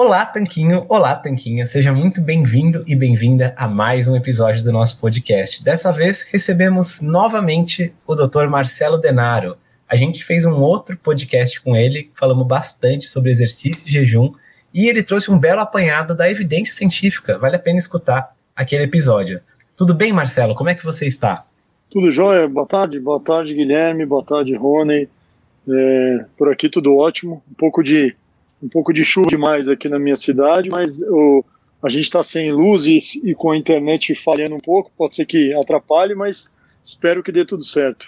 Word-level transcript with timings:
Olá, 0.00 0.24
Tanquinho! 0.24 0.86
Olá, 0.88 1.16
Tanquinha! 1.16 1.66
Seja 1.66 1.92
muito 1.92 2.20
bem-vindo 2.20 2.84
e 2.86 2.94
bem-vinda 2.94 3.52
a 3.56 3.66
mais 3.66 4.06
um 4.06 4.14
episódio 4.14 4.62
do 4.62 4.70
nosso 4.70 5.00
podcast. 5.00 5.60
Dessa 5.60 5.90
vez, 5.90 6.22
recebemos 6.30 7.00
novamente 7.00 7.92
o 8.06 8.14
Dr. 8.14 8.46
Marcelo 8.48 8.96
Denaro. 8.96 9.56
A 9.88 9.96
gente 9.96 10.24
fez 10.24 10.44
um 10.44 10.54
outro 10.60 10.96
podcast 10.96 11.60
com 11.60 11.74
ele, 11.74 12.12
falamos 12.14 12.46
bastante 12.46 13.08
sobre 13.08 13.32
exercício 13.32 13.88
e 13.88 13.90
jejum, 13.90 14.32
e 14.72 14.88
ele 14.88 15.02
trouxe 15.02 15.32
um 15.32 15.36
belo 15.36 15.62
apanhado 15.62 16.14
da 16.14 16.30
evidência 16.30 16.74
científica. 16.74 17.36
Vale 17.36 17.56
a 17.56 17.58
pena 17.58 17.78
escutar 17.78 18.36
aquele 18.54 18.84
episódio. 18.84 19.40
Tudo 19.76 19.92
bem, 19.92 20.12
Marcelo? 20.12 20.54
Como 20.54 20.70
é 20.70 20.76
que 20.76 20.84
você 20.84 21.08
está? 21.08 21.44
Tudo 21.90 22.08
jóia. 22.08 22.46
Boa 22.46 22.68
tarde. 22.68 23.00
Boa 23.00 23.18
tarde, 23.18 23.52
Guilherme. 23.52 24.06
Boa 24.06 24.22
tarde, 24.22 24.54
Rony. 24.54 25.08
É, 25.68 26.24
por 26.36 26.52
aqui 26.52 26.68
tudo 26.68 26.96
ótimo. 26.96 27.42
Um 27.50 27.54
pouco 27.54 27.82
de 27.82 28.14
um 28.62 28.68
pouco 28.68 28.92
de 28.92 29.04
chuva 29.04 29.28
demais 29.28 29.68
aqui 29.68 29.88
na 29.88 29.98
minha 29.98 30.16
cidade, 30.16 30.68
mas 30.68 31.00
o, 31.02 31.44
a 31.82 31.88
gente 31.88 32.04
está 32.04 32.22
sem 32.22 32.52
luz 32.52 32.86
e, 32.86 32.98
e, 33.24 33.34
com 33.34 33.50
a 33.50 33.56
internet 33.56 34.14
falhando 34.14 34.54
um 34.54 34.60
pouco, 34.60 34.90
pode 34.96 35.16
ser 35.16 35.26
que 35.26 35.54
atrapalhe, 35.54 36.14
mas 36.14 36.50
espero 36.82 37.22
que 37.22 37.32
dê 37.32 37.44
tudo 37.44 37.64
certo. 37.64 38.06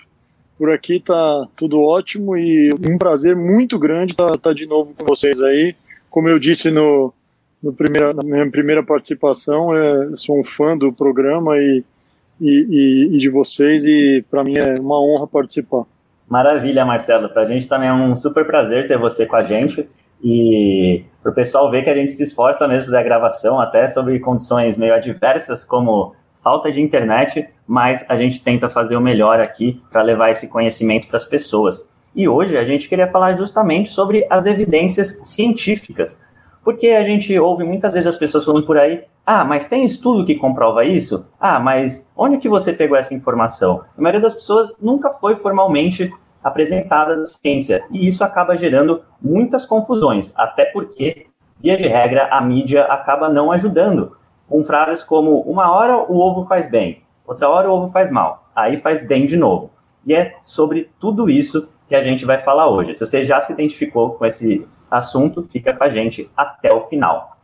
Por 0.58 0.70
aqui 0.70 0.97
está 0.97 1.47
tudo 1.56 1.81
ótimo 1.81 2.37
e 2.37 2.70
um 2.87 2.99
prazer 2.99 3.35
muito 3.35 3.79
grande 3.79 4.12
estar 4.12 4.29
tá, 4.32 4.38
tá 4.38 4.52
de 4.52 4.67
novo 4.67 4.93
com 4.94 5.05
vocês 5.05 5.41
aí. 5.41 5.75
Como 6.11 6.29
eu 6.29 6.38
disse 6.38 6.70
no, 6.70 7.14
no 7.62 7.73
primeira, 7.73 8.12
na 8.12 8.23
minha 8.23 8.50
primeira 8.50 8.82
participação, 8.82 9.75
é, 9.75 10.17
sou 10.17 10.38
um 10.38 10.44
fã 10.44 10.76
do 10.76 10.93
programa 10.93 11.56
e, 11.56 11.85
e, 12.41 13.08
e 13.12 13.19
de 13.19 13.29
vocês 13.31 13.87
e 13.87 14.25
para 14.31 14.43
mim 14.44 14.58
é 14.58 14.75
uma 14.81 15.00
honra 15.00 15.26
participar. 15.26 15.85
Maravilha, 16.29 16.85
Marcelo. 16.85 17.29
Para 17.29 17.43
a 17.43 17.47
gente 17.47 17.69
também 17.69 17.88
é 17.88 17.93
um 17.93 18.14
super 18.14 18.44
prazer 18.44 18.87
ter 18.87 18.99
você 18.99 19.26
com 19.26 19.37
a 19.37 19.43
gente. 19.43 19.88
E 20.22 21.05
para 21.22 21.32
o 21.32 21.34
pessoal 21.34 21.70
ver 21.70 21.82
que 21.82 21.90
a 21.90 21.94
gente 21.94 22.12
se 22.12 22.22
esforça 22.22 22.67
mesmo 22.67 22.90
da 22.90 23.02
gravação, 23.02 23.61
até 23.61 23.88
sobre 23.88 24.19
condições 24.20 24.76
meio 24.76 24.94
adversas, 24.94 25.64
como 25.64 26.14
falta 26.43 26.72
de 26.72 26.81
internet, 26.81 27.49
mas 27.67 28.05
a 28.08 28.17
gente 28.17 28.43
tenta 28.43 28.69
fazer 28.69 28.96
o 28.96 29.00
melhor 29.00 29.40
aqui 29.40 29.81
para 29.90 30.02
levar 30.02 30.31
esse 30.31 30.49
conhecimento 30.49 31.06
para 31.06 31.17
as 31.17 31.25
pessoas. 31.25 31.90
E 32.14 32.28
hoje 32.28 32.56
a 32.56 32.64
gente 32.64 32.88
queria 32.88 33.06
falar 33.06 33.34
justamente 33.34 33.90
sobre 33.90 34.26
as 34.28 34.46
evidências 34.46 35.20
científicas, 35.22 36.25
porque 36.64 36.88
a 36.88 37.05
gente 37.05 37.38
ouve 37.38 37.64
muitas 37.64 37.94
vezes 37.94 38.06
as 38.06 38.16
pessoas 38.16 38.44
falando 38.44 38.66
por 38.66 38.76
aí, 38.76 39.05
ah, 39.25 39.44
mas 39.44 39.69
tem 39.69 39.84
estudo 39.84 40.25
que 40.25 40.34
comprova 40.34 40.84
isso? 40.84 41.26
Ah, 41.38 41.61
mas 41.61 42.11
onde 42.16 42.38
que 42.38 42.49
você 42.49 42.73
pegou 42.73 42.96
essa 42.96 43.14
informação? 43.14 43.84
A 43.96 44.00
maioria 44.00 44.20
das 44.20 44.34
pessoas 44.34 44.75
nunca 44.81 45.11
foi 45.11 45.37
formalmente 45.37 46.12
apresentadas 46.42 47.20
à 47.20 47.25
ciência, 47.25 47.84
e 47.90 48.06
isso 48.06 48.25
acaba 48.25 48.56
gerando 48.56 49.02
muitas 49.20 49.66
confusões, 49.66 50.32
até 50.37 50.64
porque, 50.66 51.26
via 51.58 51.76
de 51.76 51.87
regra, 51.87 52.28
a 52.31 52.40
mídia 52.40 52.84
acaba 52.84 53.28
não 53.28 53.52
ajudando, 53.52 54.16
com 54.48 54.64
frases 54.64 55.02
como 55.02 55.40
uma 55.42 55.70
hora 55.70 55.96
o 56.10 56.19
ovo 56.19 56.46
faz 56.46 56.69
bem, 56.69 57.02
outra 57.26 57.48
hora 57.48 57.70
o 57.70 57.75
ovo 57.75 57.92
faz 57.92 58.10
mal, 58.10 58.48
aí 58.54 58.78
faz 58.78 59.06
bem 59.06 59.26
de 59.26 59.37
novo. 59.37 59.70
E 60.06 60.14
é 60.14 60.37
sobre 60.42 60.90
tudo 60.98 61.28
isso 61.28 61.69
que 61.88 61.94
a 61.94 62.02
gente 62.02 62.25
vai 62.25 62.38
falar 62.38 62.69
hoje. 62.69 62.94
Se 62.94 63.04
você 63.04 63.25
já 63.25 63.40
se 63.40 63.52
identificou 63.52 64.14
com 64.14 64.25
esse 64.25 64.66
assunto, 64.90 65.42
fica 65.42 65.75
com 65.75 65.84
a 65.84 65.88
gente 65.88 66.31
até 66.37 66.72
o 66.72 66.87
final. 66.87 67.37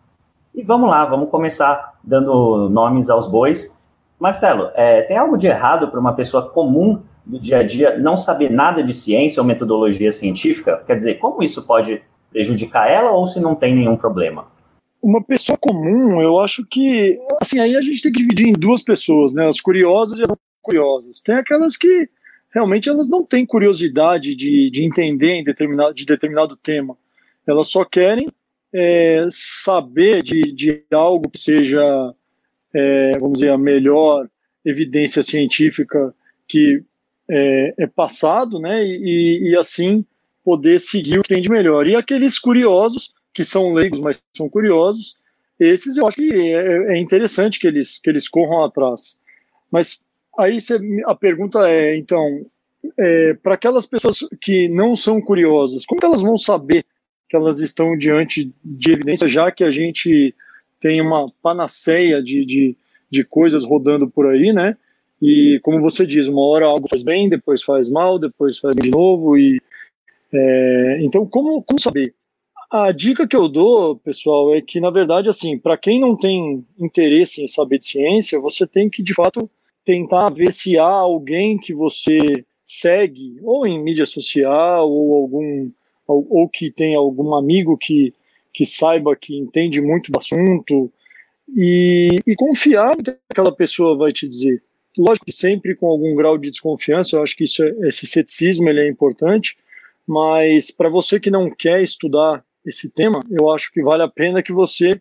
E 0.55 0.63
vamos 0.63 0.89
lá, 0.89 1.05
vamos 1.05 1.31
começar 1.31 1.95
dando 2.03 2.69
nomes 2.71 3.11
aos 3.11 3.29
bois. 3.29 3.77
Marcelo, 4.19 4.71
é, 4.75 5.03
tem 5.03 5.19
algo 5.19 5.37
de 5.37 5.47
errado 5.47 5.89
para 5.89 6.01
uma 6.01 6.15
pessoa 6.15 6.49
comum 6.49 7.03
do 7.27 7.41
dia 7.41 7.59
a 7.59 7.63
dia 7.63 7.99
não 7.99 8.17
saber 8.17 8.51
nada 8.51 8.83
de 8.83 8.95
ciência 8.95 9.43
ou 9.43 9.47
metodologia 9.47 10.13
científica? 10.13 10.83
Quer 10.87 10.97
dizer, 10.97 11.15
como 11.19 11.43
isso 11.43 11.67
pode 11.67 12.01
prejudicar 12.31 12.89
ela 12.89 13.11
ou 13.11 13.27
se 13.27 13.41
não 13.41 13.55
tem 13.55 13.75
nenhum 13.75 13.97
problema? 13.97 14.47
Uma 15.03 15.23
pessoa 15.23 15.59
comum, 15.59 16.21
eu 16.23 16.39
acho 16.39 16.65
que, 16.65 17.19
assim, 17.41 17.59
aí 17.59 17.77
a 17.77 17.81
gente 17.81 18.03
tem 18.03 18.13
que 18.13 18.23
dividir 18.23 18.49
em 18.49 18.53
duas 18.53 18.83
pessoas, 18.83 19.35
né? 19.35 19.47
As 19.47 19.61
curiosas 19.61 20.19
e 20.19 20.23
as 20.23 20.29
não 20.29 20.39
curiosas. 20.63 21.21
Tem 21.21 21.35
aquelas 21.35 21.77
que 21.77 22.09
realmente 22.53 22.89
elas 22.89 23.09
não 23.09 23.25
têm 23.25 23.45
curiosidade 23.45 24.35
de, 24.35 24.71
de 24.71 24.85
entender 24.85 25.33
em 25.33 25.45
determinado, 25.45 25.95
de 25.95 26.07
determinado 26.07 26.57
tema. 26.57 26.97
Elas 27.47 27.69
só 27.69 27.85
querem 27.85 28.29
é, 28.73 29.27
saber 29.31 30.23
de, 30.23 30.53
de 30.53 30.83
algo 30.93 31.31
que 31.31 31.39
seja, 31.39 31.81
é, 32.75 33.13
vamos 33.19 33.39
dizer, 33.39 33.51
a 33.51 33.59
melhor 33.59 34.29
evidência 34.65 35.23
científica 35.23 36.15
que 36.49 36.83
é, 37.29 37.75
é 37.79 37.87
passado, 37.87 38.59
né? 38.59 38.85
E, 38.85 39.51
e, 39.51 39.57
assim 39.57 40.05
poder 40.45 40.79
seguir 40.79 41.19
o 41.19 41.23
que 41.23 41.29
tem 41.29 41.41
de 41.41 41.51
melhor. 41.51 41.87
E 41.87 41.97
aqueles 41.97 42.39
curiosos, 42.39 43.13
que 43.35 43.45
são 43.45 43.73
leigos, 43.73 43.99
mas 43.99 44.23
são 44.37 44.49
curiosos, 44.49 45.17
esses 45.59 45.97
eu 45.97 46.07
acho 46.07 46.17
que 46.17 46.33
é, 46.33 46.95
é 46.95 46.99
interessante 46.99 47.59
que 47.59 47.67
eles, 47.67 47.99
que 47.99 48.09
eles 48.09 48.29
corram 48.29 48.65
atrás. 48.65 49.19
Mas 49.71 50.01
aí 50.39 50.59
a 51.07 51.15
pergunta 51.15 51.69
é, 51.69 51.97
então, 51.97 52.47
é, 52.97 53.35
para 53.35 53.55
aquelas 53.55 53.87
pessoas 53.87 54.21
que 54.41 54.69
não 54.69 54.95
são 54.95 55.21
curiosas, 55.21 55.85
como 55.85 56.01
elas 56.03 56.23
vão 56.23 56.39
saber 56.39 56.85
que 57.29 57.35
elas 57.35 57.59
estão 57.59 57.97
diante 57.99 58.53
de 58.65 58.93
evidência, 58.93 59.27
já 59.27 59.51
que 59.51 59.65
a 59.65 59.71
gente 59.71 60.35
tem 60.81 61.01
uma 61.01 61.29
panaceia 61.43 62.23
de, 62.23 62.45
de, 62.45 62.77
de 63.11 63.25
coisas 63.25 63.65
rodando 63.65 64.09
por 64.09 64.27
aí, 64.27 64.53
né? 64.53 64.77
E 65.21 65.59
como 65.63 65.81
você 65.81 66.07
diz, 66.07 66.29
uma 66.29 66.45
hora 66.47 66.67
algo 66.67 66.89
faz 66.89 67.03
bem, 67.03 67.29
depois 67.29 67.63
faz 67.63 67.89
mal, 67.89 68.19
depois 68.19 68.59
faz 68.59 68.75
de 68.77 68.91
novo. 68.91 69.37
E 69.39 69.61
é, 70.33 70.99
então, 71.03 71.27
como, 71.27 71.63
como 71.63 71.81
saber? 71.81 72.15
A 72.71 72.91
dica 72.93 73.27
que 73.27 73.37
eu 73.37 73.49
dou, 73.49 73.97
pessoal, 73.97 74.55
é 74.55 74.61
que 74.61 74.81
na 74.81 74.91
verdade, 74.91 75.29
assim, 75.29 75.57
para 75.57 75.77
quem 75.77 76.01
não 76.01 76.17
tem 76.17 76.65
interesse 76.79 77.43
em 77.43 77.47
saber 77.47 77.79
de 77.79 77.87
ciência, 77.87 78.41
você 78.41 78.67
tem 78.67 78.91
que 78.91 79.03
de 79.03 79.15
fato 79.15 79.49
tentar 79.85 80.31
ver 80.31 80.53
se 80.53 80.77
há 80.77 80.85
alguém 80.85 81.57
que 81.57 81.73
você 81.73 82.19
segue, 82.65 83.39
ou 83.43 83.65
em 83.67 83.81
mídia 83.81 84.05
social, 84.05 84.91
ou 84.91 85.15
algum 85.15 85.71
ou, 86.09 86.27
ou 86.29 86.49
que 86.49 86.71
tem 86.71 86.95
algum 86.95 87.35
amigo 87.35 87.77
que, 87.77 88.13
que 88.53 88.65
saiba 88.65 89.17
que 89.17 89.37
entende 89.37 89.81
muito 89.81 90.11
do 90.11 90.19
assunto 90.19 90.91
e, 91.57 92.21
e 92.27 92.35
confiar 92.35 92.97
no 92.97 93.03
que 93.03 93.17
aquela 93.31 93.55
pessoa 93.55 93.97
vai 93.97 94.13
te 94.13 94.29
dizer 94.29 94.63
lógico 94.99 95.27
que 95.27 95.33
sempre 95.33 95.75
com 95.75 95.87
algum 95.87 96.15
grau 96.15 96.39
de 96.39 96.51
desconfiança, 96.51 97.17
eu 97.17 97.23
acho 97.23 97.37
que 97.37 97.45
isso 97.45 97.63
é, 97.65 97.89
esse 97.89 98.07
ceticismo 98.07 98.69
ele 98.69 98.81
é 98.81 98.89
importante, 98.89 99.57
mas 100.07 100.71
para 100.71 100.89
você 100.89 101.19
que 101.19 101.31
não 101.31 101.51
quer 101.51 101.83
estudar 101.83 102.45
esse 102.65 102.89
tema, 102.91 103.21
eu 103.31 103.51
acho 103.51 103.73
que 103.73 103.83
vale 103.83 104.03
a 104.03 104.09
pena 104.09 104.43
que 104.43 104.53
você 104.53 105.01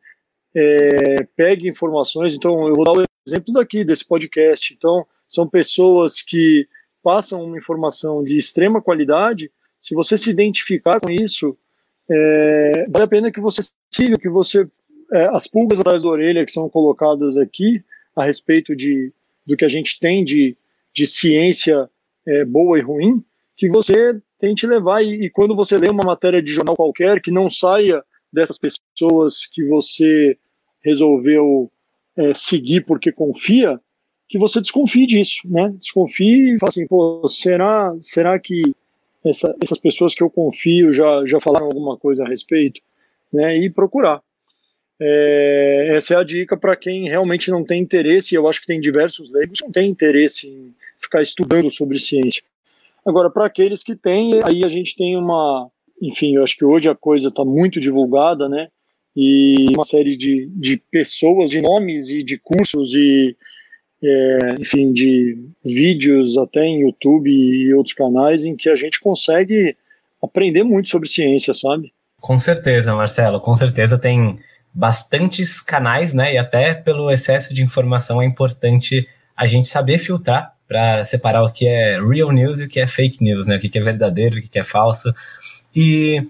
é, 0.55 1.27
pegue 1.35 1.67
informações. 1.67 2.33
Então, 2.33 2.67
eu 2.67 2.75
vou 2.75 2.85
dar 2.85 2.93
o 2.93 3.03
exemplo 3.27 3.53
daqui, 3.53 3.83
desse 3.83 4.07
podcast. 4.07 4.73
Então, 4.73 5.05
são 5.27 5.47
pessoas 5.47 6.21
que 6.21 6.67
passam 7.03 7.43
uma 7.43 7.57
informação 7.57 8.23
de 8.23 8.37
extrema 8.37 8.81
qualidade. 8.81 9.51
Se 9.79 9.93
você 9.93 10.17
se 10.17 10.29
identificar 10.29 10.99
com 10.99 11.11
isso, 11.11 11.57
é, 12.09 12.85
vale 12.89 13.05
a 13.05 13.07
pena 13.07 13.31
que 13.31 13.41
você 13.41 13.61
siga, 13.93 14.17
que 14.17 14.29
você. 14.29 14.67
É, 15.11 15.27
as 15.27 15.45
pulgas 15.45 15.79
atrás 15.79 16.01
da 16.01 16.09
orelha 16.09 16.43
que 16.43 16.51
são 16.51 16.67
colocadas 16.67 17.37
aqui 17.37 17.83
a 18.15 18.23
respeito 18.23 18.75
de 18.75 19.13
do 19.45 19.55
que 19.55 19.65
a 19.65 19.69
gente 19.69 19.99
tem 19.99 20.23
de, 20.23 20.57
de 20.93 21.05
ciência 21.07 21.89
é, 22.27 22.45
boa 22.45 22.77
e 22.79 22.81
ruim, 22.81 23.23
que 23.55 23.69
você 23.69 24.19
tente 24.39 24.65
levar. 24.65 25.01
E, 25.03 25.25
e, 25.25 25.29
quando 25.29 25.55
você 25.55 25.77
lê 25.77 25.87
uma 25.89 26.03
matéria 26.03 26.41
de 26.41 26.51
jornal 26.51 26.75
qualquer, 26.75 27.21
que 27.21 27.31
não 27.31 27.49
saia 27.49 28.03
dessas 28.31 28.57
pessoas 28.57 29.45
que 29.45 29.63
você 29.65 30.37
resolveu 30.83 31.71
é, 32.17 32.33
seguir 32.33 32.81
porque 32.85 33.11
confia, 33.11 33.79
que 34.27 34.37
você 34.37 34.59
desconfie 34.59 35.05
disso, 35.05 35.41
né? 35.45 35.73
Desconfie 35.77 36.55
e 36.55 36.59
fale 36.59 36.69
assim, 36.69 36.87
pô, 36.87 37.27
será, 37.27 37.95
será 37.99 38.39
que 38.39 38.61
essa, 39.23 39.55
essas 39.63 39.79
pessoas 39.79 40.15
que 40.15 40.23
eu 40.23 40.29
confio 40.29 40.91
já, 40.91 41.23
já 41.25 41.39
falaram 41.39 41.67
alguma 41.67 41.97
coisa 41.97 42.23
a 42.23 42.27
respeito? 42.27 42.81
Né? 43.31 43.57
E 43.57 43.69
procurar. 43.69 44.21
É, 44.99 45.89
essa 45.91 46.13
é 46.13 46.17
a 46.17 46.23
dica 46.23 46.55
para 46.55 46.75
quem 46.75 47.07
realmente 47.09 47.51
não 47.51 47.63
tem 47.63 47.81
interesse, 47.81 48.33
e 48.33 48.37
eu 48.37 48.47
acho 48.47 48.61
que 48.61 48.67
tem 48.67 48.79
diversos 48.79 49.31
leigos 49.31 49.59
que 49.59 49.65
não 49.65 49.71
têm 49.71 49.89
interesse 49.89 50.47
em 50.47 50.73
ficar 50.99 51.21
estudando 51.21 51.69
sobre 51.69 51.99
ciência. 51.99 52.43
Agora, 53.05 53.29
para 53.29 53.45
aqueles 53.45 53.83
que 53.83 53.95
têm, 53.95 54.39
aí 54.43 54.63
a 54.65 54.67
gente 54.67 54.95
tem 54.95 55.15
uma. 55.15 55.69
Enfim, 56.01 56.35
eu 56.35 56.43
acho 56.43 56.57
que 56.57 56.65
hoje 56.65 56.89
a 56.89 56.95
coisa 56.95 57.27
está 57.27 57.45
muito 57.45 57.79
divulgada, 57.79 58.49
né? 58.49 58.67
E 59.15 59.67
uma 59.73 59.83
série 59.83 60.17
de, 60.17 60.49
de 60.53 60.77
pessoas, 60.77 61.49
de 61.49 61.61
nomes 61.61 62.09
e 62.09 62.23
de 62.23 62.37
cursos 62.37 62.93
e, 62.95 63.35
é, 64.03 64.55
enfim, 64.59 64.91
de 64.91 65.37
vídeos 65.63 66.37
até 66.37 66.65
em 66.65 66.81
YouTube 66.81 67.29
e 67.29 67.73
outros 67.73 67.93
canais 67.93 68.43
em 68.43 68.55
que 68.55 68.69
a 68.69 68.75
gente 68.75 68.99
consegue 68.99 69.77
aprender 70.21 70.63
muito 70.63 70.89
sobre 70.89 71.07
ciência, 71.07 71.53
sabe? 71.53 71.93
Com 72.19 72.39
certeza, 72.39 72.93
Marcelo, 72.95 73.39
com 73.39 73.55
certeza 73.55 73.97
tem 73.97 74.39
bastantes 74.75 75.61
canais, 75.61 76.13
né? 76.13 76.33
E 76.33 76.37
até 76.37 76.73
pelo 76.73 77.09
excesso 77.09 77.53
de 77.53 77.63
informação 77.63 78.21
é 78.21 78.25
importante 78.25 79.07
a 79.35 79.47
gente 79.47 79.69
saber 79.69 79.97
filtrar 79.97 80.53
para 80.67 81.05
separar 81.05 81.43
o 81.43 81.51
que 81.51 81.65
é 81.65 81.97
real 81.97 82.31
news 82.31 82.59
e 82.59 82.65
o 82.65 82.67
que 82.67 82.79
é 82.81 82.87
fake 82.87 83.23
news, 83.23 83.45
né? 83.45 83.55
O 83.55 83.59
que 83.59 83.77
é 83.77 83.81
verdadeiro, 83.81 84.37
o 84.37 84.41
que 84.41 84.59
é 84.59 84.63
falso. 84.63 85.15
E 85.73 86.27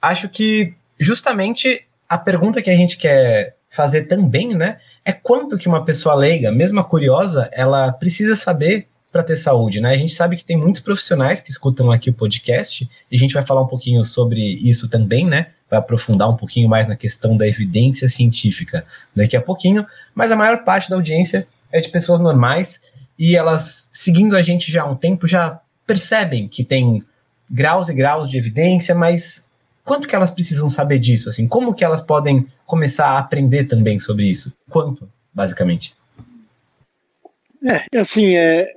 acho 0.00 0.28
que 0.28 0.74
justamente 0.98 1.84
a 2.08 2.16
pergunta 2.16 2.62
que 2.62 2.70
a 2.70 2.76
gente 2.76 2.96
quer 2.96 3.56
fazer 3.68 4.04
também, 4.04 4.54
né, 4.54 4.78
é 5.04 5.12
quanto 5.12 5.58
que 5.58 5.68
uma 5.68 5.84
pessoa 5.84 6.14
leiga, 6.14 6.50
mesmo 6.50 6.82
curiosa, 6.84 7.50
ela 7.52 7.92
precisa 7.92 8.34
saber 8.34 8.88
para 9.12 9.22
ter 9.22 9.36
saúde, 9.36 9.80
né? 9.80 9.90
A 9.90 9.96
gente 9.96 10.12
sabe 10.14 10.36
que 10.36 10.44
tem 10.44 10.56
muitos 10.56 10.80
profissionais 10.80 11.40
que 11.40 11.50
escutam 11.50 11.90
aqui 11.90 12.10
o 12.10 12.14
podcast 12.14 12.88
e 13.10 13.16
a 13.16 13.18
gente 13.18 13.34
vai 13.34 13.42
falar 13.42 13.62
um 13.62 13.66
pouquinho 13.66 14.04
sobre 14.04 14.40
isso 14.40 14.88
também, 14.88 15.26
né? 15.26 15.48
Vai 15.70 15.78
aprofundar 15.78 16.28
um 16.30 16.36
pouquinho 16.36 16.68
mais 16.68 16.86
na 16.86 16.96
questão 16.96 17.36
da 17.36 17.46
evidência 17.46 18.08
científica 18.08 18.84
daqui 19.14 19.36
a 19.36 19.42
pouquinho, 19.42 19.86
mas 20.14 20.32
a 20.32 20.36
maior 20.36 20.64
parte 20.64 20.88
da 20.88 20.96
audiência 20.96 21.46
é 21.70 21.80
de 21.80 21.88
pessoas 21.88 22.20
normais 22.20 22.80
e 23.18 23.36
elas, 23.36 23.88
seguindo 23.92 24.36
a 24.36 24.42
gente 24.42 24.70
já 24.70 24.82
há 24.82 24.86
um 24.86 24.94
tempo, 24.94 25.26
já 25.26 25.60
percebem 25.86 26.48
que 26.48 26.64
tem 26.64 27.02
graus 27.50 27.88
e 27.88 27.94
graus 27.94 28.30
de 28.30 28.38
evidência, 28.38 28.94
mas 28.94 29.48
quanto 29.84 30.06
que 30.06 30.14
elas 30.14 30.30
precisam 30.30 30.68
saber 30.68 30.98
disso? 30.98 31.28
Assim, 31.28 31.48
como 31.48 31.74
que 31.74 31.84
elas 31.84 32.00
podem 32.00 32.46
começar 32.66 33.08
a 33.08 33.18
aprender 33.18 33.64
também 33.64 33.98
sobre 33.98 34.24
isso? 34.24 34.52
Quanto, 34.70 35.10
basicamente? 35.32 35.94
É, 37.64 37.98
assim, 37.98 38.36
é, 38.36 38.70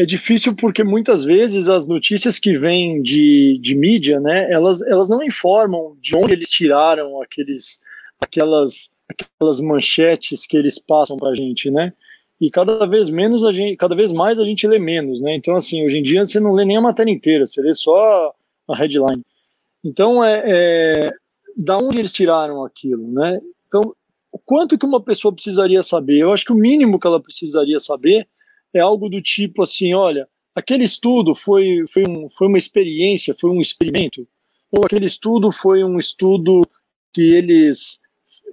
é 0.00 0.06
difícil 0.06 0.56
porque 0.56 0.82
muitas 0.82 1.24
vezes 1.24 1.68
as 1.68 1.86
notícias 1.86 2.38
que 2.38 2.56
vêm 2.56 3.02
de, 3.02 3.58
de 3.60 3.74
mídia, 3.74 4.18
né, 4.18 4.50
elas, 4.50 4.80
elas 4.80 5.10
não 5.10 5.22
informam 5.22 5.94
de 6.00 6.16
onde 6.16 6.32
eles 6.32 6.48
tiraram 6.48 7.20
aqueles, 7.20 7.82
aquelas, 8.18 8.90
aquelas 9.06 9.60
manchetes 9.60 10.46
que 10.46 10.56
eles 10.56 10.78
passam 10.78 11.18
para 11.18 11.28
a 11.28 11.34
gente, 11.34 11.70
né? 11.70 11.92
E 12.40 12.50
cada 12.50 12.86
vez 12.86 13.10
menos 13.10 13.44
a 13.44 13.52
gente, 13.52 13.76
cada 13.76 13.94
vez 13.94 14.10
mais 14.10 14.40
a 14.40 14.44
gente 14.44 14.66
lê 14.66 14.78
menos, 14.78 15.20
né? 15.20 15.36
Então 15.36 15.54
assim, 15.54 15.84
hoje 15.84 15.98
em 15.98 16.02
dia 16.02 16.24
você 16.24 16.40
não 16.40 16.52
lê 16.52 16.64
nem 16.64 16.78
a 16.78 16.80
matéria 16.80 17.12
inteira, 17.12 17.46
você 17.46 17.60
lê 17.60 17.74
só 17.74 18.34
a 18.66 18.74
headline. 18.74 19.22
Então 19.84 20.24
é, 20.24 20.42
é 20.46 21.10
da 21.58 21.76
onde 21.76 21.98
eles 21.98 22.12
tiraram 22.12 22.64
aquilo, 22.64 23.06
né? 23.12 23.38
Então 23.68 23.94
quanto 24.46 24.78
que 24.78 24.86
uma 24.86 25.02
pessoa 25.02 25.34
precisaria 25.34 25.82
saber? 25.82 26.20
Eu 26.20 26.32
acho 26.32 26.46
que 26.46 26.52
o 26.52 26.56
mínimo 26.56 26.98
que 26.98 27.06
ela 27.06 27.20
precisaria 27.20 27.78
saber 27.78 28.26
é 28.74 28.80
algo 28.80 29.08
do 29.08 29.20
tipo 29.20 29.62
assim, 29.62 29.94
olha, 29.94 30.28
aquele 30.54 30.84
estudo 30.84 31.34
foi, 31.34 31.84
foi, 31.88 32.04
um, 32.08 32.28
foi 32.30 32.48
uma 32.48 32.58
experiência, 32.58 33.34
foi 33.38 33.50
um 33.50 33.60
experimento, 33.60 34.26
ou 34.70 34.84
aquele 34.84 35.06
estudo 35.06 35.50
foi 35.50 35.82
um 35.82 35.98
estudo 35.98 36.62
que 37.12 37.22
eles 37.22 38.00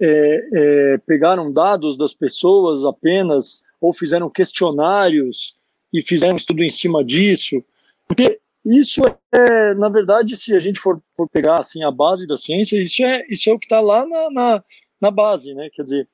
é, 0.00 0.48
é, 0.52 0.98
pegaram 0.98 1.52
dados 1.52 1.96
das 1.96 2.12
pessoas 2.12 2.84
apenas, 2.84 3.62
ou 3.80 3.92
fizeram 3.92 4.28
questionários 4.28 5.54
e 5.92 6.02
fizeram 6.02 6.34
um 6.34 6.36
estudo 6.36 6.62
em 6.62 6.70
cima 6.70 7.04
disso, 7.04 7.62
porque 8.06 8.40
isso 8.64 9.02
é, 9.32 9.74
na 9.74 9.88
verdade, 9.88 10.36
se 10.36 10.54
a 10.54 10.58
gente 10.58 10.80
for, 10.80 11.00
for 11.16 11.28
pegar 11.28 11.60
assim 11.60 11.84
a 11.84 11.90
base 11.90 12.26
da 12.26 12.36
ciência, 12.36 12.80
isso 12.80 13.02
é, 13.02 13.24
isso 13.28 13.48
é 13.48 13.52
o 13.52 13.58
que 13.58 13.66
está 13.66 13.80
lá 13.80 14.06
na, 14.06 14.30
na, 14.30 14.64
na 15.00 15.10
base, 15.10 15.54
né? 15.54 15.70
Quer 15.72 15.84
dizer, 15.84 16.08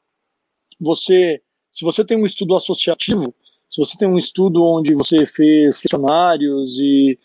você, 0.81 1.41
se 1.73 1.85
você 1.85 2.05
tem 2.05 2.17
um 2.17 2.27
estudo 2.27 2.55
associativo, 2.55 3.35
se 3.75 3.81
você 3.81 3.99
tem 3.99 4.07
um 4.07 4.17
estudo 4.17 4.65
onde 4.65 4.95
você 4.95 5.27
fez 5.27 5.81
questionários 5.81 6.79
e 6.79 7.19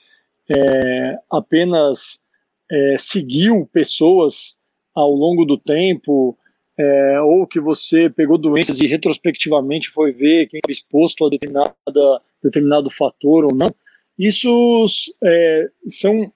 é, 0.50 1.12
apenas 1.30 2.24
é, 2.72 2.96
seguiu 2.98 3.70
pessoas 3.72 4.58
ao 4.96 5.12
longo 5.12 5.46
do 5.46 5.60
tempo, 5.60 6.36
é, 6.76 7.22
ou 7.22 7.46
que 7.46 7.60
você 7.60 8.10
pegou 8.10 8.36
doenças 8.36 8.82
e 8.82 8.88
retrospectivamente 8.88 9.90
foi 9.90 10.12
ver 10.12 10.48
quem 10.48 10.58
estava 10.58 10.72
exposto 10.72 11.28
a 11.28 11.30
determinada, 11.30 11.76
determinado 12.44 12.90
fator 12.90 13.46
ou 13.46 13.54
não, 13.54 13.72
isso 14.18 14.86
é, 15.24 15.70
são 15.86 16.34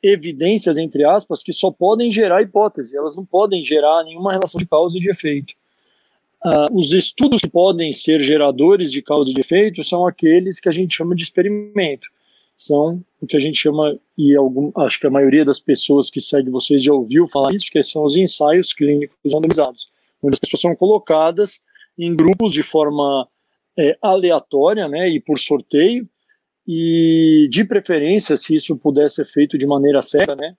evidências, 0.00 0.78
entre 0.78 1.04
aspas, 1.04 1.42
que 1.42 1.52
só 1.52 1.72
podem 1.72 2.08
gerar 2.08 2.40
hipótese, 2.40 2.96
elas 2.96 3.16
não 3.16 3.26
podem 3.26 3.64
gerar 3.64 4.04
nenhuma 4.04 4.30
relação 4.30 4.60
de 4.60 4.66
causa 4.66 4.96
e 4.96 5.00
de 5.00 5.10
efeito. 5.10 5.54
Uh, 6.44 6.78
os 6.78 6.92
estudos 6.94 7.42
que 7.42 7.48
podem 7.48 7.92
ser 7.92 8.18
geradores 8.20 8.90
de 8.90 9.02
causa 9.02 9.30
e 9.30 9.34
de 9.34 9.40
efeito 9.40 9.84
são 9.84 10.06
aqueles 10.06 10.58
que 10.58 10.70
a 10.70 10.72
gente 10.72 10.96
chama 10.96 11.14
de 11.14 11.22
experimento. 11.22 12.08
São 12.56 13.02
o 13.20 13.26
que 13.26 13.36
a 13.36 13.40
gente 13.40 13.58
chama, 13.58 13.98
e 14.16 14.34
algum, 14.34 14.70
acho 14.82 14.98
que 14.98 15.06
a 15.06 15.10
maioria 15.10 15.44
das 15.44 15.60
pessoas 15.60 16.10
que 16.10 16.20
segue 16.20 16.50
vocês 16.50 16.82
já 16.82 16.92
ouviu 16.92 17.26
falar 17.26 17.54
isso, 17.54 17.70
que 17.70 17.82
são 17.82 18.04
os 18.04 18.16
ensaios 18.16 18.72
clínicos 18.72 19.16
randomizados, 19.32 19.88
onde 20.22 20.34
as 20.34 20.38
pessoas 20.38 20.60
são 20.62 20.74
colocadas 20.74 21.60
em 21.98 22.14
grupos 22.16 22.52
de 22.52 22.62
forma 22.62 23.28
é, 23.78 23.96
aleatória 24.00 24.88
né, 24.88 25.10
e 25.10 25.20
por 25.20 25.38
sorteio, 25.38 26.08
e 26.66 27.48
de 27.50 27.64
preferência, 27.64 28.36
se 28.36 28.54
isso 28.54 28.76
puder 28.76 29.10
ser 29.10 29.24
feito 29.24 29.58
de 29.58 29.66
maneira 29.66 30.00
certa, 30.00 30.34
né, 30.36 30.54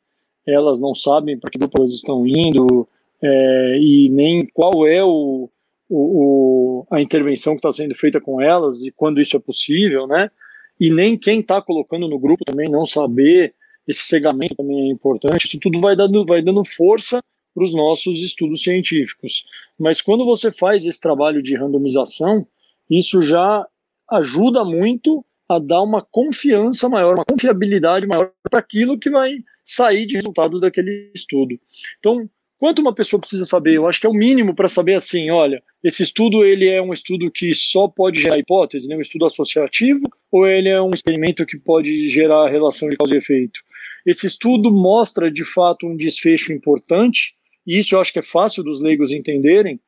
elas 0.46 0.80
não 0.80 0.94
sabem 0.94 1.40
para 1.40 1.50
que 1.50 1.58
grupo 1.58 1.78
elas 1.80 1.92
estão 1.92 2.26
indo 2.28 2.88
é, 3.22 3.78
e 3.80 4.10
nem 4.10 4.46
qual 4.48 4.86
é 4.88 5.04
o, 5.04 5.50
o, 5.92 6.84
o 6.84 6.88
a 6.90 7.02
intervenção 7.02 7.54
que 7.54 7.60
está 7.60 7.72
sendo 7.72 7.94
feita 7.96 8.22
com 8.22 8.42
elas 8.42 8.82
e 8.84 8.92
quando 8.92 9.20
isso 9.20 9.36
é 9.36 9.40
possível, 9.40 10.08
né, 10.08 10.32
e 10.80 10.90
nem 10.90 11.18
quem 11.18 11.42
está 11.42 11.62
colocando 11.62 12.08
no 12.08 12.18
grupo 12.18 12.46
também 12.46 12.70
não 12.70 12.86
saber, 12.86 13.54
esse 13.88 14.04
cegamento 14.04 14.56
também 14.56 14.90
é 14.90 14.92
importante, 14.92 15.46
isso 15.46 15.60
tudo 15.60 15.82
vai 15.82 15.96
dando, 15.96 16.26
vai 16.26 16.42
dando 16.42 16.64
força 16.64 17.22
para 17.54 17.66
os 17.66 17.76
nossos 17.76 18.22
estudos 18.22 18.64
científicos. 18.64 19.44
Mas 19.78 20.02
quando 20.02 20.26
você 20.26 20.52
faz 20.52 20.86
esse 20.86 21.02
trabalho 21.02 21.44
de 21.44 21.58
randomização, 21.58 22.48
isso 22.90 23.22
já 23.22 23.68
ajuda 24.10 24.64
muito 24.64 25.26
a 25.50 25.60
dar 25.60 25.82
uma 25.82 26.02
confiança 26.02 26.88
maior, 26.88 27.16
uma 27.16 27.26
confiabilidade 27.26 28.08
maior 28.08 28.32
para 28.50 28.60
aquilo 28.60 28.98
que 28.98 29.10
vai 29.10 29.34
sair 29.66 30.06
de 30.06 30.16
resultado 30.16 30.60
daquele 30.60 31.12
estudo. 31.14 31.60
Então, 32.00 32.30
quanto 32.62 32.80
uma 32.80 32.94
pessoa 32.94 33.20
precisa 33.20 33.44
saber? 33.44 33.74
Eu 33.74 33.88
acho 33.88 34.00
que 34.00 34.06
é 34.06 34.10
o 34.10 34.14
mínimo 34.14 34.54
para 34.54 34.68
saber 34.68 34.94
assim, 34.94 35.32
olha, 35.32 35.64
esse 35.84 36.04
estudo 36.04 36.46
ele 36.46 36.70
é 36.70 36.80
um 36.80 36.94
estudo 36.94 37.32
que 37.32 37.56
só 37.56 37.88
pode 37.88 38.20
gerar 38.20 38.38
hipótese, 38.38 38.88
né, 38.88 38.96
um 38.96 39.02
estudo 39.02 39.26
associativo, 39.26 40.04
ou 40.32 40.48
ele 40.48 40.70
é 40.70 40.80
um 40.80 40.92
experimento 40.94 41.44
que 41.44 41.58
pode 41.58 42.08
gerar 42.08 42.52
relação 42.52 42.88
de 42.88 42.98
causa 42.98 43.16
e 43.16 43.18
efeito? 43.18 43.60
Esse 44.06 44.28
estudo 44.28 44.72
mostra 44.72 45.32
de 45.32 45.44
fato 45.44 45.88
um 45.88 45.98
desfecho 45.98 46.54
importante, 46.54 47.34
e 47.66 47.80
isso 47.80 47.96
eu 47.96 48.00
acho 48.00 48.14
que 48.14 48.20
é 48.20 48.24
fácil 48.24 48.64
dos 48.64 48.80
leigos 48.80 49.12
entenderem, 49.12 49.80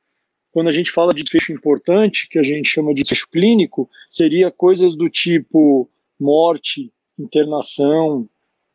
quando 0.51 0.68
a 0.68 0.72
gente 0.72 0.89
fala 0.89 1.13
de 1.13 1.22
desfecho 1.22 1.53
importante, 1.53 2.27
que 2.27 2.39
a 2.39 2.44
gente 2.44 2.68
chama 2.68 2.92
de 2.92 3.03
desfecho 3.03 3.30
clínico, 3.30 3.88
seria 4.10 4.50
coisas 4.50 4.96
do 4.96 5.08
tipo 5.08 5.88
morte, 6.20 6.92
internação, 7.20 8.27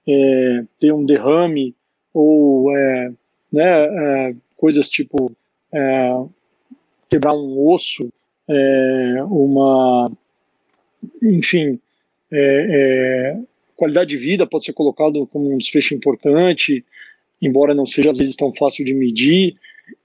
é, 0.06 0.62
ter 0.78 0.92
um 0.92 1.04
derrame, 1.04 1.74
ou 2.14 2.70
é, 2.76 3.12
né, 3.52 3.62
é, 3.62 4.34
coisas 4.56 4.90
tipo 4.90 5.32
é, 5.72 6.12
quebrar 7.08 7.34
um 7.34 7.68
osso, 7.68 8.12
é, 8.48 9.22
uma, 9.24 10.10
enfim, 11.22 11.78
é, 12.30 13.38
qualidade 13.76 14.10
de 14.10 14.16
vida 14.16 14.46
pode 14.46 14.64
ser 14.64 14.72
colocado 14.72 15.26
como 15.26 15.52
um 15.52 15.58
desfecho 15.58 15.94
importante, 15.94 16.84
embora 17.40 17.74
não 17.74 17.86
seja 17.86 18.10
às 18.10 18.18
vezes 18.18 18.36
tão 18.36 18.52
fácil 18.54 18.84
de 18.84 18.92
medir. 18.92 19.56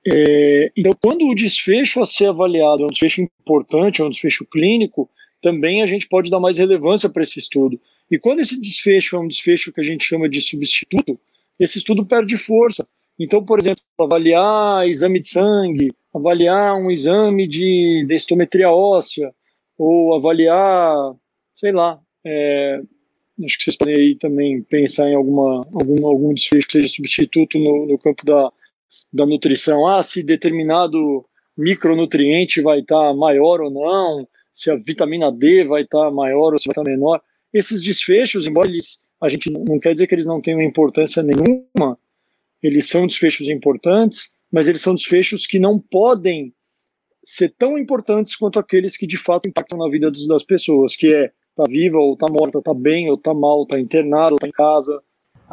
É, 0.06 0.72
então, 0.78 0.94
quando 1.02 1.28
o 1.28 1.36
desfecho 1.36 2.02
a 2.02 2.06
ser 2.06 2.28
avaliado 2.28 2.84
é 2.84 2.86
um 2.86 2.90
desfecho 2.90 3.22
importante, 3.22 4.02
é 4.02 4.06
um 4.06 4.10
desfecho 4.10 4.46
clínico, 4.46 5.10
também 5.42 5.82
a 5.82 5.86
gente 5.86 6.08
pode 6.08 6.30
dar 6.30 6.40
mais 6.40 6.58
relevância 6.58 7.10
para 7.10 7.24
esse 7.24 7.40
estudo. 7.40 7.80
E 8.10 8.18
quando 8.18 8.40
esse 8.40 8.60
desfecho 8.60 9.16
é 9.16 9.20
um 9.20 9.28
desfecho 9.28 9.74
que 9.74 9.82
a 9.82 9.84
gente 9.84 10.06
chama 10.06 10.30
de 10.30 10.42
substituto, 10.42 11.20
esse 11.60 11.78
estudo 11.78 12.06
perde 12.06 12.38
força. 12.38 12.88
Então, 13.20 13.44
por 13.44 13.60
exemplo, 13.60 13.84
avaliar 14.00 14.88
exame 14.88 15.20
de 15.20 15.28
sangue, 15.28 15.92
avaliar 16.14 16.76
um 16.76 16.90
exame 16.90 17.48
de 17.48 18.06
densitometria 18.08 18.72
óssea, 18.72 19.34
ou 19.78 20.16
avaliar, 20.16 21.14
sei 21.56 21.72
lá, 21.72 22.00
é, 22.26 22.82
acho 23.46 23.58
que 23.58 23.64
vocês 23.64 23.78
podem 23.78 23.96
aí 23.96 24.16
também 24.16 24.62
pensar 24.64 25.10
em 25.10 25.16
alguma, 25.16 25.66
algum, 25.74 26.08
algum 26.08 26.34
desfecho 26.34 26.68
que 26.68 26.74
seja 26.74 26.88
substituto 26.88 27.58
no, 27.58 27.88
no 27.88 27.98
campo 27.98 28.26
da, 28.26 28.52
da 29.12 29.26
nutrição, 29.26 29.88
ah, 29.88 30.02
se 30.02 30.24
determinado 30.24 31.26
micronutriente 31.58 32.62
vai 32.62 32.80
estar 32.80 33.10
tá 33.10 33.14
maior 33.14 33.62
ou 33.62 33.70
não, 33.70 34.28
se 34.54 34.72
a 34.72 34.76
vitamina 34.76 35.32
D 35.32 35.64
vai 35.64 35.84
estar 35.84 36.06
tá 36.06 36.12
maior 36.12 36.54
ou 36.54 36.60
se 36.60 36.68
vai 36.68 36.74
estar 36.74 36.84
tá 36.84 36.90
menor. 36.90 37.22
Esses 37.54 37.84
desfechos, 37.84 38.48
embora 38.48 38.68
eles, 38.68 39.02
a 39.22 39.30
gente 39.30 39.52
não 39.52 39.80
quer 39.80 39.94
dizer 39.94 40.08
que 40.08 40.16
eles 40.16 40.26
não 40.26 40.42
tenham 40.42 40.62
importância 40.62 41.22
nenhuma, 41.22 41.98
eles 42.64 42.88
são 42.88 43.06
desfechos 43.06 43.50
importantes, 43.50 44.32
mas 44.52 44.68
eles 44.68 44.82
são 44.82 44.96
desfechos 44.96 45.46
que 45.46 45.60
não 45.60 45.78
podem 45.78 46.54
ser 47.26 47.54
tão 47.58 47.78
importantes 47.78 48.36
quanto 48.36 48.60
aqueles 48.60 48.98
que 48.98 49.06
de 49.06 49.18
fato 49.18 49.48
impactam 49.48 49.78
na 49.78 49.90
vida 49.90 50.12
das 50.28 50.44
pessoas, 50.44 50.96
que 50.96 51.14
é 51.14 51.32
tá 51.56 51.64
viva 51.68 51.98
ou 51.98 52.18
tá 52.18 52.28
morta, 52.32 52.62
tá 52.62 52.74
bem 52.74 53.10
ou 53.10 53.18
tá 53.18 53.34
mal, 53.34 53.66
tá 53.66 53.80
internado 53.80 54.34
ou 54.34 54.40
tá 54.40 54.48
em 54.48 54.52
casa, 54.52 55.00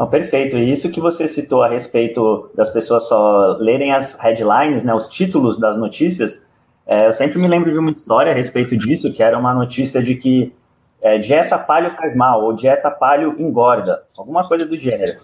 não, 0.00 0.08
perfeito. 0.08 0.56
E 0.56 0.70
isso 0.70 0.88
que 0.88 0.98
você 0.98 1.28
citou 1.28 1.62
a 1.62 1.68
respeito 1.68 2.50
das 2.54 2.70
pessoas 2.70 3.06
só 3.06 3.58
lerem 3.60 3.92
as 3.92 4.18
headlines, 4.18 4.82
né, 4.82 4.94
os 4.94 5.06
títulos 5.06 5.58
das 5.58 5.76
notícias, 5.76 6.42
é, 6.86 7.06
eu 7.06 7.12
sempre 7.12 7.38
me 7.38 7.46
lembro 7.46 7.70
de 7.70 7.78
uma 7.78 7.90
história 7.90 8.32
a 8.32 8.34
respeito 8.34 8.74
disso, 8.78 9.12
que 9.12 9.22
era 9.22 9.38
uma 9.38 9.52
notícia 9.52 10.02
de 10.02 10.14
que 10.14 10.54
é, 11.02 11.18
dieta 11.18 11.58
palho 11.58 11.90
faz 11.90 12.16
mal, 12.16 12.42
ou 12.42 12.54
dieta 12.54 12.90
palho 12.90 13.34
engorda, 13.38 14.02
alguma 14.16 14.48
coisa 14.48 14.64
do 14.64 14.76
gênero. 14.76 15.20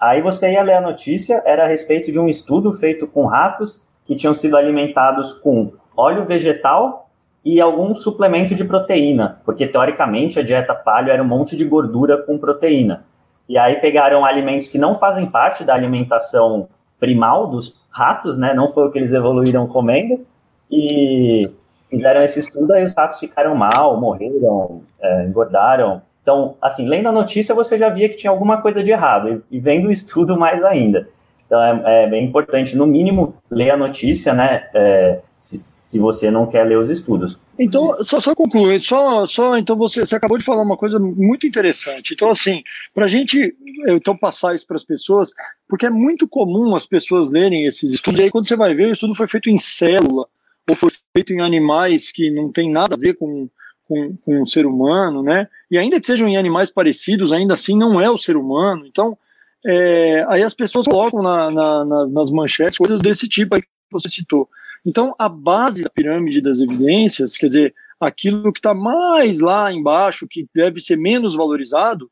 Aí 0.00 0.22
você 0.22 0.52
ia 0.52 0.62
ler 0.62 0.74
a 0.74 0.80
notícia, 0.80 1.42
era 1.44 1.64
a 1.64 1.68
respeito 1.68 2.10
de 2.10 2.18
um 2.18 2.28
estudo 2.28 2.72
feito 2.72 3.06
com 3.06 3.26
ratos 3.26 3.86
que 4.06 4.16
tinham 4.16 4.34
sido 4.34 4.56
alimentados 4.56 5.34
com 5.34 5.72
óleo 5.96 6.24
vegetal 6.24 7.10
e 7.44 7.60
algum 7.60 7.94
suplemento 7.94 8.54
de 8.54 8.64
proteína, 8.64 9.40
porque 9.44 9.66
teoricamente 9.66 10.38
a 10.38 10.42
dieta 10.42 10.74
palho 10.74 11.10
era 11.10 11.22
um 11.22 11.26
monte 11.26 11.56
de 11.56 11.64
gordura 11.64 12.18
com 12.18 12.38
proteína. 12.38 13.04
E 13.48 13.58
aí 13.58 13.76
pegaram 13.76 14.24
alimentos 14.24 14.68
que 14.68 14.78
não 14.78 14.98
fazem 14.98 15.26
parte 15.26 15.64
da 15.64 15.74
alimentação 15.74 16.68
primal 16.98 17.48
dos 17.48 17.80
ratos, 17.90 18.38
né? 18.38 18.54
Não 18.54 18.72
foi 18.72 18.86
o 18.86 18.90
que 18.92 18.98
eles 18.98 19.12
evoluíram 19.12 19.66
comendo. 19.66 20.24
E 20.70 21.50
fizeram 21.88 22.22
esse 22.22 22.38
estudo 22.38 22.76
e 22.76 22.84
os 22.84 22.94
ratos 22.94 23.18
ficaram 23.18 23.56
mal, 23.56 24.00
morreram, 24.00 24.82
é, 25.00 25.24
engordaram. 25.24 26.00
Então, 26.30 26.56
assim, 26.62 26.88
lendo 26.88 27.08
a 27.08 27.12
notícia 27.12 27.52
você 27.52 27.76
já 27.76 27.88
via 27.88 28.08
que 28.08 28.16
tinha 28.16 28.30
alguma 28.30 28.62
coisa 28.62 28.84
de 28.84 28.90
errado 28.92 29.42
e, 29.50 29.58
vendo 29.58 29.88
o 29.88 29.90
estudo 29.90 30.38
mais 30.38 30.62
ainda. 30.62 31.08
Então 31.44 31.60
é, 31.60 32.04
é, 32.04 32.08
bem 32.08 32.24
importante, 32.24 32.76
no 32.76 32.86
mínimo, 32.86 33.34
ler 33.50 33.70
a 33.70 33.76
notícia, 33.76 34.32
né? 34.32 34.68
É, 34.72 35.18
se, 35.36 35.64
se 35.82 35.98
você 35.98 36.30
não 36.30 36.46
quer 36.46 36.62
ler 36.62 36.78
os 36.78 36.88
estudos. 36.88 37.36
Então, 37.58 38.00
só, 38.04 38.20
só 38.20 38.32
concluir, 38.32 38.80
só, 38.80 39.26
só 39.26 39.58
então 39.58 39.76
você, 39.76 40.06
você 40.06 40.14
acabou 40.14 40.38
de 40.38 40.44
falar 40.44 40.62
uma 40.62 40.76
coisa 40.76 41.00
muito 41.00 41.48
interessante. 41.48 42.14
Então, 42.14 42.28
assim, 42.28 42.62
para 42.94 43.06
a 43.06 43.08
gente 43.08 43.52
então 43.88 44.16
passar 44.16 44.54
isso 44.54 44.66
para 44.68 44.76
as 44.76 44.84
pessoas, 44.84 45.32
porque 45.68 45.86
é 45.86 45.90
muito 45.90 46.28
comum 46.28 46.76
as 46.76 46.86
pessoas 46.86 47.32
lerem 47.32 47.66
esses 47.66 47.90
estudos, 47.90 48.20
e 48.20 48.22
aí 48.22 48.30
quando 48.30 48.46
você 48.46 48.54
vai 48.54 48.72
ver, 48.72 48.86
o 48.86 48.92
estudo 48.92 49.16
foi 49.16 49.26
feito 49.26 49.50
em 49.50 49.58
célula, 49.58 50.26
ou 50.68 50.76
foi 50.76 50.90
feito 51.16 51.32
em 51.32 51.40
animais 51.40 52.12
que 52.12 52.30
não 52.30 52.52
tem 52.52 52.70
nada 52.70 52.94
a 52.94 52.98
ver 52.98 53.14
com, 53.14 53.48
com, 53.90 54.16
com 54.24 54.42
o 54.42 54.46
ser 54.46 54.66
humano, 54.66 55.20
né? 55.20 55.48
E 55.68 55.76
ainda 55.76 56.00
que 56.00 56.06
sejam 56.06 56.28
em 56.28 56.36
animais 56.36 56.70
parecidos, 56.70 57.32
ainda 57.32 57.54
assim 57.54 57.76
não 57.76 58.00
é 58.00 58.08
o 58.08 58.16
ser 58.16 58.36
humano. 58.36 58.86
Então, 58.86 59.18
é, 59.66 60.24
aí 60.28 60.44
as 60.44 60.54
pessoas 60.54 60.86
colocam 60.86 61.20
na, 61.20 61.50
na, 61.50 61.84
na, 61.84 62.06
nas 62.06 62.30
manchetes 62.30 62.78
coisas 62.78 63.00
desse 63.00 63.28
tipo 63.28 63.56
aí 63.56 63.62
que 63.62 63.68
você 63.90 64.08
citou. 64.08 64.48
Então, 64.86 65.12
a 65.18 65.28
base 65.28 65.82
da 65.82 65.90
pirâmide 65.90 66.40
das 66.40 66.60
evidências, 66.60 67.36
quer 67.36 67.48
dizer, 67.48 67.74
aquilo 67.98 68.52
que 68.52 68.60
está 68.60 68.72
mais 68.72 69.40
lá 69.40 69.72
embaixo, 69.72 70.28
que 70.30 70.46
deve 70.54 70.78
ser 70.78 70.96
menos 70.96 71.34
valorizado, 71.34 72.08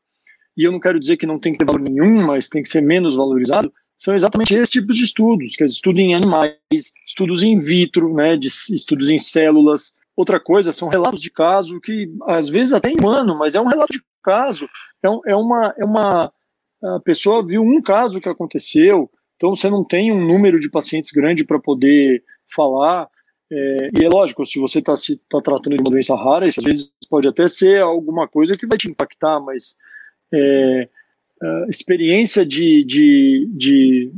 e 0.57 0.65
eu 0.65 0.73
não 0.73 0.81
quero 0.81 0.99
dizer 0.99 1.15
que 1.15 1.25
não 1.25 1.39
tem 1.39 1.53
que 1.53 1.59
ter 1.59 1.65
valor 1.65 1.79
nenhum, 1.79 2.25
mas 2.25 2.49
tem 2.49 2.61
que 2.61 2.67
ser 2.67 2.81
menos 2.81 3.15
valorizado, 3.15 3.71
são 3.97 4.13
exatamente 4.13 4.53
esses 4.53 4.69
tipos 4.69 4.97
de 4.97 5.05
estudos, 5.05 5.55
que 5.55 5.63
é 5.63 5.65
estudo 5.65 5.99
em 5.99 6.13
animais, 6.13 6.57
estudos 7.07 7.41
in 7.41 7.57
vitro, 7.57 8.13
né, 8.13 8.35
de 8.35 8.47
estudos 8.47 9.09
em 9.09 9.17
células. 9.17 9.93
Outra 10.19 10.37
coisa 10.37 10.73
são 10.73 10.89
relatos 10.89 11.21
de 11.21 11.31
caso 11.31 11.79
que 11.79 12.11
às 12.23 12.49
vezes 12.49 12.73
até 12.73 12.91
humano, 12.91 13.37
mas 13.37 13.55
é 13.55 13.61
um 13.61 13.67
relato 13.67 13.93
de 13.93 14.01
caso, 14.21 14.67
é, 15.01 15.09
um, 15.09 15.21
é 15.25 15.33
uma 15.33 15.73
é 15.77 15.85
uma 15.85 16.33
a 16.83 16.99
pessoa 16.99 17.45
viu 17.45 17.61
um 17.61 17.81
caso 17.81 18.19
que 18.19 18.27
aconteceu, 18.27 19.09
então 19.37 19.55
você 19.55 19.69
não 19.69 19.81
tem 19.81 20.11
um 20.11 20.19
número 20.19 20.59
de 20.59 20.69
pacientes 20.69 21.11
grande 21.11 21.45
para 21.45 21.57
poder 21.57 22.21
falar. 22.53 23.07
É, 23.49 23.89
e 23.97 24.03
é 24.03 24.09
lógico, 24.09 24.45
se 24.45 24.59
você 24.59 24.79
está 24.79 24.93
tá 25.29 25.39
tratando 25.41 25.77
de 25.77 25.83
uma 25.83 25.91
doença 25.91 26.13
rara, 26.17 26.49
isso 26.49 26.59
às 26.59 26.65
vezes 26.65 26.91
pode 27.09 27.25
até 27.25 27.47
ser 27.47 27.81
alguma 27.81 28.27
coisa 28.27 28.55
que 28.55 28.67
vai 28.67 28.77
te 28.77 28.89
impactar, 28.89 29.39
mas 29.39 29.73
é, 30.33 30.89
experiência 31.69 32.45
de, 32.45 32.83
de, 32.83 33.49
de 33.53 34.11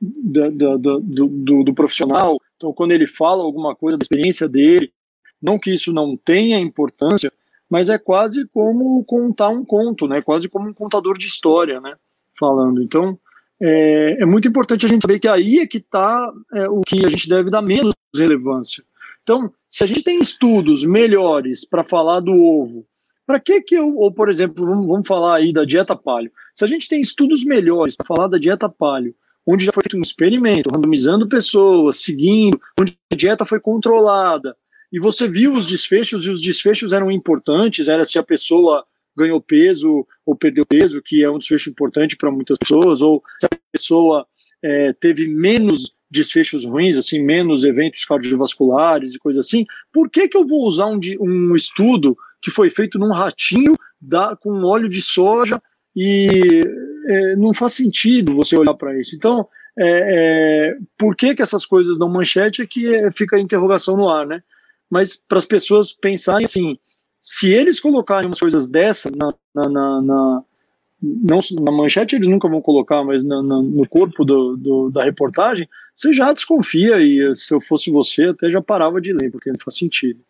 da, 0.00 0.50
da, 0.50 0.76
do, 0.76 1.00
do, 1.00 1.64
do, 1.64 1.74
profissional, 1.74 2.38
então 2.56 2.72
quando 2.72 2.92
ele 2.92 3.08
fala 3.08 3.42
alguma 3.42 3.74
coisa 3.74 3.98
da 3.98 4.02
experiência 4.04 4.48
dele, 4.48 4.92
não 5.40 5.58
que 5.58 5.72
isso 5.72 5.92
não 5.92 6.16
tenha 6.16 6.58
importância, 6.58 7.32
mas 7.68 7.90
é 7.90 7.98
quase 7.98 8.46
como 8.48 9.04
contar 9.04 9.48
um 9.48 9.64
conto, 9.64 10.08
né? 10.08 10.22
Quase 10.22 10.48
como 10.48 10.68
um 10.68 10.74
contador 10.74 11.18
de 11.18 11.26
história, 11.26 11.80
né? 11.80 11.94
Falando. 12.38 12.82
Então, 12.82 13.18
é, 13.60 14.22
é 14.22 14.26
muito 14.26 14.48
importante 14.48 14.86
a 14.86 14.88
gente 14.88 15.02
saber 15.02 15.18
que 15.18 15.28
aí 15.28 15.58
é 15.58 15.66
que 15.66 15.78
está 15.78 16.32
é, 16.54 16.68
o 16.68 16.80
que 16.80 17.04
a 17.04 17.08
gente 17.08 17.28
deve 17.28 17.50
dar 17.50 17.62
menos 17.62 17.94
relevância. 18.14 18.82
Então, 19.22 19.52
se 19.68 19.84
a 19.84 19.86
gente 19.86 20.02
tem 20.02 20.18
estudos 20.18 20.84
melhores 20.84 21.64
para 21.64 21.84
falar 21.84 22.20
do 22.20 22.32
ovo, 22.32 22.86
para 23.26 23.38
que 23.38 23.60
que 23.60 23.74
eu, 23.74 23.94
ou 23.96 24.10
por 24.10 24.30
exemplo, 24.30 24.64
vamos, 24.64 24.86
vamos 24.86 25.06
falar 25.06 25.36
aí 25.36 25.52
da 25.52 25.64
dieta 25.64 25.94
paleo. 25.94 26.32
Se 26.54 26.64
a 26.64 26.66
gente 26.66 26.88
tem 26.88 27.00
estudos 27.00 27.44
melhores 27.44 27.94
para 27.94 28.06
falar 28.06 28.26
da 28.26 28.38
dieta 28.38 28.68
paleo, 28.68 29.14
onde 29.46 29.64
já 29.64 29.72
foi 29.72 29.82
feito 29.82 29.98
um 29.98 30.02
experimento, 30.02 30.70
randomizando 30.70 31.28
pessoas, 31.28 32.00
seguindo, 32.00 32.58
onde 32.80 32.96
a 33.12 33.16
dieta 33.16 33.44
foi 33.44 33.60
controlada, 33.60 34.56
e 34.92 34.98
você 34.98 35.28
viu 35.28 35.52
os 35.52 35.66
desfechos, 35.66 36.24
e 36.24 36.30
os 36.30 36.40
desfechos 36.40 36.92
eram 36.92 37.10
importantes, 37.10 37.88
era 37.88 38.04
se 38.04 38.18
a 38.18 38.22
pessoa 38.22 38.84
ganhou 39.16 39.40
peso 39.40 40.06
ou 40.24 40.36
perdeu 40.36 40.64
peso, 40.64 41.02
que 41.02 41.22
é 41.22 41.30
um 41.30 41.38
desfecho 41.38 41.70
importante 41.70 42.16
para 42.16 42.30
muitas 42.30 42.56
pessoas, 42.58 43.02
ou 43.02 43.22
se 43.40 43.46
a 43.46 43.58
pessoa 43.72 44.26
é, 44.62 44.92
teve 44.92 45.26
menos 45.26 45.92
desfechos 46.10 46.64
ruins, 46.64 46.96
assim, 46.96 47.22
menos 47.22 47.64
eventos 47.64 48.04
cardiovasculares 48.04 49.14
e 49.14 49.18
coisas 49.18 49.44
assim, 49.44 49.66
por 49.92 50.08
que, 50.08 50.28
que 50.28 50.36
eu 50.36 50.46
vou 50.46 50.66
usar 50.66 50.86
um, 50.86 50.98
um 51.20 51.54
estudo 51.54 52.16
que 52.40 52.50
foi 52.50 52.70
feito 52.70 52.98
num 52.98 53.12
ratinho 53.12 53.74
da, 54.00 54.36
com 54.36 54.64
óleo 54.64 54.88
de 54.88 55.02
soja 55.02 55.60
e 55.94 56.62
é, 57.06 57.36
não 57.36 57.52
faz 57.52 57.72
sentido 57.72 58.34
você 58.34 58.56
olhar 58.56 58.74
para 58.74 58.98
isso. 58.98 59.16
Então, 59.16 59.48
é, 59.76 59.86
é, 59.86 60.76
por 60.96 61.14
que, 61.16 61.34
que 61.34 61.42
essas 61.42 61.66
coisas 61.66 61.98
dão 61.98 62.08
manchete 62.08 62.62
é 62.62 62.66
que 62.66 62.94
é, 62.94 63.10
fica 63.10 63.36
a 63.36 63.40
interrogação 63.40 63.96
no 63.96 64.08
ar, 64.08 64.26
né? 64.26 64.42
Mas 64.90 65.16
para 65.16 65.38
as 65.38 65.44
pessoas 65.44 65.92
pensarem 65.92 66.44
assim, 66.44 66.78
se 67.20 67.52
eles 67.52 67.80
colocarem 67.80 68.26
umas 68.26 68.40
coisas 68.40 68.68
dessa 68.68 69.10
na, 69.10 69.34
na, 69.54 69.68
na, 69.68 70.02
na 70.02 70.42
não 71.00 71.38
na 71.60 71.70
manchete 71.70 72.16
eles 72.16 72.28
nunca 72.28 72.48
vão 72.48 72.60
colocar, 72.60 73.04
mas 73.04 73.24
na, 73.24 73.42
na, 73.42 73.62
no 73.62 73.88
corpo 73.88 74.24
do, 74.24 74.56
do, 74.56 74.90
da 74.90 75.04
reportagem, 75.04 75.68
você 75.94 76.12
já 76.12 76.32
desconfia 76.32 77.00
e 77.00 77.34
se 77.36 77.54
eu 77.54 77.60
fosse 77.60 77.90
você 77.90 78.24
até 78.24 78.50
já 78.50 78.60
parava 78.60 79.00
de 79.00 79.12
ler, 79.12 79.30
porque 79.30 79.50
não 79.50 79.58
faz 79.62 79.76
sentido. 79.76 80.20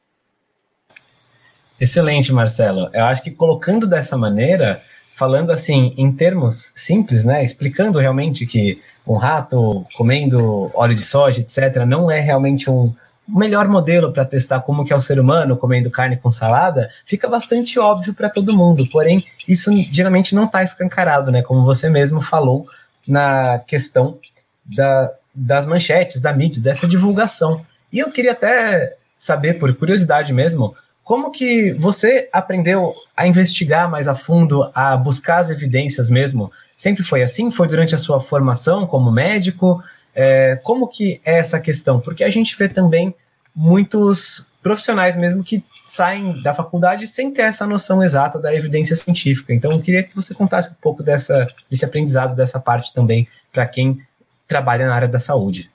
Excelente, 1.81 2.33
Marcelo. 2.33 2.91
Eu 2.93 3.05
acho 3.05 3.23
que 3.23 3.31
colocando 3.31 3.87
dessa 3.87 4.17
maneira, 4.17 4.83
falando 5.15 5.51
assim 5.53 5.95
em 5.97 6.13
termos 6.13 6.73
simples, 6.75 7.25
né, 7.25 7.45
explicando 7.45 7.99
realmente 7.99 8.45
que 8.45 8.81
um 9.07 9.17
rato 9.17 9.87
comendo 9.97 10.71
óleo 10.75 10.95
de 10.95 11.05
soja, 11.05 11.41
etc, 11.41 11.85
não 11.87 12.11
é 12.11 12.21
realmente 12.21 12.69
um 12.69 12.93
melhor 13.29 13.69
modelo 13.69 14.13
para 14.13 14.25
testar 14.25 14.61
como 14.61 14.85
que 14.85 14.93
é 14.93 14.97
o 14.97 15.01
ser 15.01 15.21
humano 15.21 15.57
comendo 15.57 15.91
carne 15.91 16.17
com 16.17 16.33
salada, 16.33 16.91
fica 17.05 17.29
bastante 17.29 17.79
óbvio 17.79 18.15
para 18.15 18.31
todo 18.31 18.57
mundo. 18.57 18.89
Porém, 18.91 19.25
isso 19.47 19.71
geralmente 19.93 20.35
não 20.35 20.45
está 20.45 20.63
escancarado, 20.63 21.31
né? 21.31 21.43
Como 21.43 21.65
você 21.65 21.91
mesmo 21.91 22.23
falou 22.23 22.67
na 23.07 23.59
questão 23.61 24.19
da, 24.65 25.13
das 25.35 25.67
manchetes, 25.67 26.21
da 26.21 26.33
mídia, 26.33 26.63
dessa 26.63 26.87
divulgação. 26.87 27.65
E 27.93 27.99
eu 27.99 28.11
queria 28.11 28.33
até 28.33 28.97
saber, 29.19 29.55
por 29.55 29.75
curiosidade 29.75 30.33
mesmo, 30.33 30.75
como 31.05 31.31
que 31.31 31.73
você 31.73 32.29
aprendeu 32.33 32.95
a 33.17 33.27
investigar 33.27 33.91
mais 33.91 34.09
a 34.09 34.15
fundo, 34.15 34.71
a 34.75 34.97
buscar 34.97 35.39
as 35.39 35.51
evidências 35.51 36.11
mesmo? 36.11 36.53
Sempre 36.77 37.03
foi 37.03 37.23
assim? 37.23 37.51
Foi 37.51 37.67
durante 37.67 37.95
a 37.95 37.99
sua 37.99 38.21
formação 38.21 38.87
como 38.87 39.11
médico? 39.11 39.83
É, 40.21 40.57
como 40.65 40.89
que 40.89 41.21
é 41.25 41.39
essa 41.39 41.61
questão? 41.61 42.01
Porque 42.01 42.25
a 42.25 42.29
gente 42.29 42.59
vê 42.59 42.69
também 42.69 43.15
muitos 43.55 44.51
profissionais 44.61 45.17
mesmo 45.17 45.45
que 45.45 45.63
saem 45.87 46.43
da 46.43 46.53
faculdade 46.53 47.07
sem 47.07 47.33
ter 47.33 47.43
essa 47.43 47.65
noção 47.65 48.03
exata 48.03 48.37
da 48.37 48.53
evidência 48.53 48.97
científica. 48.97 49.55
Então, 49.55 49.71
eu 49.71 49.81
queria 49.81 50.03
que 50.03 50.17
você 50.17 50.35
contasse 50.35 50.73
um 50.73 50.77
pouco 50.83 51.05
dessa, 51.05 51.47
desse 51.71 51.85
aprendizado, 51.85 52.35
dessa 52.35 52.59
parte 52.59 52.93
também, 52.93 53.29
para 53.53 53.65
quem 53.65 54.01
trabalha 54.49 54.89
na 54.89 54.95
área 54.97 55.07
da 55.07 55.21
saúde. 55.21 55.71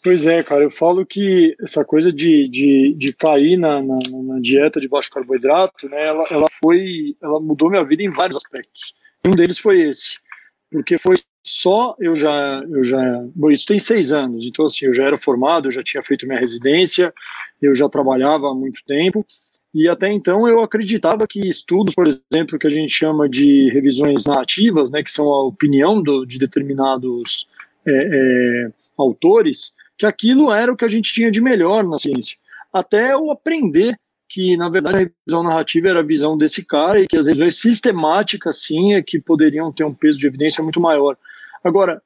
Pois 0.00 0.26
é, 0.26 0.40
cara, 0.44 0.62
eu 0.62 0.70
falo 0.70 1.04
que 1.04 1.56
essa 1.60 1.84
coisa 1.84 2.12
de, 2.12 2.48
de, 2.48 2.94
de 2.96 3.12
cair 3.12 3.56
na, 3.56 3.82
na, 3.82 3.98
na 4.12 4.38
dieta 4.40 4.80
de 4.80 4.88
baixo 4.88 5.10
carboidrato, 5.10 5.88
né, 5.88 6.06
ela, 6.06 6.24
ela 6.30 6.46
foi, 6.60 7.16
ela 7.20 7.40
mudou 7.40 7.68
minha 7.68 7.84
vida 7.84 8.04
em 8.04 8.10
vários 8.10 8.36
aspectos. 8.36 8.94
Um 9.26 9.32
deles 9.32 9.58
foi 9.58 9.80
esse, 9.80 10.18
porque 10.70 10.98
foi 10.98 11.16
só 11.46 11.94
eu 12.00 12.14
já, 12.14 12.64
eu 12.70 12.82
já, 12.82 12.98
bom, 13.34 13.50
isso 13.50 13.66
tem 13.66 13.78
seis 13.78 14.12
anos, 14.12 14.46
então 14.46 14.64
assim, 14.64 14.86
eu 14.86 14.94
já 14.94 15.04
era 15.04 15.18
formado, 15.18 15.68
eu 15.68 15.72
já 15.72 15.82
tinha 15.82 16.02
feito 16.02 16.26
minha 16.26 16.40
residência, 16.40 17.12
eu 17.60 17.74
já 17.74 17.86
trabalhava 17.88 18.48
há 18.48 18.54
muito 18.54 18.80
tempo, 18.86 19.26
e 19.74 19.86
até 19.86 20.10
então 20.10 20.48
eu 20.48 20.62
acreditava 20.62 21.26
que 21.26 21.46
estudos, 21.46 21.94
por 21.94 22.06
exemplo, 22.06 22.58
que 22.58 22.66
a 22.66 22.70
gente 22.70 22.92
chama 22.92 23.28
de 23.28 23.68
revisões 23.70 24.24
narrativas, 24.24 24.90
né, 24.90 25.02
que 25.02 25.10
são 25.10 25.28
a 25.28 25.44
opinião 25.44 26.02
do, 26.02 26.24
de 26.24 26.38
determinados 26.38 27.46
é, 27.86 27.90
é, 27.92 28.72
autores, 28.96 29.74
que 29.98 30.06
aquilo 30.06 30.50
era 30.50 30.72
o 30.72 30.76
que 30.76 30.84
a 30.84 30.88
gente 30.88 31.12
tinha 31.12 31.30
de 31.30 31.42
melhor 31.42 31.84
na 31.84 31.98
ciência. 31.98 32.38
Até 32.72 33.12
eu 33.12 33.30
aprender 33.30 33.98
que, 34.28 34.56
na 34.56 34.68
verdade, 34.70 34.96
a 34.96 35.00
revisão 35.00 35.42
narrativa 35.42 35.88
era 35.88 36.00
a 36.00 36.04
visão 36.04 36.36
desse 36.38 36.64
cara 36.64 37.00
e 37.00 37.06
que 37.06 37.16
as 37.16 37.26
revisões 37.26 37.60
sistemáticas, 37.60 38.62
sim, 38.62 38.94
é 38.94 39.02
que 39.02 39.20
poderiam 39.20 39.70
ter 39.70 39.84
um 39.84 39.94
peso 39.94 40.18
de 40.18 40.26
evidência 40.26 40.62
muito 40.62 40.80
maior. 40.80 41.16
Agora, 41.64 42.02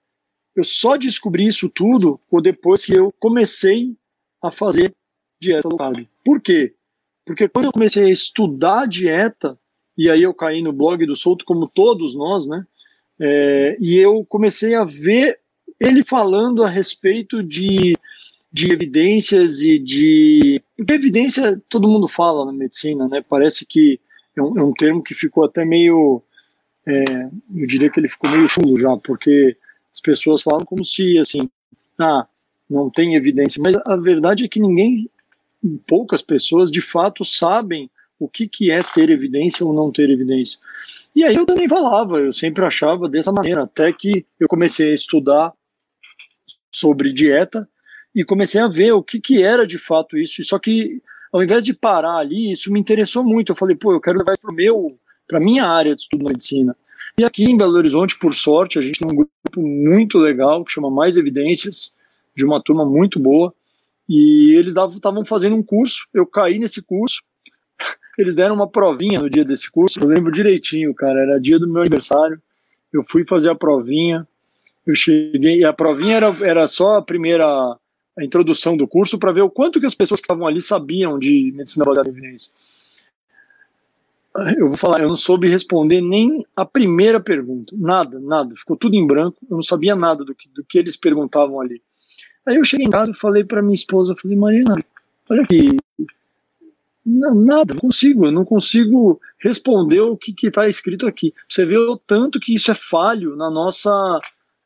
eu 0.54 0.62
só 0.62 0.96
descobri 0.96 1.46
isso 1.46 1.68
tudo 1.68 2.20
depois 2.40 2.84
que 2.84 2.96
eu 2.96 3.12
comecei 3.18 3.96
a 4.42 4.50
fazer 4.50 4.94
dieta 5.40 5.68
low 5.68 5.76
carb. 5.76 6.06
Por 6.24 6.40
quê? 6.40 6.74
Porque 7.26 7.48
quando 7.48 7.66
eu 7.66 7.72
comecei 7.72 8.04
a 8.04 8.10
estudar 8.10 8.86
dieta, 8.86 9.58
e 9.96 10.08
aí 10.08 10.22
eu 10.22 10.32
caí 10.32 10.62
no 10.62 10.72
blog 10.72 11.04
do 11.04 11.14
Souto, 11.14 11.44
como 11.44 11.68
todos 11.68 12.14
nós, 12.14 12.46
né? 12.46 12.64
É, 13.20 13.76
e 13.80 13.96
eu 13.96 14.24
comecei 14.24 14.74
a 14.74 14.84
ver 14.84 15.40
ele 15.80 16.04
falando 16.04 16.62
a 16.62 16.68
respeito 16.68 17.42
de, 17.42 17.96
de 18.52 18.72
evidências 18.72 19.60
e 19.60 19.78
de. 19.78 20.62
Porque 20.78 20.94
evidência 20.94 21.60
todo 21.68 21.88
mundo 21.88 22.06
fala 22.06 22.44
na 22.44 22.52
medicina, 22.52 23.08
né? 23.08 23.24
Parece 23.28 23.66
que 23.66 24.00
é 24.36 24.42
um, 24.42 24.58
é 24.58 24.62
um 24.62 24.72
termo 24.72 25.02
que 25.02 25.14
ficou 25.14 25.44
até 25.44 25.64
meio 25.64 26.22
é, 26.88 27.30
eu 27.54 27.66
diria 27.66 27.90
que 27.90 28.00
ele 28.00 28.08
ficou 28.08 28.30
meio 28.30 28.48
chulo 28.48 28.78
já, 28.78 28.96
porque 28.96 29.56
as 29.92 30.00
pessoas 30.00 30.42
falam 30.42 30.64
como 30.64 30.82
se, 30.82 31.18
assim, 31.18 31.48
ah, 31.98 32.26
não 32.68 32.88
tem 32.88 33.14
evidência, 33.14 33.62
mas 33.62 33.76
a 33.84 33.96
verdade 33.96 34.44
é 34.44 34.48
que 34.48 34.58
ninguém, 34.58 35.08
poucas 35.86 36.22
pessoas, 36.22 36.70
de 36.70 36.80
fato, 36.80 37.24
sabem 37.24 37.90
o 38.18 38.28
que, 38.28 38.48
que 38.48 38.70
é 38.70 38.82
ter 38.82 39.10
evidência 39.10 39.64
ou 39.64 39.72
não 39.72 39.92
ter 39.92 40.08
evidência. 40.10 40.58
E 41.14 41.24
aí 41.24 41.34
eu 41.34 41.44
também 41.44 41.68
falava, 41.68 42.18
eu 42.18 42.32
sempre 42.32 42.64
achava 42.64 43.08
dessa 43.08 43.32
maneira, 43.32 43.62
até 43.62 43.92
que 43.92 44.24
eu 44.40 44.48
comecei 44.48 44.90
a 44.90 44.94
estudar 44.94 45.52
sobre 46.72 47.12
dieta 47.12 47.68
e 48.14 48.24
comecei 48.24 48.60
a 48.60 48.68
ver 48.68 48.92
o 48.92 49.02
que, 49.02 49.20
que 49.20 49.42
era 49.42 49.66
de 49.66 49.78
fato 49.78 50.16
isso. 50.16 50.42
Só 50.42 50.58
que 50.58 51.02
ao 51.32 51.42
invés 51.42 51.62
de 51.62 51.74
parar 51.74 52.16
ali, 52.16 52.50
isso 52.50 52.72
me 52.72 52.80
interessou 52.80 53.22
muito. 53.22 53.52
Eu 53.52 53.56
falei, 53.56 53.76
pô, 53.76 53.92
eu 53.92 54.00
quero 54.00 54.18
levar 54.18 54.36
para 54.38 54.50
o 54.50 54.54
meu 54.54 54.98
para 55.28 55.38
minha 55.38 55.64
área 55.64 55.94
de 55.94 56.00
estudo 56.00 56.24
de 56.24 56.32
medicina. 56.32 56.76
E 57.18 57.24
aqui 57.24 57.44
em 57.44 57.56
Belo 57.56 57.76
Horizonte, 57.76 58.18
por 58.18 58.34
sorte, 58.34 58.78
a 58.78 58.82
gente 58.82 59.00
tem 59.00 59.08
um 59.08 59.14
grupo 59.14 59.60
muito 59.60 60.18
legal 60.18 60.64
que 60.64 60.72
chama 60.72 60.90
Mais 60.90 61.16
Evidências, 61.16 61.92
de 62.34 62.44
uma 62.44 62.62
turma 62.62 62.84
muito 62.84 63.20
boa. 63.20 63.52
E 64.08 64.54
eles 64.56 64.74
estavam 64.74 65.24
fazendo 65.24 65.54
um 65.54 65.62
curso, 65.62 66.06
eu 66.14 66.24
caí 66.26 66.58
nesse 66.58 66.80
curso. 66.80 67.22
Eles 68.16 68.34
deram 68.34 68.54
uma 68.54 68.66
provinha 68.66 69.20
no 69.20 69.28
dia 69.30 69.44
desse 69.44 69.70
curso, 69.70 70.00
eu 70.00 70.08
lembro 70.08 70.32
direitinho, 70.32 70.92
cara, 70.94 71.20
era 71.20 71.40
dia 71.40 71.58
do 71.58 71.68
meu 71.68 71.82
aniversário. 71.82 72.40
Eu 72.92 73.04
fui 73.04 73.24
fazer 73.24 73.50
a 73.50 73.54
provinha, 73.54 74.26
eu 74.86 74.96
cheguei, 74.96 75.58
e 75.58 75.64
a 75.64 75.72
provinha 75.72 76.16
era, 76.16 76.36
era 76.40 76.66
só 76.66 76.96
a 76.96 77.02
primeira 77.02 77.46
a 78.18 78.24
introdução 78.24 78.76
do 78.76 78.88
curso 78.88 79.18
para 79.18 79.30
ver 79.30 79.42
o 79.42 79.50
quanto 79.50 79.78
que 79.78 79.86
as 79.86 79.94
pessoas 79.94 80.20
que 80.20 80.24
estavam 80.24 80.46
ali 80.46 80.60
sabiam 80.60 81.18
de 81.18 81.52
medicina 81.54 81.84
baseada 81.84 82.08
em 82.08 82.12
evidência. 82.12 82.52
Eu 84.56 84.68
vou 84.68 84.76
falar, 84.76 85.00
eu 85.00 85.08
não 85.08 85.16
soube 85.16 85.48
responder 85.48 86.00
nem 86.00 86.46
a 86.56 86.64
primeira 86.64 87.18
pergunta, 87.18 87.74
nada, 87.78 88.20
nada, 88.20 88.54
ficou 88.56 88.76
tudo 88.76 88.94
em 88.94 89.06
branco, 89.06 89.38
eu 89.50 89.56
não 89.56 89.62
sabia 89.62 89.96
nada 89.96 90.24
do 90.24 90.34
que, 90.34 90.48
do 90.50 90.62
que 90.64 90.78
eles 90.78 90.96
perguntavam 90.96 91.60
ali. 91.60 91.82
Aí 92.46 92.56
eu 92.56 92.64
cheguei 92.64 92.86
em 92.86 92.90
casa 92.90 93.10
e 93.10 93.16
falei 93.16 93.44
para 93.44 93.62
minha 93.62 93.74
esposa, 93.74 94.14
falei, 94.20 94.36
Marina, 94.36 94.76
olha 95.28 95.42
aqui, 95.42 95.76
nada, 97.04 97.74
não 97.74 97.80
consigo, 97.80 98.26
eu 98.26 98.32
não 98.32 98.44
consigo 98.44 99.20
responder 99.38 100.00
o 100.00 100.16
que 100.16 100.34
está 100.46 100.68
escrito 100.68 101.06
aqui. 101.06 101.34
Você 101.48 101.64
vê 101.64 101.76
o 101.76 101.96
tanto 101.96 102.40
que 102.40 102.54
isso 102.54 102.70
é 102.70 102.74
falho 102.74 103.36
na 103.36 103.50
nossa, 103.50 103.90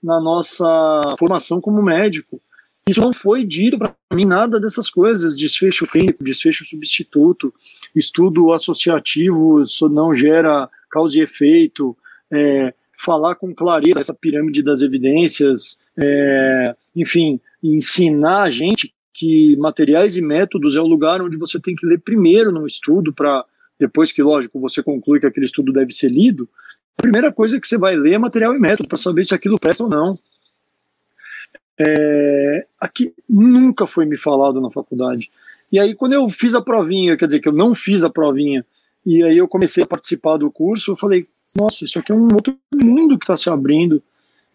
na 0.02 0.20
nossa 0.20 1.14
formação 1.18 1.61
como 1.61 1.82
médico. 1.82 2.40
Isso 2.88 3.00
não 3.00 3.12
foi 3.12 3.44
dito 3.44 3.78
para 3.78 3.94
mim 4.12 4.24
nada 4.24 4.58
dessas 4.58 4.90
coisas, 4.90 5.36
desfecho 5.36 5.86
clínico, 5.86 6.24
desfecho 6.24 6.64
substituto, 6.64 7.54
estudo 7.94 8.52
associativo 8.52 9.62
isso 9.62 9.88
não 9.88 10.12
gera 10.12 10.68
causa 10.90 11.16
e 11.16 11.20
efeito, 11.20 11.96
é, 12.30 12.74
falar 12.98 13.36
com 13.36 13.54
clareza 13.54 14.00
essa 14.00 14.14
pirâmide 14.14 14.62
das 14.62 14.82
evidências, 14.82 15.78
é, 15.96 16.74
enfim, 16.94 17.40
ensinar 17.62 18.42
a 18.42 18.50
gente 18.50 18.92
que 19.14 19.56
materiais 19.56 20.16
e 20.16 20.22
métodos 20.22 20.76
é 20.76 20.80
o 20.80 20.86
lugar 20.86 21.22
onde 21.22 21.36
você 21.36 21.60
tem 21.60 21.76
que 21.76 21.86
ler 21.86 22.00
primeiro 22.00 22.50
no 22.50 22.66
estudo 22.66 23.12
para 23.12 23.44
depois 23.78 24.12
que, 24.12 24.22
lógico, 24.22 24.60
você 24.60 24.82
conclui 24.82 25.20
que 25.20 25.26
aquele 25.26 25.46
estudo 25.46 25.72
deve 25.72 25.92
ser 25.92 26.08
lido, 26.08 26.48
a 26.98 27.02
primeira 27.02 27.32
coisa 27.32 27.60
que 27.60 27.66
você 27.66 27.78
vai 27.78 27.96
ler 27.96 28.14
é 28.14 28.18
material 28.18 28.54
e 28.54 28.58
método 28.58 28.88
para 28.88 28.98
saber 28.98 29.24
se 29.24 29.34
aquilo 29.34 29.58
presta 29.58 29.84
ou 29.84 29.90
não. 29.90 30.18
É, 31.84 32.66
aqui 32.80 33.12
nunca 33.28 33.86
foi 33.86 34.04
me 34.04 34.16
falado 34.16 34.60
na 34.60 34.70
faculdade. 34.70 35.30
E 35.70 35.80
aí, 35.80 35.94
quando 35.94 36.12
eu 36.12 36.28
fiz 36.28 36.54
a 36.54 36.60
provinha, 36.60 37.16
quer 37.16 37.26
dizer, 37.26 37.40
que 37.40 37.48
eu 37.48 37.52
não 37.52 37.74
fiz 37.74 38.04
a 38.04 38.10
provinha, 38.10 38.64
e 39.04 39.22
aí 39.22 39.36
eu 39.36 39.48
comecei 39.48 39.82
a 39.82 39.86
participar 39.86 40.36
do 40.36 40.50
curso, 40.50 40.92
eu 40.92 40.96
falei, 40.96 41.26
nossa, 41.54 41.84
isso 41.84 41.98
aqui 41.98 42.12
é 42.12 42.14
um 42.14 42.28
outro 42.32 42.56
mundo 42.74 43.18
que 43.18 43.24
está 43.24 43.36
se 43.36 43.50
abrindo. 43.50 44.02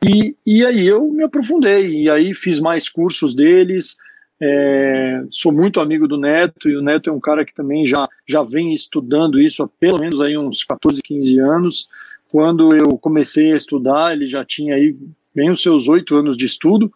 E, 0.08 0.36
e 0.46 0.66
aí 0.66 0.88
eu 0.88 1.08
me 1.10 1.24
aprofundei, 1.24 2.04
e 2.04 2.10
aí 2.10 2.34
fiz 2.34 2.60
mais 2.60 2.88
cursos 2.88 3.34
deles, 3.34 3.98
é, 4.40 5.24
sou 5.32 5.52
muito 5.52 5.82
amigo 5.82 6.08
do 6.08 6.18
Neto, 6.18 6.70
e 6.70 6.78
o 6.78 6.82
Neto 6.82 7.10
é 7.10 7.14
um 7.14 7.20
cara 7.20 7.44
que 7.44 7.54
também 7.54 7.86
já, 7.86 8.08
já 8.28 8.44
vem 8.44 8.72
estudando 8.72 9.42
isso 9.42 9.64
há 9.64 9.68
pelo 9.68 10.00
menos 10.00 10.22
aí 10.22 10.38
uns 10.38 10.64
14, 10.64 11.02
15 11.02 11.40
anos. 11.40 11.90
Quando 12.30 12.76
eu 12.76 12.98
comecei 12.98 13.54
a 13.54 13.56
estudar, 13.56 14.14
ele 14.14 14.28
já 14.28 14.46
tinha 14.46 14.76
aí 14.76 14.96
bem 15.38 15.52
os 15.52 15.62
seus 15.62 15.88
oito 15.88 16.16
anos 16.16 16.36
de 16.36 16.46
estudo, 16.46 16.92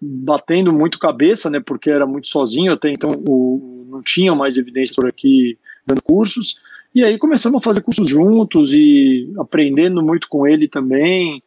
batendo 0.00 0.72
muito 0.72 0.98
cabeça, 0.98 1.50
né, 1.50 1.60
porque 1.60 1.90
era 1.90 2.06
muito 2.06 2.26
sozinho, 2.26 2.72
até 2.72 2.90
então 2.90 3.10
o, 3.28 3.86
não 3.90 4.02
tinha 4.02 4.34
mais 4.34 4.56
evidências 4.56 4.96
por 4.96 5.06
aqui 5.06 5.58
dando 5.86 6.02
cursos, 6.02 6.58
e 6.94 7.04
aí 7.04 7.18
começamos 7.18 7.60
a 7.60 7.62
fazer 7.62 7.82
cursos 7.82 8.08
juntos 8.08 8.72
e 8.72 9.30
aprendendo 9.38 10.02
muito 10.02 10.26
com 10.26 10.46
ele 10.46 10.66
também, 10.66 11.42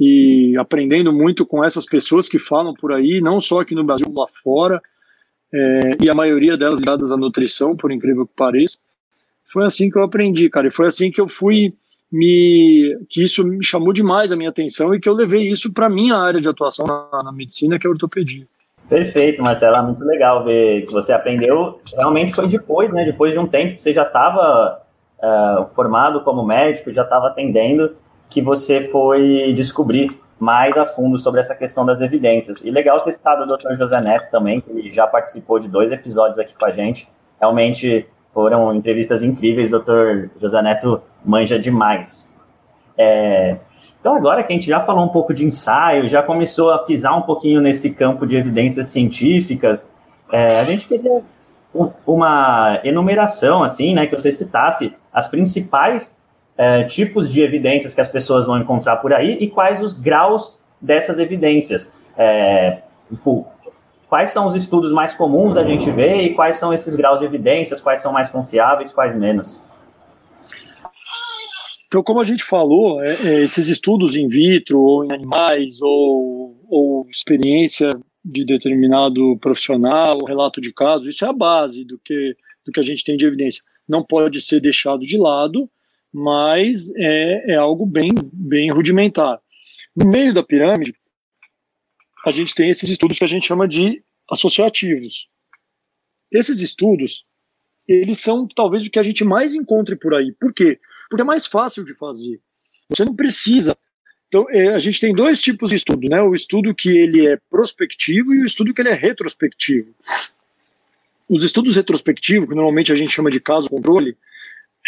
e 0.00 0.56
aprendendo 0.56 1.12
muito 1.12 1.44
com 1.44 1.62
essas 1.62 1.84
pessoas 1.84 2.28
que 2.28 2.38
falam 2.38 2.72
por 2.72 2.92
aí, 2.92 3.20
não 3.20 3.38
só 3.38 3.60
aqui 3.60 3.74
no 3.74 3.84
Brasil, 3.84 4.10
lá 4.10 4.26
fora, 4.42 4.80
é, 5.52 5.80
e 6.02 6.08
a 6.08 6.14
maioria 6.14 6.56
delas 6.56 6.80
ligadas 6.80 7.12
à 7.12 7.16
nutrição, 7.16 7.76
por 7.76 7.92
incrível 7.92 8.26
que 8.26 8.34
pareça. 8.34 8.78
Foi 9.52 9.66
assim 9.66 9.90
que 9.90 9.98
eu 9.98 10.02
aprendi, 10.02 10.48
cara, 10.48 10.68
e 10.68 10.70
foi 10.70 10.86
assim 10.86 11.10
que 11.10 11.20
eu 11.20 11.28
fui 11.28 11.74
me 12.10 12.98
que 13.08 13.22
isso 13.22 13.46
me 13.46 13.62
chamou 13.64 13.92
demais 13.92 14.32
a 14.32 14.36
minha 14.36 14.50
atenção 14.50 14.94
e 14.94 15.00
que 15.00 15.08
eu 15.08 15.12
levei 15.12 15.48
isso 15.50 15.72
para 15.72 15.88
minha 15.88 16.16
área 16.16 16.40
de 16.40 16.48
atuação 16.48 16.86
na, 16.86 17.22
na, 17.22 17.32
medicina, 17.32 17.78
que 17.78 17.86
é 17.86 17.88
a 17.88 17.92
ortopedia. 17.92 18.46
Perfeito, 18.88 19.42
Marcelo, 19.42 19.76
é 19.76 19.82
muito 19.82 20.02
legal 20.04 20.42
ver 20.44 20.86
que 20.86 20.92
você 20.92 21.12
aprendeu. 21.12 21.78
Realmente 21.94 22.34
foi 22.34 22.48
depois, 22.48 22.90
né? 22.90 23.04
Depois 23.04 23.34
de 23.34 23.38
um 23.38 23.46
tempo 23.46 23.74
que 23.74 23.80
você 23.82 23.92
já 23.92 24.04
estava 24.04 24.80
uh, 25.18 25.62
é, 25.62 25.66
formado 25.74 26.22
como 26.22 26.42
médico, 26.42 26.90
já 26.90 27.02
estava 27.02 27.26
atendendo 27.26 27.94
que 28.30 28.40
você 28.40 28.88
foi 28.88 29.52
descobrir 29.54 30.18
mais 30.38 30.76
a 30.78 30.86
fundo 30.86 31.18
sobre 31.18 31.40
essa 31.40 31.54
questão 31.54 31.84
das 31.84 32.00
evidências. 32.00 32.64
E 32.64 32.70
legal 32.70 33.00
ter 33.00 33.12
citado 33.12 33.42
o 33.42 33.56
Dr. 33.56 33.74
José 33.74 34.00
Neto 34.00 34.30
também, 34.30 34.60
que 34.60 34.90
já 34.90 35.06
participou 35.06 35.58
de 35.58 35.68
dois 35.68 35.90
episódios 35.90 36.38
aqui 36.38 36.54
com 36.54 36.64
a 36.64 36.70
gente. 36.70 37.08
Realmente 37.38 38.06
foram 38.32 38.74
entrevistas 38.74 39.22
incríveis, 39.22 39.70
Dr. 39.70 40.28
José 40.40 40.62
Neto 40.62 41.02
manja 41.24 41.58
demais. 41.58 42.34
É, 42.96 43.56
então, 44.00 44.14
agora 44.14 44.42
que 44.42 44.52
a 44.52 44.56
gente 44.56 44.66
já 44.66 44.80
falou 44.80 45.04
um 45.04 45.08
pouco 45.08 45.34
de 45.34 45.44
ensaio, 45.44 46.08
já 46.08 46.22
começou 46.22 46.70
a 46.70 46.78
pisar 46.78 47.16
um 47.16 47.22
pouquinho 47.22 47.60
nesse 47.60 47.90
campo 47.90 48.26
de 48.26 48.36
evidências 48.36 48.88
científicas, 48.88 49.90
é, 50.30 50.60
a 50.60 50.64
gente 50.64 50.86
queria 50.86 51.22
uma 52.06 52.80
enumeração, 52.82 53.62
assim, 53.62 53.94
né, 53.94 54.06
que 54.06 54.16
você 54.16 54.32
citasse 54.32 54.94
as 55.12 55.28
principais 55.28 56.16
é, 56.56 56.84
tipos 56.84 57.30
de 57.30 57.42
evidências 57.42 57.94
que 57.94 58.00
as 58.00 58.08
pessoas 58.08 58.46
vão 58.46 58.58
encontrar 58.58 58.96
por 58.96 59.12
aí 59.12 59.36
e 59.40 59.48
quais 59.48 59.82
os 59.82 59.92
graus 59.92 60.58
dessas 60.80 61.18
evidências. 61.18 61.92
É, 62.16 62.78
quais 64.08 64.30
são 64.30 64.46
os 64.46 64.56
estudos 64.56 64.90
mais 64.90 65.14
comuns 65.14 65.56
a 65.56 65.62
gente 65.62 65.90
ver 65.90 66.22
e 66.22 66.34
quais 66.34 66.56
são 66.56 66.72
esses 66.72 66.96
graus 66.96 67.20
de 67.20 67.26
evidências, 67.26 67.80
quais 67.80 68.00
são 68.00 68.12
mais 68.12 68.28
confiáveis, 68.28 68.92
quais 68.92 69.14
menos? 69.14 69.62
Então, 71.88 72.02
como 72.02 72.20
a 72.20 72.24
gente 72.24 72.44
falou, 72.44 73.02
é, 73.02 73.14
é, 73.26 73.42
esses 73.42 73.68
estudos 73.68 74.14
in 74.14 74.28
vitro 74.28 74.80
ou 74.80 75.04
em 75.04 75.12
animais 75.12 75.80
ou, 75.82 76.64
ou 76.68 77.08
experiência 77.10 77.90
de 78.24 78.44
determinado 78.44 79.36
profissional, 79.38 80.18
relato 80.24 80.60
de 80.60 80.72
caso, 80.72 81.08
isso 81.08 81.24
é 81.24 81.28
a 81.28 81.32
base 81.32 81.84
do 81.84 81.98
que, 81.98 82.36
do 82.64 82.70
que 82.70 82.78
a 82.78 82.82
gente 82.82 83.02
tem 83.02 83.16
de 83.16 83.26
evidência. 83.26 83.62
Não 83.88 84.04
pode 84.04 84.40
ser 84.40 84.60
deixado 84.60 85.00
de 85.00 85.16
lado 85.18 85.68
mas 86.12 86.90
é, 86.96 87.52
é 87.52 87.56
algo 87.56 87.86
bem, 87.86 88.10
bem 88.32 88.70
rudimentar. 88.72 89.40
No 89.94 90.06
meio 90.06 90.32
da 90.32 90.42
pirâmide, 90.42 90.94
a 92.24 92.30
gente 92.30 92.54
tem 92.54 92.70
esses 92.70 92.88
estudos 92.88 93.18
que 93.18 93.24
a 93.24 93.28
gente 93.28 93.46
chama 93.46 93.68
de 93.68 94.02
associativos. 94.30 95.28
Esses 96.30 96.60
estudos, 96.60 97.24
eles 97.86 98.18
são 98.18 98.46
talvez 98.46 98.86
o 98.86 98.90
que 98.90 98.98
a 98.98 99.02
gente 99.02 99.24
mais 99.24 99.54
encontre 99.54 99.96
por 99.96 100.14
aí. 100.14 100.32
Por 100.32 100.52
quê? 100.52 100.78
Porque 101.08 101.22
é 101.22 101.24
mais 101.24 101.46
fácil 101.46 101.84
de 101.84 101.94
fazer. 101.94 102.40
Você 102.88 103.04
não 103.04 103.14
precisa. 103.14 103.76
Então, 104.28 104.46
é, 104.50 104.68
a 104.68 104.78
gente 104.78 105.00
tem 105.00 105.14
dois 105.14 105.40
tipos 105.40 105.70
de 105.70 105.76
estudo, 105.76 106.08
né? 106.08 106.20
O 106.20 106.34
estudo 106.34 106.74
que 106.74 106.90
ele 106.90 107.26
é 107.26 107.38
prospectivo 107.50 108.34
e 108.34 108.42
o 108.42 108.44
estudo 108.44 108.74
que 108.74 108.82
ele 108.82 108.90
é 108.90 108.94
retrospectivo. 108.94 109.94
Os 111.28 111.42
estudos 111.42 111.76
retrospectivos, 111.76 112.48
que 112.48 112.54
normalmente 112.54 112.92
a 112.92 112.94
gente 112.94 113.10
chama 113.10 113.30
de 113.30 113.40
caso 113.40 113.70
controle, 113.70 114.16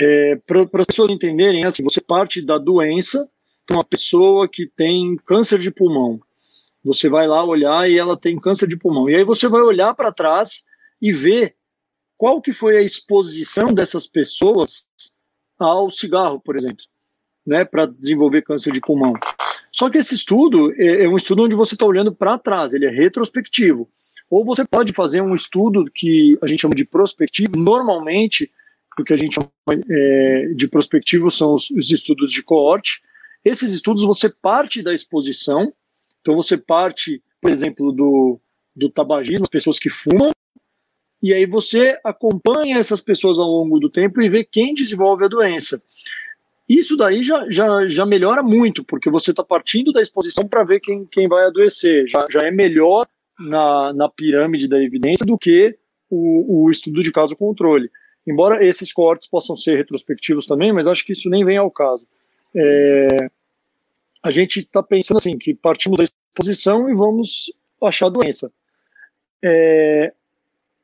é, 0.00 0.37
para 0.46 0.62
as 0.62 0.87
pessoas 0.87 1.11
entenderem, 1.11 1.64
assim, 1.64 1.83
você 1.83 2.00
parte 2.00 2.40
da 2.40 2.59
doença, 2.59 3.28
então 3.64 3.76
uma 3.76 3.85
pessoa 3.85 4.48
que 4.48 4.66
tem 4.66 5.16
câncer 5.26 5.59
de 5.59 5.70
pulmão, 5.70 6.20
você 6.83 7.09
vai 7.09 7.26
lá 7.26 7.44
olhar 7.44 7.88
e 7.88 7.98
ela 7.98 8.16
tem 8.16 8.38
câncer 8.38 8.66
de 8.66 8.76
pulmão, 8.76 9.09
e 9.11 9.16
aí 9.16 9.24
você 9.24 9.48
vai 9.48 9.61
olhar 9.61 9.94
para 9.94 10.12
trás 10.12 10.64
e 11.00 11.12
ver 11.12 11.54
qual 12.16 12.40
que 12.40 12.52
foi 12.52 12.76
a 12.76 12.83
exposição 12.83 13.72
dessas 13.72 14.06
pessoas 14.06 14.88
ao 15.66 15.90
cigarro, 15.90 16.40
por 16.40 16.57
exemplo, 16.57 16.85
né, 17.46 17.64
para 17.64 17.87
desenvolver 17.87 18.42
câncer 18.42 18.73
de 18.73 18.81
pulmão. 18.81 19.14
Só 19.73 19.88
que 19.88 19.99
esse 19.99 20.14
estudo 20.14 20.73
é, 20.75 21.05
é 21.05 21.09
um 21.09 21.16
estudo 21.16 21.44
onde 21.44 21.55
você 21.55 21.75
está 21.75 21.87
olhando 21.87 22.14
para 22.14 22.38
trás, 22.38 22.75
ele 22.75 22.87
é 22.87 22.90
retrospectivo. 22.90 23.88
Ou 24.29 24.44
você 24.44 24.64
pode 24.64 24.92
fazer 24.92 25.20
um 25.20 25.35
estudo 25.35 25.85
que 25.92 26.38
a 26.40 26.46
gente 26.46 26.61
chama 26.61 26.75
de 26.75 26.85
prospectivo, 26.85 27.57
normalmente 27.57 28.51
o 28.99 29.05
que 29.05 29.12
a 29.12 29.16
gente 29.16 29.35
chama 29.35 29.51
é, 29.68 30.53
de 30.55 30.68
prospectivo 30.68 31.31
são 31.31 31.55
os, 31.55 31.70
os 31.70 31.90
estudos 31.90 32.31
de 32.31 32.42
coorte. 32.42 33.03
Esses 33.44 33.73
estudos 33.73 34.03
você 34.03 34.29
parte 34.29 34.83
da 34.83 34.92
exposição, 34.92 35.73
então 36.20 36.37
você 36.37 36.57
parte, 36.57 37.23
por 37.40 37.51
exemplo, 37.51 37.92
do, 37.92 38.38
do 38.77 38.90
tabagismo, 38.90 39.44
as 39.44 39.51
pessoas 39.51 39.79
que 39.79 39.88
fumam, 39.88 40.31
e 41.22 41.35
aí 41.35 41.46
você 41.46 41.98
acompanha 42.04 42.78
essas 42.78 43.00
pessoas 43.00 43.38
ao 43.38 43.46
longo 43.46 43.78
do 43.78 43.90
tempo 43.90 44.20
e 44.22 44.28
vê 44.28 44.42
quem 44.44 44.74
desenvolve 44.74 45.24
a 45.24 45.28
doença. 45.28 45.83
Isso 46.68 46.96
daí 46.96 47.22
já, 47.22 47.50
já, 47.50 47.87
já 47.87 48.06
melhora 48.06 48.42
muito, 48.42 48.85
porque 48.85 49.11
você 49.11 49.33
está 49.33 49.42
partindo 49.42 49.92
da 49.92 50.00
exposição 50.00 50.46
para 50.46 50.64
ver 50.64 50.80
quem, 50.80 51.04
quem 51.04 51.28
vai 51.28 51.44
adoecer. 51.44 52.06
Já, 52.06 52.26
já 52.30 52.40
é 52.46 52.50
melhor 52.50 53.06
na, 53.38 53.92
na 53.92 54.09
pirâmide 54.09 54.68
da 54.68 54.80
evidência 54.83 55.26
do 55.26 55.37
que 55.37 55.76
o, 56.09 56.64
o 56.64 56.70
estudo 56.70 57.02
de 57.02 57.11
caso 57.11 57.37
controle. 57.37 57.90
Embora 58.26 58.64
esses 58.64 58.92
cortes 58.92 59.28
possam 59.28 59.56
ser 59.56 59.76
retrospectivos 59.76 60.46
também, 60.46 60.72
mas 60.72 60.87
acho 60.87 61.04
que 61.04 61.12
isso 61.12 61.28
nem 61.28 61.44
vem 61.44 61.56
ao 61.56 61.70
caso. 61.70 62.06
É, 62.54 63.30
a 64.22 64.30
gente 64.30 64.61
está 64.61 64.83
pensando 64.83 65.16
assim, 65.16 65.37
que 65.37 65.54
partimos 65.54 65.98
da 65.98 66.04
exposição 66.04 66.88
e 66.88 66.94
vamos 66.94 67.52
achar 67.83 68.06
a 68.06 68.11
doença. 68.11 68.52
É, 69.42 70.12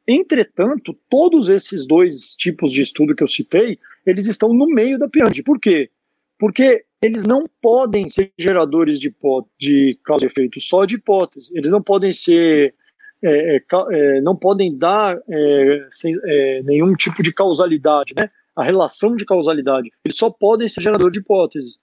entretanto, 0.06 0.96
todos 1.10 1.48
esses 1.48 1.86
dois 1.86 2.36
tipos 2.36 2.72
de 2.72 2.82
estudo 2.82 3.14
que 3.14 3.22
eu 3.22 3.28
citei, 3.28 3.78
eles 4.04 4.26
estão 4.26 4.52
no 4.52 4.66
meio 4.66 4.98
da 4.98 5.08
pirâmide. 5.08 5.42
Por 5.42 5.58
quê? 5.58 5.90
Porque 6.38 6.84
eles 7.02 7.24
não 7.24 7.44
podem 7.60 8.08
ser 8.08 8.32
geradores 8.38 8.98
de, 8.98 9.14
de 9.58 9.98
causa 10.04 10.24
e 10.24 10.28
efeito 10.28 10.60
só 10.60 10.84
de 10.84 10.96
hipótese. 10.96 11.50
Eles 11.54 11.70
não 11.70 11.82
podem 11.82 12.12
ser 12.12 12.74
é, 13.22 13.56
é, 13.56 13.62
é 13.90 14.20
não 14.20 14.36
podem 14.36 14.76
dar 14.76 15.18
é, 15.28 15.86
sem, 15.90 16.14
é, 16.24 16.62
nenhum 16.62 16.94
tipo 16.94 17.22
de 17.22 17.32
causalidade, 17.32 18.14
né? 18.16 18.30
A 18.54 18.62
relação 18.62 19.14
de 19.16 19.24
causalidade. 19.24 19.90
Eles 20.04 20.16
só 20.16 20.30
podem 20.30 20.68
ser 20.68 20.82
gerador 20.82 21.10
de 21.10 21.18
hipóteses. 21.18 21.78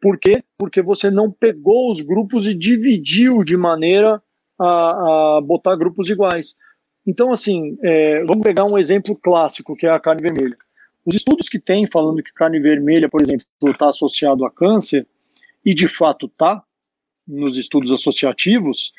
Por 0.00 0.18
quê? 0.18 0.44
Porque 0.58 0.82
você 0.82 1.10
não 1.10 1.30
pegou 1.30 1.90
os 1.90 2.00
grupos 2.00 2.46
e 2.46 2.54
dividiu 2.54 3.42
de 3.42 3.56
maneira 3.56 4.22
a, 4.58 5.36
a 5.38 5.40
botar 5.40 5.76
grupos 5.76 6.10
iguais. 6.10 6.56
Então, 7.06 7.32
assim, 7.32 7.76
vamos 8.26 8.42
pegar 8.42 8.64
um 8.64 8.78
exemplo 8.78 9.14
clássico, 9.14 9.76
que 9.76 9.86
é 9.86 9.90
a 9.90 10.00
carne 10.00 10.22
vermelha. 10.22 10.56
Os 11.04 11.14
estudos 11.14 11.48
que 11.48 11.58
tem 11.58 11.86
falando 11.86 12.22
que 12.22 12.32
carne 12.32 12.58
vermelha, 12.58 13.08
por 13.08 13.20
exemplo, 13.20 13.44
está 13.66 13.88
associado 13.88 14.44
a 14.44 14.50
câncer, 14.50 15.06
e 15.64 15.74
de 15.74 15.86
fato 15.88 16.26
está, 16.26 16.62
nos 17.26 17.56
estudos 17.56 17.92
associativos, 17.92 18.92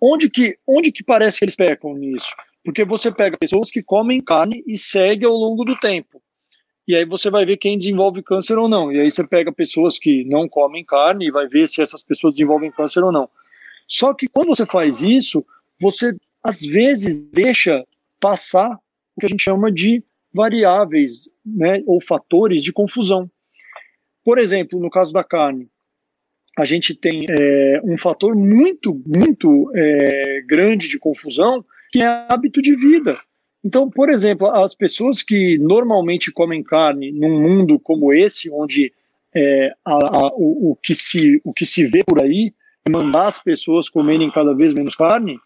onde 0.00 0.28
que, 0.28 0.58
onde 0.66 0.90
que 0.90 1.02
parece 1.02 1.38
que 1.38 1.44
eles 1.44 1.56
pecam 1.56 1.94
nisso? 1.94 2.34
Porque 2.64 2.84
você 2.84 3.10
pega 3.10 3.36
pessoas 3.38 3.70
que 3.70 3.82
comem 3.82 4.20
carne 4.20 4.62
e 4.66 4.78
segue 4.78 5.24
ao 5.24 5.34
longo 5.34 5.64
do 5.64 5.78
tempo. 5.78 6.22
E 6.86 6.96
aí 6.96 7.04
você 7.04 7.30
vai 7.30 7.44
ver 7.44 7.56
quem 7.56 7.78
desenvolve 7.78 8.22
câncer 8.22 8.58
ou 8.58 8.68
não. 8.68 8.92
E 8.92 9.00
aí 9.00 9.10
você 9.10 9.26
pega 9.26 9.52
pessoas 9.52 9.98
que 9.98 10.24
não 10.24 10.48
comem 10.48 10.84
carne 10.84 11.26
e 11.26 11.30
vai 11.30 11.46
ver 11.46 11.68
se 11.68 11.80
essas 11.80 12.02
pessoas 12.02 12.34
desenvolvem 12.34 12.70
câncer 12.70 13.04
ou 13.04 13.12
não. 13.12 13.28
Só 13.86 14.12
que 14.14 14.26
quando 14.26 14.48
você 14.48 14.66
faz 14.66 15.00
isso, 15.02 15.44
você 15.80 16.14
às 16.42 16.60
vezes 16.60 17.30
deixa 17.30 17.84
passar 18.20 18.78
o 19.16 19.20
que 19.20 19.26
a 19.26 19.28
gente 19.28 19.42
chama 19.42 19.70
de 19.70 20.02
variáveis 20.32 21.28
né, 21.44 21.82
ou 21.86 22.00
fatores 22.00 22.62
de 22.62 22.72
confusão. 22.72 23.30
Por 24.24 24.38
exemplo, 24.38 24.80
no 24.80 24.90
caso 24.90 25.12
da 25.12 25.22
carne, 25.22 25.68
a 26.56 26.64
gente 26.64 26.94
tem 26.94 27.24
é, 27.28 27.80
um 27.84 27.96
fator 27.96 28.34
muito, 28.34 29.00
muito 29.06 29.70
é, 29.74 30.42
grande 30.46 30.88
de 30.88 30.98
confusão, 30.98 31.64
que 31.90 32.02
é 32.02 32.06
hábito 32.06 32.60
de 32.60 32.74
vida. 32.76 33.18
Então, 33.64 33.88
por 33.88 34.08
exemplo, 34.08 34.48
as 34.48 34.74
pessoas 34.74 35.22
que 35.22 35.56
normalmente 35.58 36.32
comem 36.32 36.62
carne 36.62 37.12
num 37.12 37.40
mundo 37.40 37.78
como 37.78 38.12
esse, 38.12 38.50
onde 38.50 38.92
é, 39.34 39.68
a, 39.84 39.94
a, 39.94 40.26
o, 40.34 40.72
o, 40.72 40.76
que 40.82 40.94
se, 40.94 41.40
o 41.44 41.52
que 41.52 41.64
se 41.64 41.86
vê 41.86 42.02
por 42.04 42.20
aí 42.22 42.52
mandar 42.90 43.26
as 43.26 43.38
pessoas 43.38 43.88
comerem 43.88 44.30
cada 44.30 44.54
vez 44.54 44.74
menos 44.74 44.96
carne, 44.96 45.38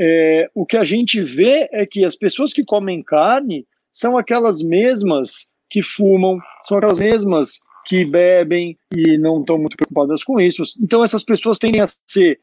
é, 0.00 0.48
o 0.54 0.64
que 0.64 0.76
a 0.76 0.84
gente 0.84 1.22
vê 1.22 1.68
é 1.72 1.84
que 1.84 2.04
as 2.04 2.14
pessoas 2.14 2.52
que 2.52 2.64
comem 2.64 3.02
carne 3.02 3.66
são 3.90 4.16
aquelas 4.16 4.62
mesmas 4.62 5.48
que 5.68 5.82
fumam, 5.82 6.38
são 6.64 6.78
aquelas 6.78 6.98
mesmas 6.98 7.60
que 7.86 8.04
bebem 8.04 8.76
e 8.94 9.16
não 9.18 9.40
estão 9.40 9.58
muito 9.58 9.76
preocupadas 9.76 10.22
com 10.22 10.40
isso. 10.40 10.62
Então 10.80 11.02
essas 11.02 11.24
pessoas 11.24 11.58
tendem 11.58 11.80
a 11.80 11.86
ser 12.06 12.38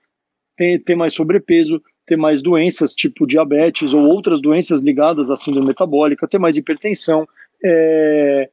ter, 0.55 0.79
ter 0.83 0.95
mais 0.95 1.13
sobrepeso, 1.13 1.81
ter 2.05 2.15
mais 2.15 2.41
doenças 2.41 2.93
tipo 2.93 3.27
diabetes 3.27 3.93
ou 3.93 4.03
outras 4.03 4.41
doenças 4.41 4.83
ligadas 4.83 5.31
à 5.31 5.35
síndrome 5.35 5.67
metabólica, 5.67 6.27
ter 6.27 6.39
mais 6.39 6.57
hipertensão, 6.57 7.27
é, 7.63 8.49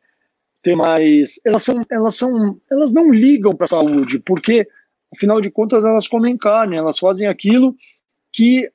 ter 0.62 0.76
mais, 0.76 1.40
elas 1.44 1.62
são, 1.62 1.80
elas 1.90 2.14
são, 2.14 2.60
elas 2.70 2.92
não 2.92 3.12
ligam 3.12 3.54
para 3.54 3.64
a 3.64 3.68
saúde, 3.68 4.18
porque 4.20 4.66
afinal 5.14 5.40
de 5.40 5.50
contas 5.50 5.84
elas 5.84 6.06
comem 6.06 6.36
carne, 6.36 6.76
elas 6.76 6.98
fazem 6.98 7.26
aquilo 7.26 7.74
que 8.32 8.70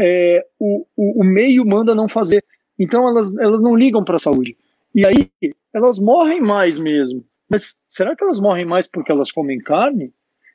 é, 0.00 0.44
o, 0.58 0.86
o, 0.96 1.22
o 1.22 1.24
meio 1.24 1.64
manda 1.66 1.94
não 1.94 2.08
fazer. 2.08 2.44
Então 2.78 3.08
elas, 3.08 3.36
elas 3.38 3.62
não 3.62 3.74
ligam 3.74 4.04
para 4.04 4.16
a 4.16 4.20
saúde. 4.20 4.56
E 4.94 5.04
aí 5.06 5.30
elas 5.72 5.98
morrem 5.98 6.40
mais 6.40 6.78
mesmo. 6.78 7.24
Mas 7.48 7.76
será 7.88 8.14
que 8.14 8.22
elas 8.22 8.40
morrem 8.40 8.64
mais 8.64 8.86
porque 8.86 9.10
elas 9.10 9.32
comem 9.32 9.58
carne? 9.58 10.12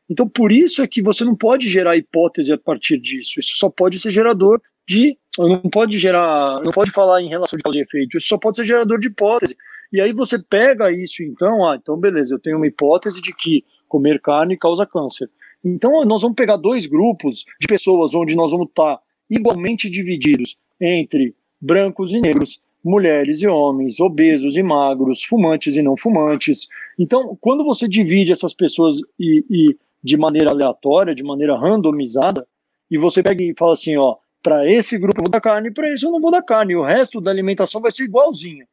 Então, 0.10 0.27
por 0.27 0.51
isso 0.51 0.82
é 0.82 0.88
que 0.88 1.01
você 1.01 1.23
não 1.23 1.36
pode 1.36 1.69
gerar 1.69 1.97
hipótese 1.97 2.51
a 2.53 2.58
partir 2.58 2.99
disso. 2.99 3.39
Isso 3.39 3.58
só 3.58 3.69
pode 3.69 3.99
ser 3.99 4.12
gerador 4.12 4.62
de. 4.88 5.17
Não 5.38 5.62
pode 5.62 5.97
gerar. 5.97 6.62
Não 6.63 6.71
pode 6.71 6.91
falar 6.91 7.21
em 7.21 7.29
relação 7.29 7.58
de 7.58 7.63
causa 7.63 7.79
e 7.79 7.82
efeito. 7.82 8.17
Isso 8.17 8.27
só 8.27 8.38
pode 8.38 8.58
ser 8.58 8.65
gerador 8.65 8.99
de 8.99 9.08
hipótese. 9.08 9.56
E 9.91 10.01
aí 10.01 10.12
você 10.12 10.39
pega 10.39 10.91
isso, 10.91 11.21
então, 11.21 11.67
ah, 11.67 11.75
então 11.75 11.95
beleza, 11.95 12.34
eu 12.34 12.39
tenho 12.39 12.58
uma 12.58 12.65
hipótese 12.65 13.21
de 13.21 13.32
que 13.32 13.63
comer 13.88 14.19
carne 14.19 14.58
causa 14.58 14.88
câncer. 14.88 15.29
Então, 15.63 16.03
nós 16.03 16.23
vamos 16.23 16.36
pegar 16.36 16.58
dois 16.58 16.88
grupos 16.88 17.45
de 17.60 17.67
pessoas 17.67 18.15
onde 18.15 18.36
nós 18.36 18.51
vamos 18.51 18.67
estar 18.69 18.99
igualmente 19.36 19.89
divididos 19.89 20.58
entre 20.80 21.36
brancos 21.60 22.13
e 22.13 22.19
negros, 22.19 22.62
mulheres 22.84 23.41
e 23.41 23.48
homens, 23.48 24.00
obesos 24.00 24.58
e 24.58 24.63
magros, 24.63 25.24
fumantes 25.24 25.76
e 25.76 25.82
não 25.82 25.96
fumantes. 25.96 26.67
Então, 27.00 27.38
quando 27.39 27.63
você 27.63 27.88
divide 27.88 28.32
essas 28.32 28.54
pessoas 28.54 28.98
e, 29.19 29.46
e 29.50 29.78
de 30.04 30.17
maneira 30.17 30.52
aleatória, 30.52 31.15
de 31.15 31.24
maneira 31.24 31.58
randomizada, 31.58 32.46
e 32.91 32.98
você 32.98 33.24
pega 33.24 33.41
e 33.43 33.56
fala 33.58 33.74
assim, 33.74 33.96
ó, 33.96 34.17
para 34.41 34.69
esse 34.69 34.98
grupo 34.98 35.19
eu 35.19 35.24
vou 35.24 35.32
dar 35.32 35.39
carne, 35.39 35.72
para 35.72 35.91
esse 35.91 36.06
eu 36.06 36.12
não 36.12 36.19
vou 36.19 36.30
dar 36.30 36.41
carne, 36.41 36.76
o 36.76 36.84
resto 36.84 37.22
da 37.22 37.32
alimentação 37.32 37.82
vai 37.82 37.91
ser 37.91 38.04
igualzinho. 38.04 38.67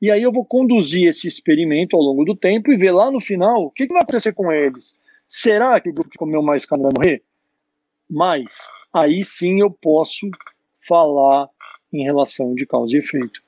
E 0.00 0.10
aí 0.10 0.22
eu 0.22 0.32
vou 0.32 0.46
conduzir 0.46 1.06
esse 1.06 1.28
experimento 1.28 1.94
ao 1.94 2.02
longo 2.02 2.24
do 2.24 2.34
tempo 2.34 2.72
e 2.72 2.76
ver 2.78 2.90
lá 2.90 3.10
no 3.10 3.20
final 3.20 3.66
o 3.66 3.70
que, 3.70 3.86
que 3.86 3.92
vai 3.92 4.02
acontecer 4.02 4.32
com 4.32 4.50
eles. 4.50 4.98
Será 5.28 5.78
que 5.78 5.90
o 5.90 5.92
grupo 5.92 6.08
que 6.08 6.18
comeu 6.18 6.42
mais 6.42 6.64
carne 6.64 6.84
vai 6.84 6.92
morrer? 6.96 7.22
Mas 8.08 8.70
aí 8.92 9.24
sim 9.24 9.60
eu 9.60 9.70
posso 9.70 10.28
falar 10.86 11.48
em 11.92 12.04
relação 12.04 12.54
de 12.54 12.66
causa 12.66 12.96
e 12.96 12.98
efeito. 12.98 13.40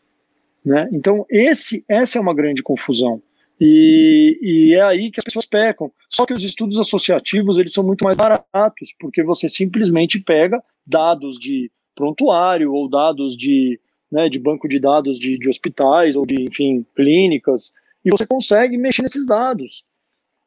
Né? 0.65 0.89
Então, 0.93 1.27
esse, 1.29 1.85
essa 1.89 2.19
é 2.19 2.21
uma 2.21 2.35
grande 2.35 2.63
confusão. 2.63 3.21
E, 3.61 4.39
e, 4.43 4.75
é 4.75 4.83
aí 4.83 5.11
que 5.11 5.21
as 5.21 5.25
pessoas 5.25 5.47
pecam. 5.47 5.91
Só 6.09 6.27
que 6.27 6.35
os 6.35 6.43
estudos 6.43 6.79
associativos 6.79 7.59
eles 7.59 7.73
são 7.73 7.85
muito 7.85 8.05
mais 8.05 8.17
baratos, 8.17 8.95
porque 8.99 9.23
você 9.23 9.49
simplesmente 9.49 10.19
pega 10.19 10.63
dados 10.87 11.39
de 11.39 11.71
prontuário 11.95 12.73
ou 12.73 12.89
dados 12.89 13.37
de, 13.37 13.79
né, 14.11 14.29
de 14.29 14.39
banco 14.39 14.69
de 14.69 14.81
dados 14.81 15.19
de, 15.19 15.39
de 15.39 15.49
hospitais 15.49 16.17
ou 16.17 16.27
de, 16.27 16.43
enfim, 16.43 16.85
clínicas, 16.97 17.73
e 18.05 18.11
você 18.11 18.27
consegue 18.27 18.77
mexer 18.77 19.03
nesses 19.03 19.27
dados. 19.27 19.85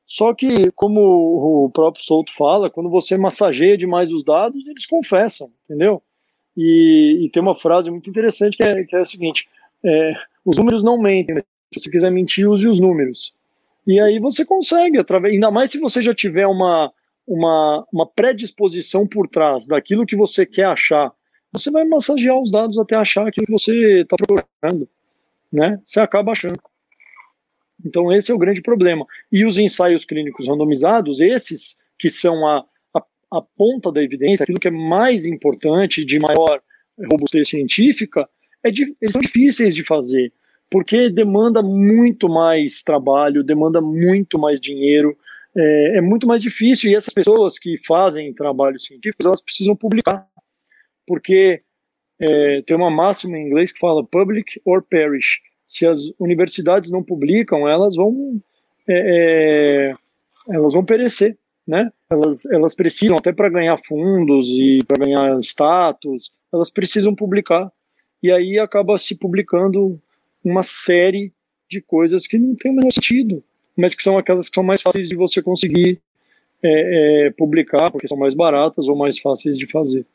Só 0.05 0.33
que, 0.33 0.71
como 0.71 1.65
o 1.65 1.69
próprio 1.71 2.03
Souto 2.03 2.33
fala, 2.33 2.69
quando 2.69 2.89
você 2.89 3.17
massageia 3.17 3.77
demais 3.77 4.11
os 4.11 4.23
dados, 4.23 4.67
eles 4.67 4.85
confessam, 4.85 5.51
entendeu? 5.63 6.01
E, 6.55 7.25
e 7.25 7.29
tem 7.31 7.41
uma 7.41 7.55
frase 7.55 7.89
muito 7.89 8.09
interessante 8.09 8.55
que 8.55 8.63
é, 8.63 8.83
que 8.83 8.95
é 8.95 8.99
a 8.99 9.05
seguinte: 9.05 9.47
é, 9.83 10.13
os 10.45 10.57
números 10.57 10.83
não 10.83 11.01
mentem, 11.01 11.37
se 11.73 11.79
você 11.79 11.89
quiser 11.89 12.11
mentir, 12.11 12.47
use 12.47 12.67
os 12.67 12.79
números. 12.79 13.33
E 13.85 13.99
aí 13.99 14.19
você 14.19 14.45
consegue, 14.45 14.97
através, 14.97 15.33
ainda 15.33 15.51
mais 15.51 15.71
se 15.71 15.79
você 15.79 16.01
já 16.01 16.13
tiver 16.13 16.47
uma, 16.47 16.91
uma, 17.27 17.85
uma 17.91 18.05
predisposição 18.05 19.07
por 19.07 19.27
trás 19.27 19.67
daquilo 19.67 20.05
que 20.05 20.15
você 20.15 20.45
quer 20.45 20.65
achar, 20.65 21.11
você 21.51 21.71
vai 21.71 21.85
massagear 21.85 22.37
os 22.39 22.51
dados 22.51 22.77
até 22.77 22.95
achar 22.95 23.27
aquilo 23.27 23.45
que 23.45 23.51
você 23.51 24.01
está 24.01 24.15
procurando, 24.15 24.87
né? 25.51 25.79
Você 25.85 25.99
acaba 25.99 26.31
achando. 26.31 26.59
Então 27.83 28.11
esse 28.11 28.31
é 28.31 28.35
o 28.35 28.39
grande 28.39 28.61
problema. 28.61 29.05
E 29.31 29.45
os 29.45 29.57
ensaios 29.57 30.05
clínicos 30.05 30.47
randomizados, 30.47 31.19
esses 31.19 31.77
que 31.97 32.09
são 32.09 32.45
a, 32.47 32.65
a, 32.93 33.03
a 33.31 33.41
ponta 33.41 33.91
da 33.91 34.03
evidência, 34.03 34.43
aquilo 34.43 34.59
que 34.59 34.67
é 34.67 34.71
mais 34.71 35.25
importante, 35.25 36.05
de 36.05 36.19
maior 36.19 36.61
robustez 37.11 37.49
científica, 37.49 38.27
é 38.63 38.71
de, 38.71 38.95
eles 39.01 39.13
são 39.13 39.21
difíceis 39.21 39.75
de 39.75 39.83
fazer, 39.83 40.33
porque 40.71 41.09
demanda 41.09 41.61
muito 41.61 42.27
mais 42.27 42.81
trabalho, 42.81 43.43
demanda 43.43 43.79
muito 43.79 44.39
mais 44.39 44.59
dinheiro, 44.59 45.15
é, 45.55 45.97
é, 45.97 46.01
muito 46.01 46.25
mais 46.27 46.41
difícil. 46.41 46.89
E 46.91 46.95
essas 46.95 47.13
pessoas 47.13 47.59
que 47.59 47.79
fazem 47.85 48.33
trabalhos 48.33 48.83
científicos, 48.83 49.25
elas 49.25 49.41
precisam 49.41 49.75
publicar, 49.75 50.27
porque 51.05 51.61
é, 52.19 52.61
tem 52.63 52.75
uma 52.75 52.89
máxima 52.89 53.37
em 53.37 53.45
inglês 53.45 53.71
que 53.71 53.79
fala 53.79 54.05
public 54.05 54.59
or 54.65 54.81
perish. 54.81 55.39
Se 55.67 55.85
as 55.85 56.11
universidades 56.19 56.91
não 56.91 57.03
publicam, 57.03 57.67
elas 57.67 57.95
vão 57.95 58.39
é, 58.87 59.91
é 59.91 59.95
elas 60.47 60.73
vão 60.73 60.85
perecer, 60.85 61.37
né? 61.67 61.91
Elas, 62.09 62.45
elas 62.45 62.75
precisam 62.75 63.17
até 63.17 63.33
para 63.33 63.49
ganhar 63.49 63.77
fundos 63.77 64.47
e 64.49 64.79
para 64.87 65.03
ganhar 65.03 65.39
status, 65.39 66.31
elas 66.53 66.69
precisam 66.69 67.15
publicar 67.15 67.71
e 68.21 68.31
aí 68.31 68.59
acaba 68.59 68.97
se 68.97 69.15
publicando 69.15 69.99
uma 70.43 70.63
série 70.63 71.31
de 71.69 71.81
coisas 71.81 72.27
que 72.27 72.37
não 72.37 72.55
tem 72.55 72.71
o 72.71 72.75
menor 72.75 72.91
sentido, 72.91 73.43
mas 73.75 73.95
que 73.95 74.03
são 74.03 74.17
aquelas 74.17 74.49
que 74.49 74.55
são 74.55 74.63
mais 74.63 74.81
fáceis 74.81 75.09
de 75.09 75.15
você 75.15 75.41
conseguir 75.41 75.99
é, 76.63 77.27
é, 77.27 77.31
publicar, 77.31 77.91
porque 77.91 78.07
são 78.07 78.17
mais 78.17 78.33
baratas 78.33 78.87
ou 78.87 78.95
mais 78.95 79.19
fáceis 79.19 79.57
de 79.57 79.67
fazer. 79.67 80.05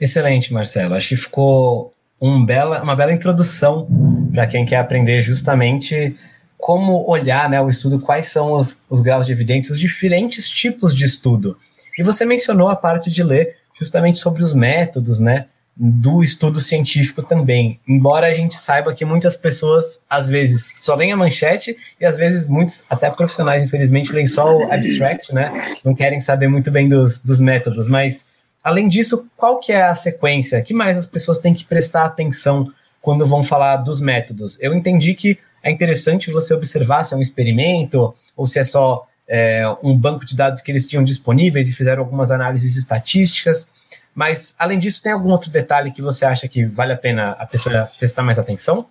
Excelente, 0.00 0.52
Marcelo. 0.52 0.94
Acho 0.94 1.10
que 1.10 1.16
ficou 1.16 1.92
um 2.20 2.44
bela, 2.44 2.82
uma 2.82 2.96
bela 2.96 3.12
introdução 3.12 3.86
para 4.30 4.46
quem 4.46 4.64
quer 4.64 4.76
aprender 4.76 5.22
justamente 5.22 6.16
como 6.56 7.08
olhar 7.08 7.48
né, 7.48 7.60
o 7.60 7.68
estudo, 7.68 7.98
quais 7.98 8.28
são 8.28 8.52
os, 8.52 8.82
os 8.88 9.00
graus 9.00 9.26
de 9.26 9.32
evidência, 9.32 9.72
os 9.72 9.80
diferentes 9.80 10.48
tipos 10.48 10.94
de 10.94 11.04
estudo. 11.04 11.56
E 11.98 12.02
você 12.02 12.24
mencionou 12.24 12.68
a 12.68 12.76
parte 12.76 13.10
de 13.10 13.22
ler 13.22 13.56
justamente 13.78 14.18
sobre 14.18 14.42
os 14.42 14.52
métodos, 14.52 15.18
né? 15.18 15.46
do 15.82 16.22
estudo 16.22 16.60
científico 16.60 17.22
também. 17.22 17.80
Embora 17.88 18.26
a 18.26 18.34
gente 18.34 18.54
saiba 18.54 18.92
que 18.92 19.02
muitas 19.02 19.34
pessoas, 19.34 20.04
às 20.10 20.28
vezes, 20.28 20.76
só 20.80 20.94
leem 20.94 21.10
a 21.10 21.16
manchete 21.16 21.74
e 21.98 22.04
às 22.04 22.18
vezes 22.18 22.46
muitos, 22.46 22.84
até 22.90 23.10
profissionais, 23.10 23.62
infelizmente, 23.62 24.12
leem 24.12 24.26
só 24.26 24.58
o 24.58 24.70
abstract, 24.70 25.32
né? 25.32 25.48
Não 25.82 25.94
querem 25.94 26.20
saber 26.20 26.48
muito 26.48 26.70
bem 26.70 26.86
dos, 26.86 27.20
dos 27.20 27.40
métodos, 27.40 27.88
mas 27.88 28.26
além 28.62 28.88
disso, 28.88 29.26
qual 29.34 29.58
que 29.58 29.72
é 29.72 29.82
a 29.82 29.94
sequência? 29.94 30.60
que 30.60 30.74
mais 30.74 30.98
as 30.98 31.06
pessoas 31.06 31.38
têm 31.38 31.54
que 31.54 31.64
prestar 31.64 32.04
atenção 32.04 32.64
quando 33.00 33.26
vão 33.26 33.42
falar 33.42 33.76
dos 33.76 34.00
métodos? 34.00 34.58
Eu 34.60 34.74
entendi 34.74 35.14
que 35.14 35.38
é 35.62 35.70
interessante 35.70 36.30
você 36.30 36.54
observar 36.54 37.04
se 37.04 37.14
é 37.14 37.16
um 37.16 37.20
experimento 37.20 38.14
ou 38.36 38.46
se 38.46 38.58
é 38.58 38.64
só 38.64 39.06
é, 39.28 39.64
um 39.82 39.96
banco 39.96 40.24
de 40.24 40.36
dados 40.36 40.60
que 40.60 40.72
eles 40.72 40.86
tinham 40.86 41.04
disponíveis 41.04 41.68
e 41.68 41.72
fizeram 41.72 42.02
algumas 42.02 42.30
análises 42.30 42.76
estatísticas. 42.76 43.70
Mas, 44.14 44.54
além 44.58 44.78
disso, 44.78 45.02
tem 45.02 45.12
algum 45.12 45.30
outro 45.30 45.50
detalhe 45.50 45.92
que 45.92 46.02
você 46.02 46.24
acha 46.24 46.48
que 46.48 46.64
vale 46.64 46.92
a 46.92 46.96
pena 46.96 47.30
a 47.32 47.46
pessoa 47.46 47.90
prestar 47.98 48.22
mais 48.22 48.38
atenção? 48.38 48.86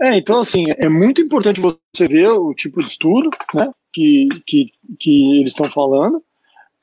É, 0.00 0.16
então, 0.16 0.40
assim, 0.40 0.64
é 0.78 0.88
muito 0.88 1.20
importante 1.20 1.60
você 1.60 2.06
ver 2.06 2.28
o 2.28 2.52
tipo 2.52 2.82
de 2.82 2.90
estudo 2.90 3.30
né, 3.52 3.70
que, 3.92 4.28
que, 4.46 4.72
que 4.98 5.40
eles 5.40 5.52
estão 5.52 5.70
falando. 5.70 6.22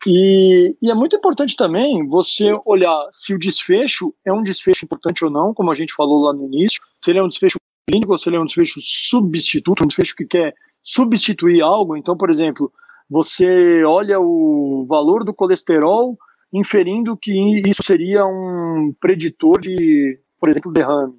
E, 0.05 0.75
e, 0.81 0.89
é 0.89 0.95
muito 0.95 1.15
importante 1.15 1.55
também 1.55 2.07
você 2.07 2.51
olhar 2.65 3.07
se 3.11 3.33
o 3.35 3.39
desfecho 3.39 4.13
é 4.25 4.33
um 4.33 4.41
desfecho 4.41 4.85
importante 4.85 5.23
ou 5.23 5.29
não, 5.29 5.53
como 5.53 5.69
a 5.69 5.75
gente 5.75 5.93
falou 5.93 6.23
lá 6.23 6.33
no 6.33 6.45
início, 6.45 6.81
se 7.03 7.11
ele 7.11 7.19
é 7.19 7.23
um 7.23 7.27
desfecho 7.27 7.57
clínico 7.87 8.11
ou 8.11 8.17
se 8.17 8.27
ele 8.27 8.37
é 8.37 8.39
um 8.39 8.45
desfecho 8.45 8.79
substituto, 8.79 9.83
um 9.83 9.87
desfecho 9.87 10.15
que 10.15 10.25
quer 10.25 10.55
substituir 10.81 11.61
algo. 11.61 11.95
Então, 11.95 12.17
por 12.17 12.29
exemplo, 12.29 12.71
você 13.09 13.83
olha 13.83 14.19
o 14.19 14.85
valor 14.87 15.23
do 15.23 15.33
colesterol 15.33 16.17
inferindo 16.51 17.15
que 17.15 17.61
isso 17.67 17.83
seria 17.83 18.25
um 18.25 18.93
preditor 18.99 19.59
de, 19.61 20.19
por 20.39 20.49
exemplo, 20.49 20.71
derrame. 20.71 21.13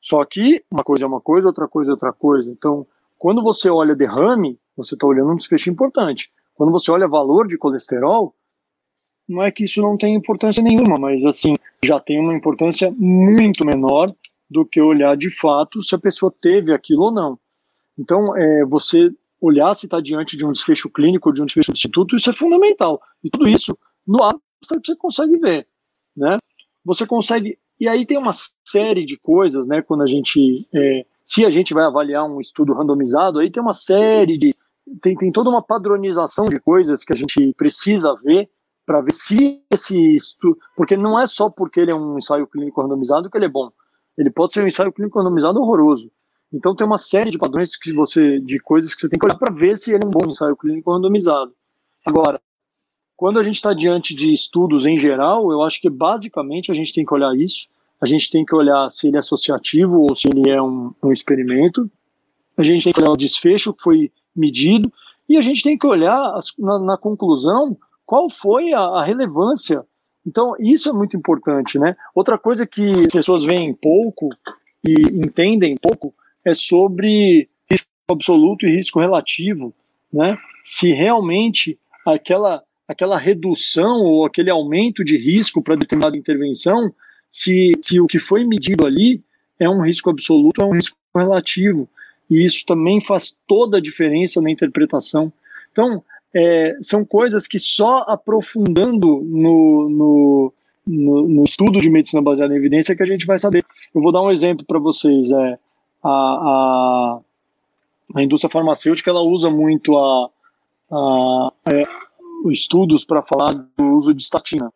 Só 0.00 0.24
que 0.24 0.64
uma 0.70 0.82
coisa 0.82 1.04
é 1.04 1.06
uma 1.06 1.20
coisa, 1.20 1.48
outra 1.48 1.68
coisa 1.68 1.90
é 1.90 1.92
outra 1.92 2.12
coisa. 2.12 2.50
Então, 2.50 2.86
quando 3.18 3.42
você 3.42 3.68
olha 3.68 3.94
derrame, 3.94 4.58
você 4.76 4.94
está 4.94 5.06
olhando 5.06 5.32
um 5.32 5.36
desfecho 5.36 5.70
importante. 5.70 6.30
Quando 6.56 6.72
você 6.72 6.90
olha 6.90 7.06
valor 7.06 7.46
de 7.46 7.56
colesterol, 7.56 8.34
não 9.28 9.42
é 9.42 9.50
que 9.50 9.64
isso 9.64 9.80
não 9.82 9.96
tem 9.96 10.14
importância 10.14 10.62
nenhuma, 10.62 10.98
mas 10.98 11.24
assim, 11.24 11.54
já 11.84 12.00
tem 12.00 12.18
uma 12.18 12.34
importância 12.34 12.92
muito 12.96 13.64
menor 13.64 14.08
do 14.48 14.64
que 14.64 14.80
olhar 14.80 15.16
de 15.16 15.30
fato 15.30 15.82
se 15.82 15.94
a 15.94 15.98
pessoa 15.98 16.32
teve 16.40 16.72
aquilo 16.72 17.04
ou 17.04 17.12
não. 17.12 17.38
Então, 17.98 18.36
é, 18.36 18.64
você 18.64 19.10
olhar 19.40 19.74
se 19.74 19.86
está 19.86 20.00
diante 20.00 20.36
de 20.36 20.44
um 20.44 20.52
desfecho 20.52 20.90
clínico 20.90 21.32
de 21.32 21.42
um 21.42 21.46
desfecho 21.46 21.66
substituto, 21.66 22.16
isso 22.16 22.30
é 22.30 22.32
fundamental. 22.32 23.00
E 23.22 23.30
tudo 23.30 23.48
isso 23.48 23.76
no 24.06 24.22
abstract 24.22 24.86
você 24.86 24.96
consegue 24.96 25.36
ver, 25.38 25.68
né? 26.16 26.38
Você 26.84 27.06
consegue 27.06 27.58
e 27.78 27.88
aí 27.88 28.06
tem 28.06 28.16
uma 28.16 28.32
série 28.64 29.04
de 29.04 29.18
coisas, 29.18 29.66
né? 29.66 29.82
Quando 29.82 30.02
a 30.02 30.06
gente, 30.06 30.66
é, 30.74 31.04
se 31.24 31.44
a 31.44 31.50
gente 31.50 31.74
vai 31.74 31.84
avaliar 31.84 32.24
um 32.24 32.40
estudo 32.40 32.72
randomizado, 32.72 33.38
aí 33.38 33.50
tem 33.50 33.62
uma 33.62 33.74
série 33.74 34.38
de 34.38 34.54
tem, 35.00 35.16
tem 35.16 35.32
toda 35.32 35.50
uma 35.50 35.62
padronização 35.62 36.46
de 36.46 36.60
coisas 36.60 37.04
que 37.04 37.12
a 37.12 37.16
gente 37.16 37.52
precisa 37.56 38.14
ver 38.22 38.48
para 38.84 39.00
ver 39.00 39.12
se 39.12 39.60
esse 39.70 40.14
estudo, 40.14 40.58
porque 40.76 40.96
não 40.96 41.20
é 41.20 41.26
só 41.26 41.50
porque 41.50 41.80
ele 41.80 41.90
é 41.90 41.94
um 41.94 42.18
ensaio 42.18 42.46
clínico 42.46 42.80
randomizado 42.80 43.28
que 43.28 43.36
ele 43.36 43.46
é 43.46 43.48
bom. 43.48 43.70
Ele 44.16 44.30
pode 44.30 44.52
ser 44.52 44.62
um 44.62 44.68
ensaio 44.68 44.92
clínico 44.92 45.18
randomizado 45.18 45.60
horroroso. 45.60 46.10
Então 46.52 46.74
tem 46.74 46.86
uma 46.86 46.96
série 46.96 47.30
de 47.30 47.38
padrões 47.38 47.76
que 47.76 47.92
você, 47.92 48.38
de 48.38 48.60
coisas 48.60 48.94
que 48.94 49.00
você 49.00 49.08
tem 49.08 49.18
que 49.18 49.26
olhar 49.26 49.36
para 49.36 49.52
ver 49.52 49.76
se 49.76 49.92
ele 49.92 50.04
é 50.04 50.06
um 50.06 50.10
bom 50.10 50.30
ensaio 50.30 50.56
clínico 50.56 50.92
randomizado. 50.92 51.52
Agora, 52.04 52.40
quando 53.16 53.40
a 53.40 53.42
gente 53.42 53.56
está 53.56 53.74
diante 53.74 54.14
de 54.14 54.32
estudos 54.32 54.86
em 54.86 54.98
geral, 54.98 55.50
eu 55.50 55.62
acho 55.62 55.80
que 55.80 55.90
basicamente 55.90 56.70
a 56.70 56.74
gente 56.74 56.94
tem 56.94 57.04
que 57.04 57.12
olhar 57.12 57.34
isso. 57.36 57.68
A 58.00 58.06
gente 58.06 58.30
tem 58.30 58.44
que 58.44 58.54
olhar 58.54 58.88
se 58.90 59.08
ele 59.08 59.16
é 59.16 59.18
associativo 59.18 60.02
ou 60.02 60.14
se 60.14 60.28
ele 60.28 60.48
é 60.48 60.62
um, 60.62 60.94
um 61.02 61.10
experimento. 61.10 61.90
A 62.56 62.62
gente 62.62 62.84
tem 62.84 62.92
que 62.92 63.00
olhar 63.00 63.10
o 63.10 63.16
desfecho 63.16 63.74
que 63.74 63.82
foi 63.82 64.12
medido 64.36 64.92
e 65.28 65.36
a 65.36 65.40
gente 65.40 65.62
tem 65.62 65.76
que 65.76 65.86
olhar 65.86 66.34
as, 66.34 66.54
na, 66.58 66.78
na, 66.78 66.96
conclusão 66.96 67.76
qual 68.04 68.30
foi 68.30 68.72
a, 68.72 68.80
a, 68.80 69.04
relevância. 69.04 69.84
Então, 70.24 70.54
isso 70.58 70.88
é 70.88 70.92
muito 70.92 71.16
importante, 71.16 71.78
né? 71.78 71.96
Outra 72.14 72.38
coisa 72.38 72.66
que 72.66 72.90
as 73.00 73.12
pessoas 73.12 73.44
veem 73.44 73.74
pouco 73.74 74.28
e 74.86 74.92
entendem 74.92 75.76
pouco 75.76 76.14
é 76.44 76.54
sobre 76.54 77.48
risco 77.70 77.88
absoluto 78.08 78.66
e 78.66 78.76
risco 78.76 79.00
relativo, 79.00 79.74
né? 80.12 80.38
Se 80.62 80.92
realmente 80.92 81.78
aquela 82.04 82.62
aquela 82.88 83.18
redução 83.18 84.02
ou 84.02 84.24
aquele 84.24 84.48
aumento 84.48 85.04
de 85.04 85.18
risco 85.18 85.60
para 85.60 85.74
determinada 85.74 86.16
intervenção, 86.16 86.94
se, 87.30 87.72
se 87.82 88.00
o 88.00 88.06
que 88.06 88.18
foi 88.18 88.44
medido 88.44 88.86
ali 88.86 89.22
é 89.58 89.68
um 89.68 89.82
risco 89.82 90.08
absoluto, 90.10 90.62
é 90.62 90.64
um 90.64 90.72
risco 90.72 90.96
relativo. 91.14 91.88
E 92.30 92.44
isso 92.44 92.64
também 92.66 93.00
faz 93.00 93.36
toda 93.46 93.78
a 93.78 93.80
diferença 93.80 94.40
na 94.40 94.50
interpretação. 94.50 95.32
Então, 95.72 96.02
é, 96.34 96.76
são 96.82 97.04
coisas 97.04 97.46
que 97.46 97.58
só 97.58 98.04
aprofundando 98.08 99.22
no, 99.24 99.88
no, 99.88 100.52
no, 100.86 101.28
no, 101.28 101.44
estudo 101.44 101.80
de 101.80 101.88
medicina 101.88 102.20
baseada 102.20 102.52
em 102.52 102.58
evidência 102.58 102.96
que 102.96 103.02
a 103.02 103.06
gente 103.06 103.26
vai 103.26 103.38
saber. 103.38 103.64
Eu 103.94 104.02
vou 104.02 104.12
dar 104.12 104.22
um 104.22 104.30
exemplo 104.30 104.66
para 104.66 104.78
vocês. 104.78 105.30
É, 105.30 105.58
a, 106.02 106.08
a, 106.08 107.20
a, 108.16 108.22
indústria 108.22 108.50
farmacêutica 108.50 109.10
ela 109.10 109.22
usa 109.22 109.48
muito 109.48 109.96
a, 109.96 110.30
a 110.90 111.52
é, 111.72 111.82
estudos 112.50 113.04
para 113.04 113.22
falar 113.22 113.54
do 113.54 113.86
uso 113.94 114.12
de 114.12 114.22
estatina. 114.22 114.72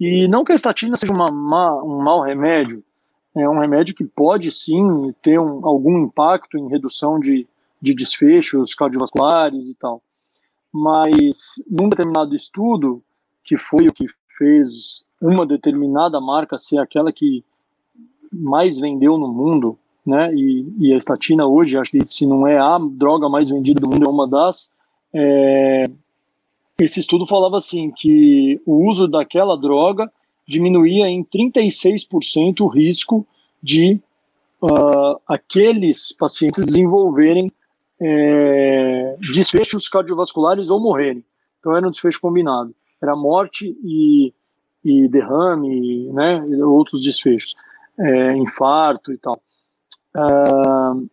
E 0.00 0.28
não 0.28 0.44
que 0.44 0.52
a 0.52 0.54
estatina 0.54 0.96
seja 0.96 1.12
uma, 1.12 1.30
uma, 1.30 1.82
um 1.82 2.02
mau 2.02 2.22
remédio, 2.22 2.82
é 3.36 3.48
um 3.48 3.60
remédio 3.60 3.94
que 3.94 4.04
pode 4.04 4.50
sim 4.50 5.12
ter 5.22 5.38
um, 5.38 5.66
algum 5.66 5.98
impacto 5.98 6.58
em 6.58 6.68
redução 6.68 7.18
de, 7.20 7.46
de 7.80 7.94
desfechos 7.94 8.74
cardiovasculares 8.74 9.68
e 9.68 9.74
tal. 9.74 10.02
Mas 10.72 11.62
num 11.70 11.88
determinado 11.88 12.34
estudo, 12.34 13.02
que 13.44 13.56
foi 13.56 13.86
o 13.86 13.92
que 13.92 14.06
fez 14.36 15.04
uma 15.20 15.46
determinada 15.46 16.20
marca 16.20 16.58
ser 16.58 16.78
aquela 16.78 17.12
que 17.12 17.44
mais 18.32 18.78
vendeu 18.78 19.16
no 19.16 19.28
mundo, 19.28 19.78
né? 20.06 20.32
E, 20.34 20.66
e, 20.78 20.92
a 20.92 20.96
estatina 20.96 21.46
hoje, 21.46 21.76
acho 21.76 21.90
que 21.90 22.06
se 22.06 22.26
não 22.26 22.46
é 22.46 22.58
a 22.58 22.78
droga 22.78 23.28
mais 23.28 23.50
vendida 23.50 23.80
do 23.80 23.88
mundo, 23.88 24.06
é 24.06 24.08
uma 24.08 24.28
das. 24.28 24.70
É, 25.12 25.84
esse 26.78 27.00
estudo 27.00 27.26
falava 27.26 27.56
assim 27.56 27.90
que 27.90 28.60
o 28.64 28.86
uso 28.88 29.08
daquela 29.08 29.56
droga 29.56 30.10
diminuía 30.48 31.06
em 31.08 31.22
36% 31.22 32.60
o 32.60 32.66
risco 32.66 33.26
de 33.62 34.00
uh, 34.62 35.20
aqueles 35.28 36.12
pacientes 36.18 36.64
desenvolverem 36.64 37.52
é, 38.00 39.16
desfechos 39.32 39.88
cardiovasculares 39.88 40.70
ou 40.70 40.80
morrerem. 40.80 41.22
Então 41.60 41.76
era 41.76 41.86
um 41.86 41.90
desfecho 41.90 42.20
combinado. 42.20 42.74
Era 43.02 43.14
morte 43.14 43.76
e, 43.84 44.32
e 44.84 45.08
derrame, 45.08 46.10
né, 46.12 46.42
outros 46.64 47.02
desfechos, 47.02 47.54
é, 47.98 48.36
infarto 48.36 49.12
e 49.12 49.18
tal. 49.18 49.40
Uh, 50.16 51.08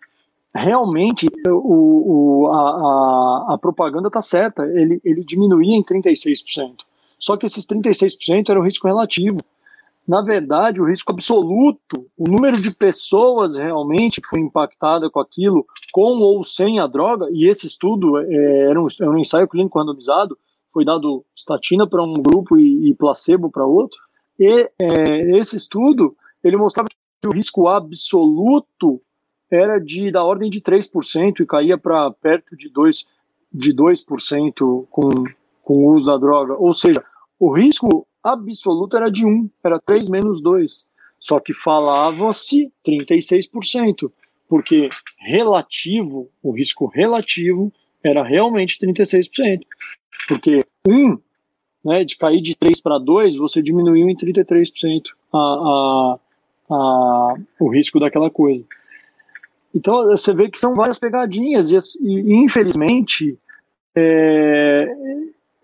realmente 0.54 1.28
o, 1.48 2.46
o, 2.46 2.48
a, 2.48 3.52
a, 3.52 3.54
a 3.56 3.58
propaganda 3.58 4.08
está 4.08 4.22
certa, 4.22 4.64
ele, 4.66 5.02
ele 5.04 5.24
diminuía 5.24 5.76
em 5.76 5.84
36%. 5.84 6.78
Só 7.26 7.36
que 7.36 7.48
esses 7.48 7.66
36% 7.66 8.50
era 8.50 8.60
o 8.60 8.64
risco 8.64 8.86
relativo. 8.86 9.40
Na 10.08 10.22
verdade, 10.22 10.80
o 10.80 10.86
risco 10.86 11.12
absoluto, 11.12 12.06
o 12.16 12.30
número 12.30 12.62
de 12.62 12.70
pessoas 12.70 13.58
realmente 13.58 14.22
que 14.22 14.28
foi 14.28 14.40
impactada 14.40 15.10
com 15.10 15.20
aquilo, 15.20 15.66
com 15.92 16.20
ou 16.20 16.44
sem 16.44 16.80
a 16.80 16.86
droga, 16.86 17.28
e 17.32 17.50
esse 17.50 17.66
estudo 17.66 18.20
é, 18.20 18.70
era, 18.70 18.80
um, 18.80 18.86
era 19.02 19.10
um 19.10 19.18
ensaio 19.18 19.48
clínico 19.48 19.80
randomizado, 19.80 20.38
foi 20.72 20.86
dado 20.86 21.26
statina 21.36 21.90
para 21.90 22.04
um 22.04 22.14
grupo 22.14 22.60
e, 22.60 22.92
e 22.92 22.94
placebo 22.94 23.50
para 23.50 23.66
outro, 23.66 23.98
e 24.40 24.70
é, 24.80 25.38
esse 25.40 25.56
estudo, 25.56 26.16
ele 26.44 26.58
mostrava 26.58 26.90
que 26.90 27.28
o 27.28 27.34
risco 27.34 27.68
absoluto 27.68 29.02
era 29.50 29.80
de 29.80 30.12
da 30.12 30.24
ordem 30.24 30.52
de 30.52 30.62
3% 30.62 31.40
e 31.40 31.46
caía 31.48 31.76
para 31.76 32.12
perto 32.12 32.56
de 32.56 32.70
2%, 32.70 33.04
de 33.52 33.74
2% 33.74 34.86
com, 34.92 35.10
com 35.64 35.74
o 35.74 35.96
uso 35.96 36.06
da 36.06 36.18
droga. 36.18 36.54
Ou 36.54 36.72
seja, 36.72 37.04
o 37.40 37.52
risco 37.54 38.08
absoluto 38.24 38.98
era 38.98 39.10
de 39.10 39.26
1, 39.26 39.50
era 39.64 39.80
3 39.80 40.10
menos 40.10 40.42
2. 40.42 40.86
Só 41.20 41.40
que 41.40 41.54
falava-se 41.54 42.72
36%, 42.86 44.12
porque 44.48 44.90
relativo, 45.18 46.30
o 46.42 46.52
risco 46.52 46.86
relativo 46.86 47.72
era 48.04 48.24
realmente 48.24 48.78
36%. 48.80 49.62
Porque 50.28 50.64
1, 50.88 51.18
né, 51.84 52.04
de 52.04 52.18
cair 52.18 52.42
de 52.42 52.56
3 52.56 52.82
para 52.82 52.98
2, 52.98 53.36
você 53.36 53.62
diminuiu 53.62 54.10
em 54.10 54.16
33% 54.16 55.04
a, 55.34 55.38
a, 55.38 56.20
a, 56.70 57.36
o 57.60 57.70
risco 57.70 58.00
daquela 58.00 58.30
coisa. 58.30 58.64
Então 59.74 60.06
você 60.06 60.34
vê 60.34 60.50
que 60.50 60.58
são 60.58 60.74
várias 60.74 60.98
pegadinhas 60.98 61.70
e, 61.70 61.78
e 62.02 62.34
infelizmente 62.34 63.38
é, 63.94 64.88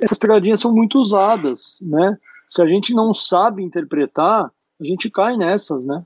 essas 0.02 0.18
pegadinhas 0.18 0.60
são 0.60 0.74
muito 0.74 1.00
usadas, 1.00 1.80
né? 1.82 2.18
Se 2.48 2.62
a 2.62 2.68
gente 2.68 2.94
não 2.94 3.14
sabe 3.14 3.64
interpretar, 3.64 4.52
a 4.80 4.84
gente 4.84 5.10
cai 5.10 5.38
nessas, 5.38 5.86
né? 5.86 6.04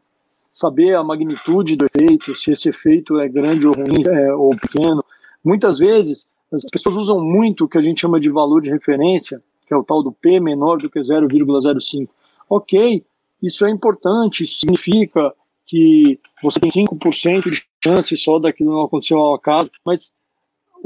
Saber 0.51 0.95
a 0.95 1.03
magnitude 1.03 1.75
do 1.75 1.85
efeito, 1.85 2.35
se 2.35 2.51
esse 2.51 2.69
efeito 2.69 3.19
é 3.19 3.27
grande 3.27 3.67
ou 3.67 3.73
ruim 3.73 4.03
é, 4.07 4.33
ou 4.33 4.55
pequeno. 4.57 5.03
Muitas 5.43 5.79
vezes 5.79 6.27
as 6.53 6.63
pessoas 6.71 6.95
usam 6.95 7.19
muito 7.19 7.65
o 7.65 7.67
que 7.67 7.77
a 7.77 7.81
gente 7.81 8.01
chama 8.01 8.19
de 8.19 8.29
valor 8.29 8.61
de 8.61 8.69
referência, 8.69 9.41
que 9.65 9.73
é 9.73 9.77
o 9.77 9.83
tal 9.83 10.03
do 10.03 10.11
P 10.11 10.39
menor 10.39 10.77
do 10.77 10.89
que 10.89 10.99
0,05. 10.99 12.07
Ok, 12.49 13.03
isso 13.41 13.65
é 13.65 13.69
importante, 13.69 14.45
significa 14.45 15.33
que 15.65 16.19
você 16.43 16.59
tem 16.59 16.85
5% 16.85 17.49
de 17.49 17.63
chance 17.83 18.15
só 18.17 18.37
daquilo 18.37 18.71
não 18.71 18.83
acontecer 18.83 19.15
ao 19.15 19.33
acaso, 19.33 19.71
mas 19.83 20.13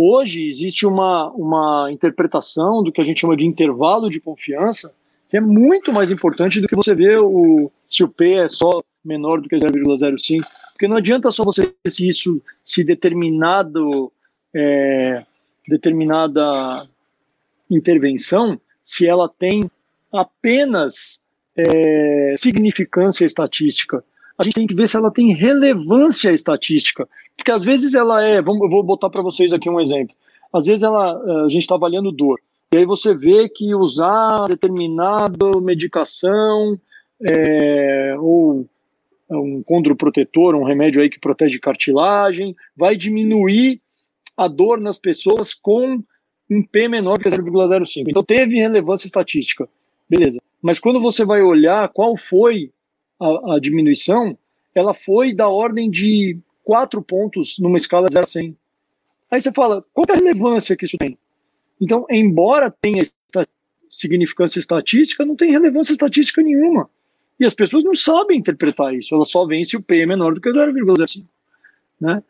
hoje 0.01 0.47
existe 0.47 0.87
uma, 0.87 1.29
uma 1.31 1.91
interpretação 1.91 2.81
do 2.81 2.89
que 2.89 3.01
a 3.01 3.03
gente 3.03 3.19
chama 3.19 3.35
de 3.35 3.45
intervalo 3.45 4.09
de 4.09 4.21
confiança, 4.21 4.93
que 5.27 5.35
é 5.35 5.41
muito 5.41 5.91
mais 5.91 6.09
importante 6.09 6.61
do 6.61 6.69
que 6.69 6.75
você 6.75 6.95
ver 6.95 7.19
o, 7.19 7.69
se 7.85 8.01
o 8.01 8.07
P 8.07 8.35
é 8.35 8.47
só 8.47 8.81
menor 9.03 9.41
do 9.41 9.49
que 9.49 9.57
0,05, 9.57 10.41
porque 10.71 10.87
não 10.87 10.95
adianta 10.95 11.29
só 11.31 11.43
você 11.43 11.63
ver 11.63 11.91
se 11.91 12.07
isso, 12.07 12.41
se 12.63 12.81
determinado, 12.81 14.09
é, 14.55 15.25
determinada 15.67 16.87
intervenção, 17.69 18.59
se 18.81 19.05
ela 19.05 19.27
tem 19.27 19.69
apenas 20.13 21.21
é, 21.57 22.33
significância 22.37 23.25
estatística. 23.25 24.01
A 24.39 24.43
gente 24.43 24.53
tem 24.53 24.67
que 24.67 24.73
ver 24.73 24.87
se 24.87 24.95
ela 24.95 25.11
tem 25.11 25.33
relevância 25.33 26.31
estatística, 26.31 27.07
porque 27.35 27.51
às 27.51 27.63
vezes 27.63 27.93
ela 27.93 28.23
é, 28.23 28.41
vamos, 28.41 28.61
eu 28.61 28.69
vou 28.69 28.81
botar 28.81 29.09
para 29.09 29.21
vocês 29.21 29.51
aqui 29.51 29.69
um 29.69 29.81
exemplo. 29.81 30.15
Às 30.53 30.65
vezes 30.65 30.81
ela, 30.81 31.43
a 31.45 31.49
gente 31.49 31.63
está 31.63 31.75
avaliando 31.75 32.11
dor, 32.11 32.39
e 32.73 32.77
aí 32.77 32.85
você 32.85 33.13
vê 33.13 33.49
que 33.49 33.75
usar 33.75 34.47
determinada 34.47 35.59
medicação 35.59 36.79
é, 37.21 38.15
ou 38.17 38.65
um 39.29 39.61
condroprotetor, 39.61 40.55
um 40.55 40.63
remédio 40.63 41.01
aí 41.01 41.09
que 41.09 41.19
protege 41.19 41.59
cartilagem, 41.59 42.55
vai 42.75 42.95
diminuir 42.95 43.81
a 44.37 44.47
dor 44.47 44.79
nas 44.79 44.97
pessoas 44.97 45.53
com 45.53 46.01
um 46.49 46.63
P 46.63 46.87
menor 46.87 47.19
que 47.19 47.29
0,05. 47.29 48.05
Então 48.07 48.23
teve 48.23 48.55
relevância 48.55 49.05
estatística. 49.05 49.67
Beleza. 50.09 50.39
Mas 50.61 50.79
quando 50.79 50.99
você 50.99 51.25
vai 51.25 51.41
olhar 51.41 51.89
qual 51.89 52.17
foi 52.17 52.71
a, 53.19 53.55
a 53.55 53.59
diminuição, 53.59 54.37
ela 54.73 54.93
foi 54.93 55.33
da 55.33 55.47
ordem 55.47 55.89
de 55.89 56.37
4 56.63 57.01
pontos 57.01 57.57
numa 57.59 57.77
escala 57.77 58.07
0 58.09 58.23
a 58.23 58.27
100. 58.27 58.57
Aí 59.31 59.41
você 59.41 59.51
fala, 59.51 59.83
qual 59.93 60.05
é 60.09 60.13
a 60.13 60.15
relevância 60.15 60.75
que 60.75 60.85
isso 60.85 60.97
tem? 60.97 61.17
Então, 61.79 62.05
embora 62.09 62.71
tenha 62.71 63.03
significância 63.89 64.59
estatística, 64.59 65.25
não 65.25 65.35
tem 65.35 65.51
relevância 65.51 65.91
estatística 65.91 66.41
nenhuma. 66.41 66.89
E 67.39 67.45
as 67.45 67.53
pessoas 67.53 67.83
não 67.83 67.95
sabem 67.95 68.37
interpretar 68.37 68.93
isso, 68.93 69.15
elas 69.15 69.31
só 69.31 69.45
veem 69.45 69.63
se 69.63 69.77
o 69.77 69.81
P 69.81 70.01
é 70.01 70.05
menor 70.05 70.33
do 70.33 70.41
que 70.41 70.49
0,05. 70.49 71.25
Né? 71.99 72.21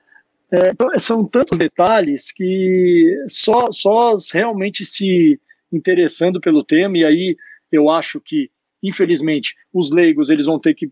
É, 0.51 0.69
então, 0.71 0.87
são 0.99 1.25
tantos 1.25 1.57
detalhes 1.57 2.31
que 2.31 3.15
só, 3.27 3.71
só 3.71 4.15
realmente 4.33 4.85
se 4.85 5.39
interessando 5.71 6.39
pelo 6.39 6.63
tema, 6.63 6.97
e 6.97 7.05
aí 7.05 7.37
eu 7.71 7.89
acho 7.89 8.19
que, 8.19 8.49
infelizmente, 8.81 9.55
os 9.73 9.91
leigos 9.91 10.29
eles 10.29 10.45
vão 10.45 10.59
ter 10.59 10.73
que 10.73 10.89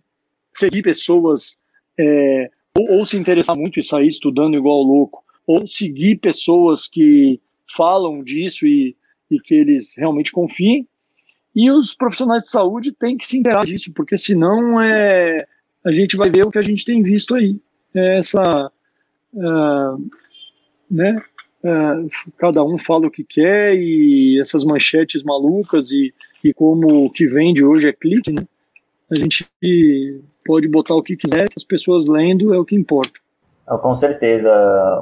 seguir 0.54 0.82
pessoas 0.82 1.60
é, 2.00 2.50
ou, 2.78 2.98
ou, 2.98 3.06
se 3.06 3.18
interessar 3.18 3.56
muito 3.56 3.80
e 3.80 3.84
sair 3.84 4.08
estudando 4.08 4.56
igual 4.56 4.82
louco, 4.82 5.24
ou 5.46 5.66
seguir 5.66 6.18
pessoas 6.18 6.88
que 6.88 7.40
falam 7.76 8.24
disso 8.24 8.68
e, 8.68 8.96
e 9.32 9.40
que 9.40 9.56
eles 9.56 9.96
realmente 9.98 10.32
confiem, 10.32 10.88
e 11.56 11.72
os 11.72 11.96
profissionais 11.96 12.44
de 12.44 12.50
saúde 12.50 12.92
têm 12.92 13.18
que 13.18 13.26
se 13.26 13.40
inteirar 13.40 13.66
disso, 13.66 13.92
porque 13.92 14.16
senão 14.16 14.80
é, 14.80 15.44
a 15.84 15.92
gente 15.92 16.16
vai 16.16 16.30
ver 16.30 16.46
o 16.46 16.52
que 16.52 16.60
a 16.60 16.62
gente 16.62 16.86
tem 16.86 17.02
visto 17.02 17.34
aí. 17.34 17.60
É 17.96 18.20
essa. 18.20 18.72
Uh, 19.34 20.10
né? 20.90 21.20
Uh, 21.64 22.08
cada 22.38 22.64
um 22.64 22.78
fala 22.78 23.08
o 23.08 23.12
que 23.12 23.24
quer 23.24 23.76
e 23.76 24.40
essas 24.40 24.64
manchetes 24.64 25.24
malucas 25.24 25.90
e, 25.90 26.14
e 26.48 26.54
como 26.54 27.06
o 27.06 27.10
que 27.10 27.28
vende 27.28 27.64
hoje 27.64 27.90
é 27.90 27.94
clique, 27.94 28.32
né? 28.32 28.44
A 29.12 29.16
gente 29.16 29.46
pode 30.46 30.68
botar 30.68 30.96
o 30.96 31.04
que 31.04 31.16
quiser, 31.16 31.48
que 31.48 31.56
as 31.58 31.64
pessoas 31.64 32.08
lendo 32.08 32.54
é 32.54 32.60
o 32.60 32.66
que 32.66 32.76
importa. 32.76 33.20
Com 33.82 33.94
certeza, 33.94 34.50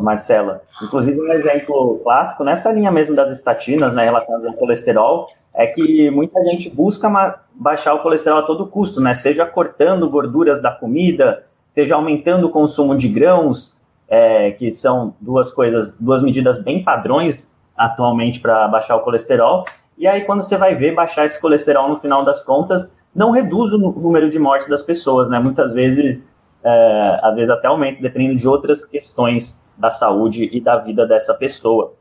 Marcela. 0.01 0.63
Inclusive, 0.81 1.21
um 1.21 1.31
exemplo 1.33 1.99
clássico 2.03 2.43
nessa 2.43 2.71
linha 2.71 2.91
mesmo 2.91 3.15
das 3.15 3.29
estatinas, 3.29 3.93
né, 3.93 4.05
relacionadas 4.05 4.47
ao 4.47 4.53
colesterol, 4.53 5.27
é 5.53 5.67
que 5.67 6.09
muita 6.09 6.43
gente 6.45 6.67
busca 6.67 7.07
baixar 7.53 7.93
o 7.93 7.99
colesterol 7.99 8.39
a 8.39 8.43
todo 8.43 8.65
custo, 8.65 8.99
né? 8.99 9.13
Seja 9.13 9.45
cortando 9.45 10.09
gorduras 10.09 10.59
da 10.59 10.71
comida, 10.71 11.45
seja 11.75 11.93
aumentando 11.93 12.47
o 12.47 12.49
consumo 12.49 12.97
de 12.97 13.07
grãos, 13.07 13.75
é, 14.07 14.51
que 14.51 14.71
são 14.71 15.13
duas 15.21 15.51
coisas, 15.51 15.95
duas 15.99 16.23
medidas 16.23 16.57
bem 16.57 16.83
padrões 16.83 17.51
atualmente 17.77 18.39
para 18.39 18.67
baixar 18.67 18.95
o 18.95 19.01
colesterol. 19.01 19.65
E 19.97 20.07
aí, 20.07 20.21
quando 20.25 20.43
você 20.43 20.57
vai 20.57 20.75
ver 20.75 20.93
baixar 20.93 21.25
esse 21.25 21.39
colesterol 21.39 21.89
no 21.89 21.99
final 21.99 22.25
das 22.25 22.43
contas, 22.43 22.93
não 23.13 23.31
reduz 23.31 23.71
o 23.71 23.77
número 23.77 24.29
de 24.29 24.37
mortes 24.37 24.67
das 24.67 24.83
pessoas, 24.83 25.29
né? 25.29 25.39
Muitas 25.39 25.71
vezes 25.71 26.27
é, 26.65 27.19
às 27.21 27.35
vezes 27.35 27.49
até 27.49 27.67
aumenta, 27.67 28.01
dependendo 28.01 28.35
de 28.35 28.47
outras 28.47 28.83
questões 28.83 29.61
da 29.77 29.91
saúde 29.91 30.49
e 30.51 30.59
da 30.59 30.77
vida 30.77 31.05
dessa 31.05 31.33
pessoa. 31.33 31.93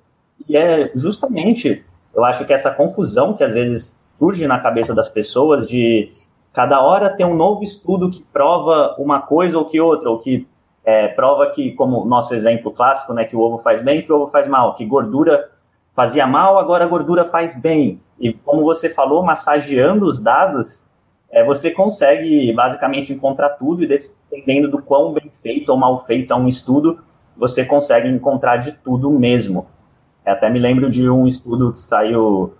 E 0.49 0.57
é 0.57 0.90
justamente, 0.95 1.84
eu 2.14 2.24
acho 2.24 2.45
que 2.45 2.53
essa 2.53 2.70
confusão 2.70 3.34
que 3.34 3.45
às 3.45 3.53
vezes 3.53 4.01
surge 4.18 4.47
na 4.47 4.59
cabeça 4.59 4.95
das 4.95 5.09
pessoas 5.09 5.68
de 5.68 6.11
cada 6.53 6.80
hora 6.80 7.11
ter 7.11 7.24
um 7.24 7.34
novo 7.34 7.62
estudo 7.62 8.11
que 8.11 8.22
prova 8.32 8.95
uma 8.99 9.20
coisa 9.20 9.59
ou 9.59 9.66
que 9.66 9.80
outra, 9.80 10.09
ou 10.09 10.18
que 10.18 10.49
é, 10.84 11.09
prova 11.09 11.51
que, 11.51 11.72
como 11.72 12.05
nosso 12.05 12.34
exemplo 12.34 12.70
clássico, 12.70 13.12
né, 13.12 13.24
que 13.24 13.36
o 13.36 13.40
ovo 13.40 13.59
faz 13.59 13.82
bem, 13.82 14.03
que 14.03 14.12
o 14.12 14.16
ovo 14.16 14.30
faz 14.30 14.47
mal, 14.47 14.74
que 14.74 14.84
gordura 14.84 15.51
fazia 15.95 16.26
mal, 16.26 16.59
agora 16.59 16.84
a 16.84 16.88
gordura 16.88 17.24
faz 17.24 17.59
bem. 17.59 18.01
E 18.18 18.32
como 18.32 18.62
você 18.62 18.90
falou, 18.90 19.22
massageando 19.22 20.05
os 20.05 20.20
dados, 20.20 20.84
é, 21.30 21.45
você 21.45 21.70
consegue 21.70 22.53
basicamente 22.53 23.12
encontrar 23.12 23.51
tudo 23.51 23.82
e 23.82 23.86
dependendo 23.86 24.70
do 24.70 24.82
quão 24.82 25.12
bem 25.12 25.30
feito 25.42 25.70
ou 25.70 25.76
mal 25.76 25.99
feito 26.05 26.32
é 26.32 26.36
um 26.36 26.49
estudo, 26.49 26.99
você 27.36 27.64
consegue 27.64 28.09
encontrar 28.09 28.59
de 28.59 28.72
tudo 28.72 29.11
mesmo. 29.11 29.66
Eu 30.24 30.32
até 30.32 30.49
me 30.49 30.59
lembro 30.59 30.90
de 30.90 31.09
um 31.09 31.26
estudo 31.26 31.72
que 31.72 31.80
saiu, 31.80 32.55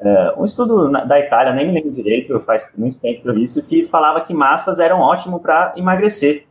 é, 0.00 0.34
um 0.36 0.44
estudo 0.44 0.88
na, 0.88 1.04
da 1.04 1.18
Itália, 1.18 1.52
nem 1.52 1.66
me 1.66 1.72
lembro 1.72 1.90
direito, 1.90 2.38
faz 2.40 2.70
muito 2.76 2.98
tempo 2.98 3.22
por 3.22 3.38
isso, 3.38 3.62
que 3.64 3.84
falava 3.84 4.20
que 4.20 4.34
massas 4.34 4.78
eram 4.78 5.00
ótimo 5.00 5.40
para 5.40 5.72
emagrecer. 5.76 6.46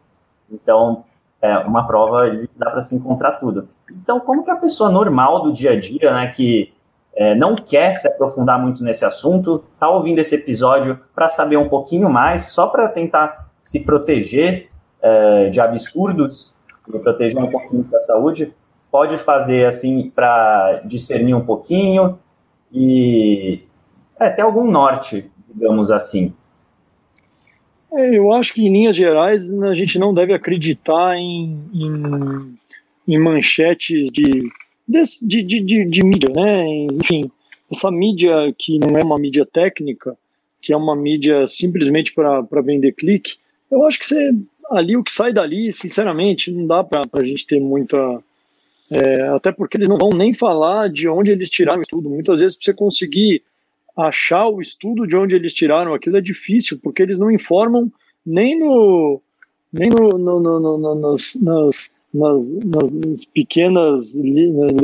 Então, 0.50 1.04
é 1.46 1.58
uma 1.60 1.86
prova 1.86 2.24
dá 2.56 2.70
para 2.70 2.82
se 2.82 2.96
encontrar 2.96 3.34
tudo. 3.34 3.68
Então, 3.92 4.20
como 4.20 4.44
que 4.44 4.52
a 4.52 4.56
pessoa 4.56 4.90
normal 4.90 5.44
do 5.44 5.54
dia 5.54 5.72
a 5.72 5.80
dia, 5.80 6.14
né, 6.14 6.28
que 6.28 6.74
é, 7.16 7.34
não 7.34 7.56
quer 7.56 7.96
se 7.96 8.08
aprofundar 8.08 8.62
muito 8.62 8.84
nesse 8.84 9.06
assunto, 9.06 9.64
está 9.74 9.90
ouvindo 9.90 10.20
esse 10.20 10.36
episódio 10.36 11.00
para 11.14 11.30
saber 11.30 11.58
um 11.58 11.70
pouquinho 11.70 12.10
mais, 12.10 12.48
só 12.48 12.68
para 12.68 12.90
tentar 12.90 13.50
se 13.60 13.86
proteger 13.86 14.70
é, 15.02 15.50
de 15.50 15.62
absurdos 15.62 16.54
e 16.88 17.00
proteger 17.00 17.42
um 17.42 17.50
pouquinho 17.50 17.84
da 17.84 18.00
saúde, 18.00 18.54
pode 18.92 19.18
fazer 19.18 19.66
assim 19.66 20.12
para 20.14 20.82
discernir 20.86 21.34
um 21.34 21.46
pouquinho 21.46 22.20
e 22.72 23.64
é, 24.20 24.30
ter 24.30 24.42
algum 24.42 24.70
norte, 24.70 25.32
digamos 25.48 25.92
assim. 25.92 26.34
É, 27.96 28.18
eu 28.18 28.32
acho 28.34 28.54
que 28.54 28.62
em 28.62 28.72
linhas 28.72 28.96
gerais 28.96 29.54
a 29.54 29.74
gente 29.74 29.98
não 29.98 30.14
deve 30.14 30.34
acreditar 30.34 31.18
em, 31.18 31.60
em, 31.74 32.58
em 33.08 33.20
manchetes 33.20 34.12
de 34.12 34.50
de, 34.88 35.42
de, 35.42 35.60
de, 35.62 35.86
de, 35.86 36.04
mídia, 36.04 36.30
né? 36.30 36.68
Enfim, 36.94 37.32
essa 37.72 37.90
mídia 37.90 38.54
que 38.58 38.78
não 38.78 38.98
é 38.98 39.04
uma 39.04 39.18
mídia 39.18 39.46
técnica, 39.46 40.16
que 40.62 40.72
é 40.72 40.78
uma 40.78 40.96
mídia 40.96 41.48
simplesmente 41.48 42.14
para 42.14 42.62
vender 42.62 42.94
clique, 42.94 43.38
eu 43.72 43.84
acho 43.86 44.00
que 44.00 44.06
você, 44.06 44.32
ali 44.70 44.96
o 44.96 45.04
que 45.04 45.12
sai 45.12 45.34
dali, 45.34 45.74
sinceramente, 45.74 46.52
não 46.52 46.68
dá 46.68 46.84
para 46.84 47.02
a 47.14 47.24
gente 47.24 47.46
ter 47.46 47.60
muita. 47.60 47.98
É, 48.92 49.30
até 49.30 49.52
porque 49.52 49.78
eles 49.78 49.90
não 49.90 49.98
vão 49.98 50.12
nem 50.12 50.32
falar 50.32 50.90
de 50.90 51.08
onde 51.10 51.32
eles 51.32 51.50
tiraram 51.50 51.80
o 51.80 51.82
estudo. 51.82 52.10
Muitas 52.10 52.40
vezes, 52.40 52.56
para 52.56 52.66
você 52.66 52.74
conseguir 52.74 53.42
achar 53.98 54.48
o 54.48 54.62
estudo 54.62 55.08
de 55.08 55.16
onde 55.16 55.36
eles 55.36 55.54
tiraram 55.54 55.94
aquilo 55.94 56.18
é 56.18 56.22
difícil, 56.22 56.80
porque 56.82 57.02
eles 57.02 57.18
não 57.18 57.32
informam 57.32 57.92
nem 58.26 58.60
no. 58.60 59.22
nem 59.72 59.90
no, 59.90 60.18
no, 60.18 60.40
no, 60.40 60.78
no 60.78 60.96
nas, 60.96 61.36
nas, 61.42 61.92
nas, 62.14 62.52
nas, 62.52 62.92
nas 62.92 63.26
pequenas 63.26 64.16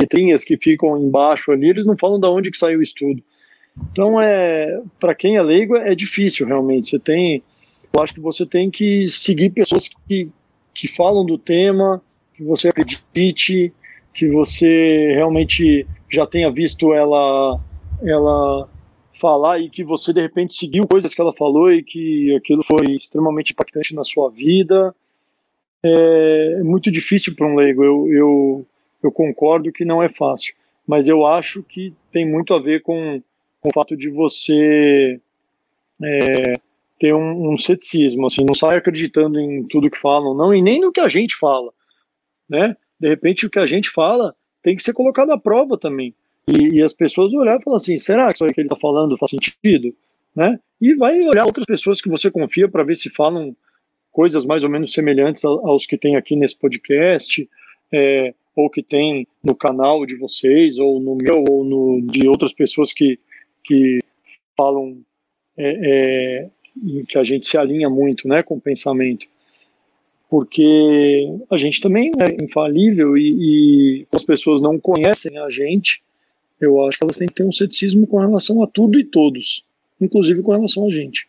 letrinhas 0.00 0.44
que 0.44 0.56
ficam 0.56 0.98
embaixo 0.98 1.50
ali, 1.52 1.68
eles 1.68 1.86
não 1.86 1.96
falam 1.96 2.20
de 2.20 2.26
onde 2.26 2.50
que 2.50 2.58
saiu 2.58 2.78
o 2.78 2.82
estudo. 2.82 3.22
Então, 3.90 4.20
é, 4.20 4.80
para 5.00 5.14
quem 5.14 5.36
é 5.36 5.42
leigo, 5.42 5.76
é 5.76 5.94
difícil 5.94 6.46
realmente. 6.46 6.90
Você 6.90 6.98
tem, 6.98 7.42
eu 7.92 8.02
acho 8.02 8.14
que 8.14 8.20
você 8.20 8.44
tem 8.46 8.70
que 8.70 9.08
seguir 9.08 9.50
pessoas 9.50 9.88
que, 10.08 10.28
que 10.74 10.88
falam 10.88 11.24
do 11.24 11.38
tema, 11.38 12.02
que 12.34 12.42
você 12.42 12.68
acredite, 12.68 13.72
que 14.12 14.28
você 14.28 15.12
realmente 15.14 15.86
já 16.10 16.26
tenha 16.26 16.50
visto 16.50 16.92
ela, 16.92 17.58
ela 18.02 18.68
falar 19.22 19.60
e 19.60 19.70
que 19.70 19.84
você 19.84 20.12
de 20.12 20.20
repente 20.20 20.52
seguiu 20.52 20.86
coisas 20.86 21.14
que 21.14 21.20
ela 21.20 21.32
falou 21.32 21.72
e 21.72 21.82
que 21.82 22.34
aquilo 22.34 22.62
foi 22.64 22.96
extremamente 22.96 23.52
impactante 23.52 23.94
na 23.94 24.02
sua 24.02 24.28
vida 24.28 24.92
é 25.82 26.62
muito 26.62 26.90
difícil 26.90 27.34
para 27.34 27.46
um 27.46 27.56
leigo. 27.56 27.82
Eu, 27.84 28.08
eu, 28.12 28.66
eu 29.02 29.12
concordo 29.12 29.72
que 29.72 29.84
não 29.84 30.02
é 30.02 30.08
fácil, 30.08 30.54
mas 30.86 31.08
eu 31.08 31.26
acho 31.26 31.62
que 31.62 31.92
tem 32.12 32.28
muito 32.28 32.54
a 32.54 32.60
ver 32.60 32.82
com, 32.82 33.20
com 33.60 33.68
o 33.68 33.72
fato 33.72 33.96
de 33.96 34.08
você 34.08 35.20
é, 36.02 36.54
ter 37.00 37.14
um, 37.14 37.52
um, 37.52 37.56
ceticismo, 37.56 38.26
assim, 38.26 38.44
não 38.44 38.54
sai 38.54 38.76
acreditando 38.76 39.40
em 39.40 39.64
tudo 39.64 39.90
que 39.90 39.98
falam, 39.98 40.34
não, 40.34 40.54
e 40.54 40.62
nem 40.62 40.80
no 40.80 40.92
que 40.92 41.00
a 41.00 41.08
gente 41.08 41.34
fala, 41.36 41.72
né? 42.48 42.76
De 42.98 43.08
repente, 43.08 43.46
o 43.46 43.50
que 43.50 43.58
a 43.58 43.66
gente 43.66 43.90
fala 43.90 44.34
tem 44.62 44.76
que 44.76 44.82
ser 44.82 44.92
colocado 44.92 45.32
à 45.32 45.38
prova 45.38 45.76
também. 45.76 46.14
E, 46.52 46.76
e 46.76 46.82
as 46.82 46.92
pessoas 46.92 47.32
olhar 47.32 47.58
e 47.58 47.62
falar 47.62 47.76
assim, 47.76 47.96
será 47.96 48.28
que 48.28 48.44
isso 48.44 48.54
que 48.54 48.60
ele 48.60 48.66
está 48.66 48.76
falando 48.76 49.16
faz 49.16 49.30
sentido? 49.30 49.94
Né? 50.34 50.58
E 50.80 50.94
vai 50.94 51.20
olhar 51.20 51.46
outras 51.46 51.66
pessoas 51.66 52.00
que 52.00 52.08
você 52.08 52.30
confia 52.30 52.68
para 52.68 52.82
ver 52.82 52.96
se 52.96 53.08
falam 53.08 53.56
coisas 54.10 54.44
mais 54.44 54.62
ou 54.62 54.70
menos 54.70 54.92
semelhantes 54.92 55.44
aos 55.44 55.86
que 55.86 55.96
tem 55.96 56.16
aqui 56.16 56.36
nesse 56.36 56.56
podcast, 56.56 57.48
é, 57.90 58.34
ou 58.54 58.68
que 58.68 58.82
tem 58.82 59.26
no 59.42 59.54
canal 59.54 60.04
de 60.04 60.16
vocês, 60.16 60.78
ou 60.78 61.00
no 61.00 61.16
meu, 61.16 61.44
ou 61.48 61.64
no 61.64 62.02
de 62.06 62.28
outras 62.28 62.52
pessoas 62.52 62.92
que, 62.92 63.18
que 63.64 64.00
falam 64.56 64.98
é, 65.56 65.78
é, 65.82 66.50
que 67.08 67.18
a 67.18 67.24
gente 67.24 67.46
se 67.46 67.56
alinha 67.56 67.88
muito 67.88 68.28
né, 68.28 68.42
com 68.42 68.56
o 68.56 68.60
pensamento. 68.60 69.26
Porque 70.28 71.28
a 71.50 71.56
gente 71.56 71.80
também 71.80 72.10
é 72.18 72.44
infalível 72.44 73.16
e, 73.16 74.00
e 74.00 74.06
as 74.12 74.24
pessoas 74.24 74.62
não 74.62 74.78
conhecem 74.78 75.38
a 75.38 75.50
gente, 75.50 76.02
eu 76.66 76.86
acho 76.86 76.98
que 76.98 77.04
elas 77.04 77.16
têm 77.16 77.28
que 77.28 77.34
ter 77.34 77.44
um 77.44 77.52
ceticismo 77.52 78.06
com 78.06 78.18
relação 78.18 78.62
a 78.62 78.66
tudo 78.66 78.98
e 78.98 79.04
todos, 79.04 79.64
inclusive 80.00 80.42
com 80.42 80.52
relação 80.52 80.86
a 80.86 80.90
gente. 80.90 81.28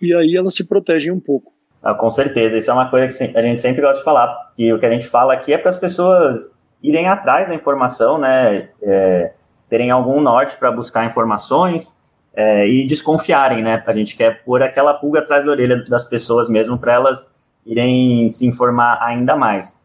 E 0.00 0.14
aí 0.14 0.36
elas 0.36 0.54
se 0.54 0.66
protegem 0.66 1.10
um 1.10 1.20
pouco. 1.20 1.52
Ah, 1.82 1.94
com 1.94 2.10
certeza, 2.10 2.56
isso 2.56 2.70
é 2.70 2.74
uma 2.74 2.90
coisa 2.90 3.06
que 3.16 3.36
a 3.36 3.42
gente 3.42 3.60
sempre 3.62 3.80
gosta 3.80 3.98
de 3.98 4.04
falar, 4.04 4.52
que 4.56 4.72
o 4.72 4.78
que 4.78 4.86
a 4.86 4.90
gente 4.90 5.06
fala 5.06 5.34
aqui 5.34 5.52
é 5.52 5.58
para 5.58 5.68
as 5.68 5.76
pessoas 5.76 6.52
irem 6.82 7.08
atrás 7.08 7.48
da 7.48 7.54
informação, 7.54 8.18
né, 8.18 8.68
é, 8.82 9.32
terem 9.68 9.90
algum 9.90 10.20
norte 10.20 10.56
para 10.56 10.70
buscar 10.70 11.06
informações 11.06 11.96
é, 12.34 12.68
e 12.68 12.86
desconfiarem, 12.86 13.62
né, 13.62 13.82
a 13.84 13.92
gente 13.92 14.16
quer 14.16 14.44
pôr 14.44 14.62
aquela 14.62 14.94
pulga 14.94 15.20
atrás 15.20 15.44
da 15.44 15.50
orelha 15.50 15.82
das 15.84 16.04
pessoas 16.04 16.48
mesmo 16.48 16.78
para 16.78 16.94
elas 16.94 17.32
irem 17.64 18.28
se 18.28 18.46
informar 18.46 18.98
ainda 19.02 19.36
mais. 19.36 19.78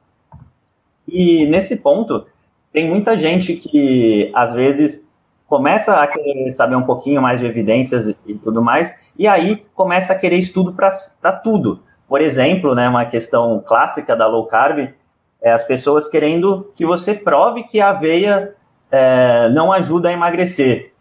E 1.07 1.45
nesse 1.47 1.75
ponto, 1.77 2.25
tem 2.73 2.89
muita 2.89 3.15
gente 3.15 3.55
que 3.55 4.31
às 4.33 4.53
vezes 4.53 5.07
começa 5.47 6.01
a 6.01 6.07
querer 6.07 6.49
saber 6.49 6.75
um 6.75 6.81
pouquinho 6.81 7.21
mais 7.21 7.39
de 7.39 7.45
evidências 7.45 8.15
e 8.25 8.33
tudo 8.33 8.61
mais, 8.61 8.97
e 9.17 9.27
aí 9.27 9.63
começa 9.75 10.13
a 10.13 10.15
querer 10.15 10.37
estudo 10.37 10.73
para 10.73 11.31
tudo. 11.31 11.83
Por 12.07 12.19
exemplo, 12.21 12.73
né, 12.73 12.89
uma 12.89 13.05
questão 13.05 13.63
clássica 13.65 14.15
da 14.15 14.25
low 14.25 14.47
carb 14.47 14.89
é 15.41 15.51
as 15.51 15.63
pessoas 15.63 16.07
querendo 16.07 16.71
que 16.75 16.85
você 16.85 17.13
prove 17.13 17.63
que 17.63 17.79
a 17.79 17.89
aveia 17.89 18.55
é, 18.91 19.49
não 19.49 19.71
ajuda 19.71 20.09
a 20.09 20.13
emagrecer, 20.13 20.93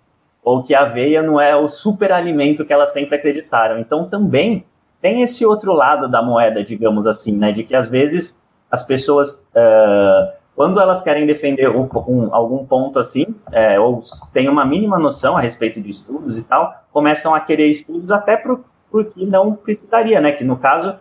ou 0.45 0.63
que 0.63 0.75
a 0.75 0.83
aveia 0.83 1.23
não 1.23 1.41
é 1.41 1.57
o 1.57 1.69
superalimento 1.69 2.65
que 2.65 2.73
elas 2.73 2.93
sempre 2.93 3.17
acreditaram. 3.17 3.79
Então 3.79 4.09
também 4.09 4.67
tem 5.01 5.23
esse 5.23 5.47
outro 5.47 5.73
lado 5.73 6.09
da 6.09 6.21
moeda, 6.21 6.63
digamos 6.63 7.07
assim, 7.07 7.37
né, 7.37 7.53
de 7.53 7.65
que 7.65 7.75
às 7.75 7.89
vezes 7.89 8.39
as 8.71 8.83
pessoas 8.83 9.47
uh, 9.55 10.42
quando 10.55 10.81
elas 10.81 11.03
querem 11.03 11.27
defender 11.27 11.69
um, 11.75 11.89
um, 12.07 12.35
algum 12.35 12.67
ponto 12.67 12.99
assim, 12.99 13.35
é, 13.51 13.81
ou 13.81 14.03
têm 14.33 14.49
uma 14.49 14.65
mínima 14.65 14.99
noção 14.99 15.37
a 15.37 15.41
respeito 15.41 15.81
de 15.81 15.91
estudos 15.91 16.37
e 16.37 16.43
tal, 16.43 16.75
começam 16.93 17.35
a 17.35 17.41
querer 17.41 17.69
estudos 17.69 18.11
até 18.11 18.37
pro, 18.37 18.65
porque 18.91 19.25
não 19.25 19.55
precisaria, 19.55 20.21
né? 20.21 20.33
Que 20.33 20.45
no 20.45 20.59
caso, 20.59 20.97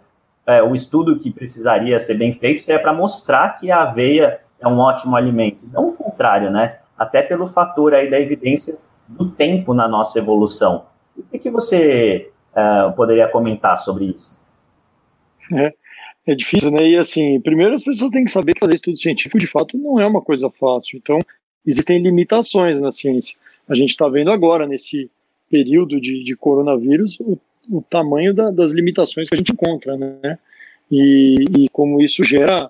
é, 0.47 0.63
o 0.63 0.73
estudo 0.73 1.19
que 1.19 1.29
precisaria 1.29 1.99
ser 1.99 2.15
bem 2.15 2.31
feito 2.31 2.69
é 2.71 2.77
para 2.77 2.93
mostrar 2.93 3.59
que 3.59 3.69
a 3.69 3.83
aveia 3.83 4.39
é 4.59 4.67
um 4.67 4.79
ótimo 4.79 5.15
alimento. 5.15 5.59
Não 5.71 5.89
o 5.89 5.93
contrário, 5.93 6.49
né? 6.49 6.77
Até 6.97 7.21
pelo 7.21 7.47
fator 7.47 7.93
aí 7.93 8.09
da 8.09 8.19
evidência 8.19 8.77
do 9.07 9.29
tempo 9.29 9.73
na 9.73 9.87
nossa 9.87 10.17
evolução. 10.17 10.85
O 11.17 11.23
que, 11.23 11.39
que 11.39 11.49
você 11.49 12.31
é, 12.55 12.89
poderia 12.95 13.27
comentar 13.27 13.77
sobre 13.77 14.05
isso? 14.05 14.31
É, 15.53 15.73
é 16.31 16.35
difícil, 16.35 16.71
né? 16.71 16.87
E 16.87 16.97
assim, 16.97 17.39
primeiro 17.41 17.73
as 17.73 17.83
pessoas 17.83 18.11
têm 18.11 18.25
que 18.25 18.31
saber 18.31 18.53
que 18.53 18.59
fazer 18.59 18.75
estudo 18.75 18.97
científico 18.97 19.37
de 19.37 19.47
fato 19.47 19.77
não 19.77 19.99
é 19.99 20.05
uma 20.05 20.21
coisa 20.21 20.49
fácil. 20.49 20.97
Então, 20.97 21.19
existem 21.65 22.01
limitações 22.01 22.79
na 22.79 22.91
ciência. 22.91 23.37
A 23.67 23.75
gente 23.75 23.89
está 23.89 24.07
vendo 24.07 24.31
agora, 24.31 24.67
nesse 24.67 25.09
período 25.49 25.99
de, 25.99 26.23
de 26.23 26.35
coronavírus, 26.35 27.19
o, 27.19 27.37
o 27.69 27.81
tamanho 27.81 28.33
da, 28.33 28.49
das 28.51 28.71
limitações 28.71 29.29
que 29.29 29.35
a 29.35 29.37
gente 29.37 29.51
encontra, 29.51 29.97
né? 29.97 30.37
E, 30.91 31.45
e 31.57 31.69
como 31.69 32.01
isso 32.01 32.23
gera 32.23 32.69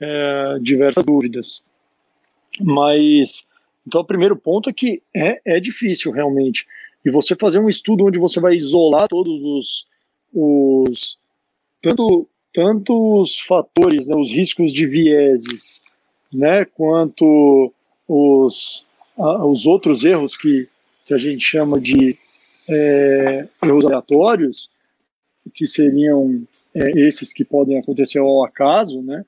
é, 0.00 0.58
diversas 0.60 1.04
dúvidas. 1.04 1.62
Mas, 2.60 3.46
então, 3.86 4.00
o 4.00 4.06
primeiro 4.06 4.36
ponto 4.36 4.68
é 4.68 4.72
que 4.72 5.02
é, 5.14 5.40
é 5.44 5.60
difícil 5.60 6.12
realmente. 6.12 6.66
E 7.04 7.10
você 7.10 7.36
fazer 7.36 7.58
um 7.58 7.68
estudo 7.68 8.06
onde 8.06 8.18
você 8.18 8.40
vai 8.40 8.54
isolar 8.54 9.08
todos 9.08 9.42
os, 9.44 9.86
os 10.32 11.18
tanto 11.80 12.26
tanto 12.54 13.20
os 13.20 13.40
fatores, 13.40 14.06
né, 14.06 14.14
os 14.16 14.30
riscos 14.30 14.72
de 14.72 14.86
vieses, 14.86 15.82
né, 16.32 16.64
quanto 16.64 17.72
os, 18.08 18.86
a, 19.18 19.44
os 19.44 19.66
outros 19.66 20.04
erros 20.04 20.36
que, 20.36 20.68
que 21.04 21.12
a 21.12 21.18
gente 21.18 21.44
chama 21.44 21.80
de 21.80 22.16
é, 22.68 23.48
erros 23.62 23.84
aleatórios, 23.84 24.70
que 25.52 25.66
seriam 25.66 26.46
é, 26.72 26.90
esses 27.00 27.32
que 27.32 27.44
podem 27.44 27.76
acontecer 27.78 28.20
ao 28.20 28.44
acaso, 28.44 29.02
né, 29.02 29.24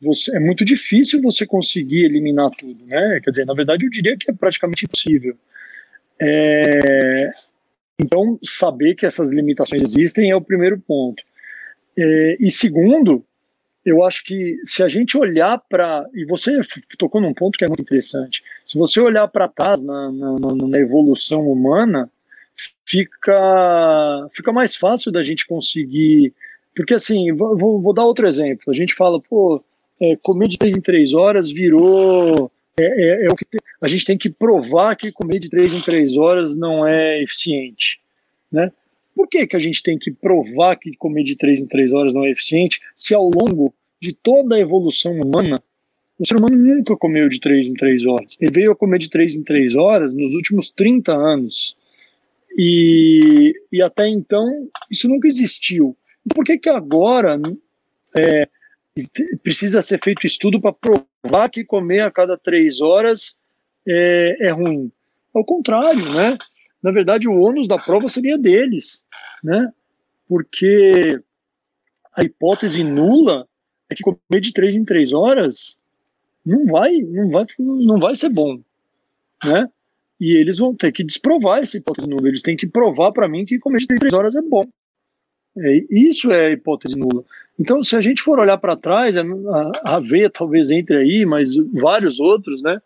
você, 0.00 0.36
é 0.36 0.40
muito 0.40 0.64
difícil 0.64 1.22
você 1.22 1.46
conseguir 1.46 2.04
eliminar 2.04 2.50
tudo, 2.50 2.84
né? 2.84 3.20
Quer 3.22 3.30
dizer, 3.30 3.46
na 3.46 3.54
verdade, 3.54 3.86
eu 3.86 3.90
diria 3.90 4.16
que 4.16 4.30
é 4.30 4.34
praticamente 4.34 4.84
impossível. 4.84 5.36
É, 6.20 7.30
então, 7.98 8.38
saber 8.44 8.94
que 8.94 9.06
essas 9.06 9.32
limitações 9.32 9.82
existem 9.82 10.30
é 10.30 10.36
o 10.36 10.40
primeiro 10.40 10.78
ponto. 10.78 11.22
É, 11.98 12.36
e 12.40 12.50
segundo, 12.50 13.24
eu 13.86 14.04
acho 14.04 14.24
que 14.24 14.58
se 14.64 14.82
a 14.82 14.88
gente 14.88 15.16
olhar 15.16 15.62
para. 15.68 16.04
E 16.12 16.24
você 16.24 16.58
tocou 16.98 17.20
num 17.20 17.32
ponto 17.32 17.56
que 17.56 17.64
é 17.64 17.68
muito 17.68 17.82
interessante. 17.82 18.42
Se 18.64 18.76
você 18.76 19.00
olhar 19.00 19.28
para 19.28 19.46
trás 19.46 19.82
na, 19.84 20.10
na, 20.10 20.36
na, 20.68 20.78
evolução 20.78 21.48
humana, 21.48 22.10
fica, 22.84 24.28
fica 24.32 24.52
mais 24.52 24.74
fácil 24.74 25.12
da 25.12 25.22
gente 25.22 25.46
conseguir. 25.46 26.34
Porque, 26.74 26.94
assim, 26.94 27.32
vou, 27.32 27.80
vou 27.80 27.92
dar 27.94 28.04
outro 28.04 28.26
exemplo. 28.26 28.64
A 28.70 28.74
gente 28.74 28.92
fala, 28.92 29.20
pô, 29.20 29.62
é, 30.00 30.16
comer 30.16 30.48
de 30.48 30.58
três 30.58 30.76
em 30.76 30.80
três 30.80 31.14
horas 31.14 31.50
virou. 31.50 32.50
É, 32.78 32.84
é, 32.84 33.26
é 33.26 33.28
o 33.32 33.36
que 33.36 33.44
te, 33.44 33.58
a 33.80 33.86
gente 33.86 34.04
tem 34.04 34.18
que 34.18 34.28
provar 34.28 34.96
que 34.96 35.12
comer 35.12 35.38
de 35.38 35.48
três 35.48 35.72
em 35.72 35.80
três 35.80 36.16
horas 36.16 36.56
não 36.56 36.86
é 36.86 37.22
eficiente. 37.22 38.00
Né? 38.50 38.70
Por 39.16 39.26
que, 39.26 39.46
que 39.46 39.56
a 39.56 39.58
gente 39.58 39.82
tem 39.82 39.98
que 39.98 40.10
provar 40.10 40.76
que 40.76 40.94
comer 40.94 41.24
de 41.24 41.36
3 41.36 41.60
em 41.60 41.66
3 41.66 41.94
horas 41.94 42.12
não 42.12 42.26
é 42.26 42.30
eficiente, 42.30 42.82
se 42.94 43.14
ao 43.14 43.30
longo 43.30 43.74
de 43.98 44.12
toda 44.12 44.56
a 44.56 44.60
evolução 44.60 45.18
humana, 45.18 45.58
o 46.18 46.26
ser 46.26 46.36
humano 46.36 46.54
nunca 46.54 46.94
comeu 46.98 47.26
de 47.26 47.40
3 47.40 47.68
em 47.68 47.72
3 47.72 48.04
horas. 48.04 48.36
Ele 48.38 48.52
veio 48.52 48.72
a 48.72 48.76
comer 48.76 48.98
de 48.98 49.08
3 49.08 49.36
em 49.36 49.42
3 49.42 49.74
horas 49.74 50.12
nos 50.12 50.34
últimos 50.34 50.70
30 50.70 51.16
anos. 51.16 51.74
E, 52.58 53.54
e 53.72 53.80
até 53.80 54.06
então, 54.06 54.68
isso 54.90 55.08
nunca 55.08 55.26
existiu. 55.26 55.96
Então, 56.24 56.34
por 56.34 56.44
que, 56.44 56.58
que 56.58 56.68
agora 56.68 57.40
é, 58.14 58.46
precisa 59.42 59.80
ser 59.80 59.98
feito 60.02 60.26
estudo 60.26 60.60
para 60.60 60.74
provar 60.74 61.48
que 61.48 61.64
comer 61.64 62.00
a 62.00 62.10
cada 62.10 62.36
3 62.36 62.82
horas 62.82 63.34
é, 63.88 64.36
é 64.40 64.50
ruim? 64.50 64.92
Ao 65.34 65.44
contrário, 65.44 66.04
né? 66.12 66.36
Na 66.82 66.90
verdade, 66.90 67.28
o 67.28 67.38
ônus 67.40 67.66
da 67.66 67.78
prova 67.78 68.08
seria 68.08 68.38
deles, 68.38 69.04
né? 69.42 69.72
Porque 70.28 71.20
a 72.14 72.22
hipótese 72.22 72.82
nula 72.82 73.46
é 73.90 73.94
que 73.94 74.02
comer 74.02 74.40
de 74.40 74.52
três 74.52 74.74
em 74.74 74.84
três 74.84 75.12
horas 75.12 75.76
não 76.44 76.66
vai, 76.66 76.96
não 76.98 77.30
vai, 77.30 77.46
não 77.58 77.98
vai 77.98 78.14
ser 78.14 78.28
bom, 78.28 78.60
né? 79.44 79.68
E 80.20 80.34
eles 80.36 80.58
vão 80.58 80.74
ter 80.74 80.92
que 80.92 81.04
desprovar 81.04 81.60
essa 81.60 81.76
hipótese 81.76 82.08
nula. 82.08 82.28
Eles 82.28 82.42
têm 82.42 82.56
que 82.56 82.66
provar 82.66 83.12
para 83.12 83.28
mim 83.28 83.44
que 83.44 83.58
comer 83.58 83.80
de 83.80 83.86
três 83.86 84.12
horas 84.12 84.34
é 84.34 84.42
bom. 84.42 84.64
É, 85.58 85.84
isso 85.90 86.30
é 86.30 86.46
a 86.46 86.50
hipótese 86.52 86.96
nula. 86.96 87.24
Então, 87.58 87.82
se 87.82 87.96
a 87.96 88.00
gente 88.00 88.22
for 88.22 88.38
olhar 88.38 88.58
para 88.58 88.76
trás, 88.76 89.16
a, 89.16 89.22
a 89.84 89.96
aveia 89.96 90.30
talvez 90.30 90.70
entre 90.70 90.96
aí, 90.96 91.26
mas 91.26 91.56
vários 91.72 92.20
outros, 92.20 92.62
né? 92.62 92.80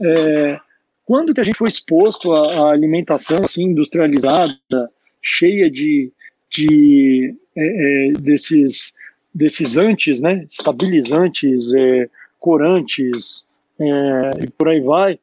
É, 0.00 0.60
quando 1.08 1.32
que 1.32 1.40
a 1.40 1.42
gente 1.42 1.56
foi 1.56 1.70
exposto 1.70 2.30
à, 2.34 2.70
alimentação 2.70 3.38
assim, 3.42 3.64
industrializada, 3.64 4.90
cheia 5.22 5.70
de, 5.70 6.12
de 6.50 7.34
é, 7.56 8.08
é, 8.08 8.12
desses, 8.12 8.92
desses 9.34 9.78
antes, 9.78 10.20
né, 10.20 10.46
estabilizantes, 10.50 11.72
é, 11.72 12.10
corantes, 12.38 13.46
é, 13.80 14.44
e 14.44 14.50
por 14.50 14.68
aí 14.68 14.82
vai. 14.82 15.18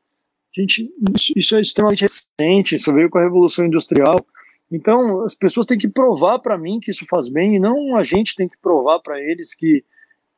Gente, 0.55 0.91
isso, 1.35 1.55
é 1.55 1.61
extremamente 1.61 2.01
recente, 2.01 2.73
isso 2.73 2.91
veio 2.91 3.07
com 3.07 3.19
a 3.19 3.23
Revolução 3.23 3.63
Industrial. 3.63 4.25
Então, 4.71 5.21
as 5.21 5.35
pessoas 5.35 5.67
têm 5.67 5.77
que 5.77 5.87
provar 5.87 6.39
para 6.39 6.57
mim 6.57 6.79
que 6.79 6.89
isso 6.89 7.05
faz 7.07 7.29
bem, 7.29 7.57
e 7.57 7.59
não 7.59 7.95
a 7.95 8.01
gente 8.01 8.35
tem 8.35 8.49
que 8.49 8.57
provar 8.57 9.01
para 9.01 9.21
eles 9.21 9.53
que 9.53 9.83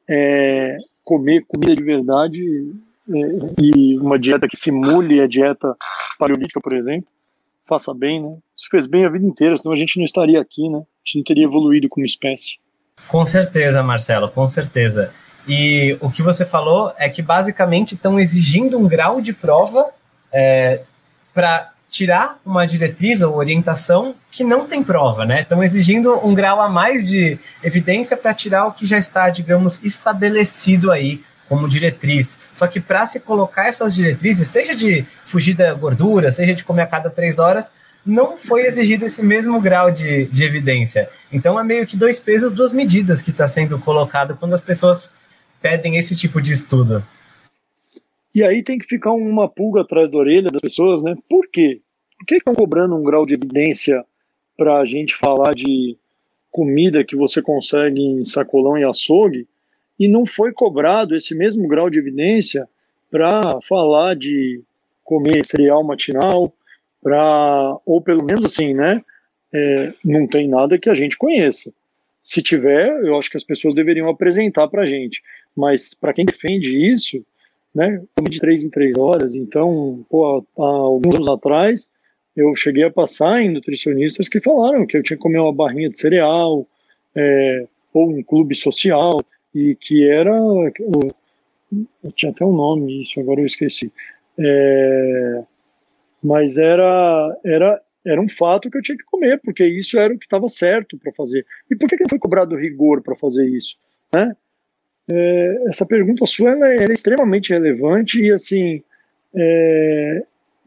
é, 0.09 0.75
comer 1.05 1.45
comida 1.47 1.73
de 1.73 1.83
verdade 1.83 2.75
e 3.07 3.97
uma 3.99 4.19
dieta 4.19 4.47
que 4.47 4.57
simule 4.57 5.21
a 5.21 5.27
dieta 5.27 5.75
paleolítica, 6.19 6.59
por 6.59 6.73
exemplo, 6.73 7.07
faça 7.65 7.93
bem, 7.93 8.21
né? 8.21 8.37
Isso 8.55 8.67
fez 8.69 8.87
bem 8.87 9.05
a 9.05 9.09
vida 9.09 9.25
inteira, 9.25 9.55
senão 9.55 9.73
a 9.73 9.77
gente 9.77 9.97
não 9.97 10.05
estaria 10.05 10.39
aqui, 10.41 10.69
né? 10.69 10.79
A 10.79 10.81
gente 11.05 11.17
não 11.17 11.23
teria 11.23 11.45
evoluído 11.45 11.87
como 11.89 12.05
espécie. 12.05 12.57
Com 13.07 13.25
certeza, 13.25 13.83
Marcelo, 13.83 14.29
com 14.29 14.47
certeza. 14.47 15.13
E 15.47 15.97
o 16.01 16.11
que 16.11 16.21
você 16.21 16.45
falou 16.45 16.93
é 16.97 17.09
que 17.09 17.21
basicamente 17.21 17.95
estão 17.95 18.19
exigindo 18.19 18.77
um 18.77 18.87
grau 18.87 19.21
de 19.21 19.31
prova 19.31 19.91
é, 20.31 20.81
para 21.33 21.71
tirar 21.89 22.39
uma 22.45 22.65
diretriz 22.65 23.21
ou 23.21 23.35
orientação 23.35 24.13
que 24.29 24.43
não 24.43 24.67
tem 24.67 24.83
prova, 24.83 25.25
né? 25.25 25.41
Estão 25.41 25.63
exigindo 25.63 26.13
um 26.25 26.33
grau 26.33 26.61
a 26.61 26.67
mais 26.67 27.07
de 27.07 27.39
evidência 27.63 28.17
para 28.17 28.33
tirar 28.33 28.65
o 28.65 28.73
que 28.73 28.85
já 28.85 28.97
está, 28.97 29.29
digamos, 29.29 29.81
estabelecido 29.83 30.91
aí 30.91 31.21
como 31.47 31.67
diretriz. 31.67 32.39
Só 32.53 32.67
que 32.67 32.79
para 32.79 33.05
se 33.05 33.19
colocar 33.19 33.67
essas 33.67 33.93
diretrizes, 33.93 34.47
seja 34.47 34.75
de 34.75 35.05
fugir 35.25 35.55
da 35.55 35.73
gordura, 35.73 36.31
seja 36.31 36.53
de 36.53 36.63
comer 36.63 36.83
a 36.83 36.87
cada 36.87 37.09
três 37.09 37.39
horas, 37.39 37.73
não 38.05 38.37
foi 38.37 38.65
exigido 38.65 39.05
esse 39.05 39.23
mesmo 39.23 39.59
grau 39.59 39.91
de, 39.91 40.25
de 40.25 40.43
evidência. 40.43 41.09
Então 41.31 41.59
é 41.59 41.63
meio 41.63 41.85
que 41.85 41.97
dois 41.97 42.19
pesos, 42.19 42.53
duas 42.53 42.71
medidas 42.71 43.21
que 43.21 43.31
está 43.31 43.47
sendo 43.47 43.77
colocado 43.79 44.37
quando 44.37 44.53
as 44.53 44.61
pessoas 44.61 45.13
pedem 45.61 45.97
esse 45.97 46.15
tipo 46.15 46.41
de 46.41 46.53
estudo. 46.53 47.03
E 48.33 48.43
aí 48.43 48.63
tem 48.63 48.77
que 48.77 48.85
ficar 48.85 49.11
uma 49.11 49.49
pulga 49.49 49.81
atrás 49.81 50.11
da 50.11 50.17
orelha 50.17 50.49
das 50.49 50.61
pessoas, 50.61 51.01
né? 51.01 51.15
Por 51.29 51.49
quê? 51.49 51.81
Por 52.17 52.25
que 52.25 52.35
estão 52.35 52.53
cobrando 52.53 52.95
um 52.95 53.03
grau 53.03 53.25
de 53.25 53.33
evidência 53.33 54.05
para 54.55 54.77
a 54.77 54.85
gente 54.85 55.15
falar 55.15 55.53
de 55.53 55.97
comida 56.49 57.03
que 57.03 57.15
você 57.15 57.41
consegue 57.41 58.01
em 58.01 58.25
sacolão 58.25 58.77
e 58.77 58.83
açougue 58.83 59.47
e 59.99 60.07
não 60.07 60.25
foi 60.25 60.51
cobrado 60.51 61.15
esse 61.15 61.33
mesmo 61.33 61.67
grau 61.67 61.89
de 61.89 61.99
evidência 61.99 62.67
para 63.09 63.59
falar 63.67 64.15
de 64.15 64.61
comer 65.03 65.45
cereal 65.45 65.83
matinal, 65.83 66.53
para 67.01 67.77
ou 67.85 68.01
pelo 68.01 68.23
menos 68.23 68.45
assim, 68.45 68.73
né? 68.73 69.03
É, 69.53 69.93
não 70.03 70.27
tem 70.27 70.47
nada 70.47 70.77
que 70.77 70.89
a 70.89 70.93
gente 70.93 71.17
conheça. 71.17 71.71
Se 72.21 72.41
tiver, 72.41 72.89
eu 73.05 73.17
acho 73.17 73.29
que 73.29 73.37
as 73.37 73.43
pessoas 73.43 73.73
deveriam 73.73 74.09
apresentar 74.09 74.67
para 74.67 74.81
a 74.83 74.85
gente. 74.85 75.21
Mas 75.55 75.93
para 75.93 76.13
quem 76.13 76.25
defende 76.25 76.77
isso, 76.77 77.25
né? 77.73 78.01
De 78.29 78.39
três 78.39 78.63
em 78.63 78.69
três 78.69 78.97
horas. 78.97 79.33
Então, 79.33 80.05
pô, 80.09 80.45
há 80.59 80.61
alguns 80.61 81.15
anos 81.15 81.29
atrás, 81.29 81.89
eu 82.35 82.53
cheguei 82.55 82.83
a 82.83 82.91
passar 82.91 83.41
em 83.41 83.49
nutricionistas 83.49 84.27
que 84.27 84.41
falaram 84.41 84.85
que 84.85 84.97
eu 84.97 85.03
tinha 85.03 85.15
que 85.15 85.23
comer 85.23 85.39
uma 85.39 85.53
barrinha 85.53 85.89
de 85.89 85.97
cereal, 85.97 86.67
é, 87.15 87.65
ou 87.93 88.09
um 88.09 88.21
clube 88.21 88.53
social 88.53 89.21
e 89.53 89.75
que 89.75 90.09
era. 90.09 90.31
tinha 92.15 92.31
até 92.31 92.45
um 92.45 92.55
nome 92.55 93.01
isso, 93.01 93.19
agora 93.19 93.41
eu 93.41 93.45
esqueci. 93.45 93.91
É, 94.37 95.43
mas 96.23 96.57
era, 96.57 97.39
era, 97.43 97.81
era 98.05 98.21
um 98.21 98.29
fato 98.29 98.69
que 98.69 98.77
eu 98.77 98.81
tinha 98.81 98.97
que 98.97 99.05
comer, 99.05 99.39
porque 99.43 99.65
isso 99.65 99.97
era 99.97 100.13
o 100.13 100.17
que 100.17 100.25
estava 100.25 100.47
certo 100.47 100.97
para 100.97 101.11
fazer. 101.13 101.45
E 101.69 101.75
por 101.75 101.89
que, 101.89 101.97
que 101.97 102.09
foi 102.09 102.19
cobrado 102.19 102.55
rigor 102.55 103.01
para 103.01 103.15
fazer 103.15 103.47
isso? 103.47 103.77
Né? 104.13 104.35
É, 105.09 105.63
essa 105.67 105.85
pergunta 105.85 106.25
sua 106.25 106.51
ela, 106.51 106.67
ela 106.73 106.91
é 106.91 106.93
extremamente 106.93 107.53
relevante 107.53 108.21
e 108.21 108.31
assim 108.31 108.83
é, 109.33 110.23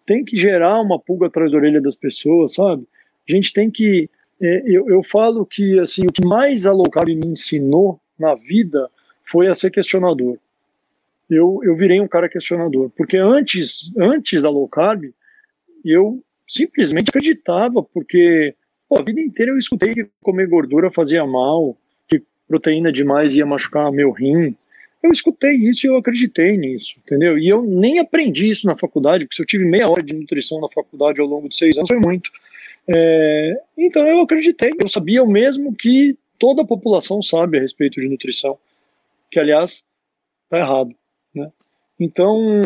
tem 0.07 0.25
que 0.25 0.37
gerar 0.37 0.81
uma 0.81 0.99
pulga 0.99 1.27
atrás 1.27 1.53
da 1.53 1.59
orelha 1.59 1.81
das 1.81 1.95
pessoas, 1.95 2.55
sabe? 2.55 2.87
A 3.29 3.33
gente 3.33 3.53
tem 3.53 3.71
que. 3.71 4.09
É, 4.41 4.63
eu, 4.67 4.89
eu 4.89 5.03
falo 5.03 5.45
que 5.45 5.79
assim 5.79 6.07
o 6.07 6.13
que 6.13 6.27
mais 6.27 6.67
a 6.67 6.73
low 6.73 6.87
me 7.07 7.27
ensinou 7.29 8.01
na 8.21 8.35
vida 8.35 8.89
foi 9.25 9.49
a 9.49 9.55
ser 9.55 9.71
questionador. 9.71 10.39
Eu, 11.29 11.61
eu 11.63 11.77
virei 11.77 12.01
um 12.01 12.07
cara 12.07 12.29
questionador, 12.29 12.91
porque 12.97 13.17
antes, 13.17 13.93
antes 13.97 14.43
da 14.43 14.51
low 14.51 14.69
carb, 14.69 15.05
eu 15.85 16.23
simplesmente 16.47 17.11
acreditava, 17.11 17.83
porque 17.83 18.55
pô, 18.89 18.99
a 18.99 19.03
vida 19.03 19.21
inteira 19.21 19.53
eu 19.53 19.59
escutei 19.59 19.95
que 19.95 20.09
comer 20.21 20.49
gordura 20.49 20.91
fazia 20.91 21.25
mal, 21.25 21.77
que 22.09 22.23
proteína 22.49 22.91
demais 22.93 23.33
ia 23.33 23.47
machucar 23.47 23.93
meu 23.93 24.11
rim. 24.11 24.57
Eu 25.03 25.13
escutei 25.13 25.55
isso 25.55 25.87
e 25.87 25.89
eu 25.89 25.97
acreditei 25.97 26.57
nisso, 26.57 26.97
entendeu? 26.99 27.39
E 27.39 27.49
eu 27.49 27.63
nem 27.63 28.01
aprendi 28.01 28.51
isso 28.51 28.67
na 28.67 28.77
faculdade, 28.77 29.25
porque 29.25 29.37
se 29.37 29.43
eu 29.43 29.47
tive 29.47 29.65
meia 29.65 29.89
hora 29.89 30.03
de 30.03 30.13
nutrição 30.13 30.61
na 30.61 30.69
faculdade 30.69 31.21
ao 31.21 31.27
longo 31.27 31.49
de 31.49 31.57
seis 31.57 31.79
anos, 31.79 31.89
foi 31.89 32.01
muito. 32.01 32.31
É, 32.89 33.63
então 33.79 34.07
eu 34.07 34.21
acreditei, 34.21 34.73
eu 34.79 34.89
sabia 34.89 35.23
o 35.23 35.31
mesmo 35.31 35.75
que 35.75 36.17
toda 36.41 36.63
a 36.63 36.67
população 36.67 37.23
sabe 37.23 37.59
a 37.59 37.61
respeito 37.61 38.01
de 38.01 38.09
nutrição, 38.09 38.59
que 39.31 39.39
aliás 39.39 39.85
está 40.45 40.59
errado. 40.59 40.93
Né? 41.33 41.53
Então, 42.01 42.63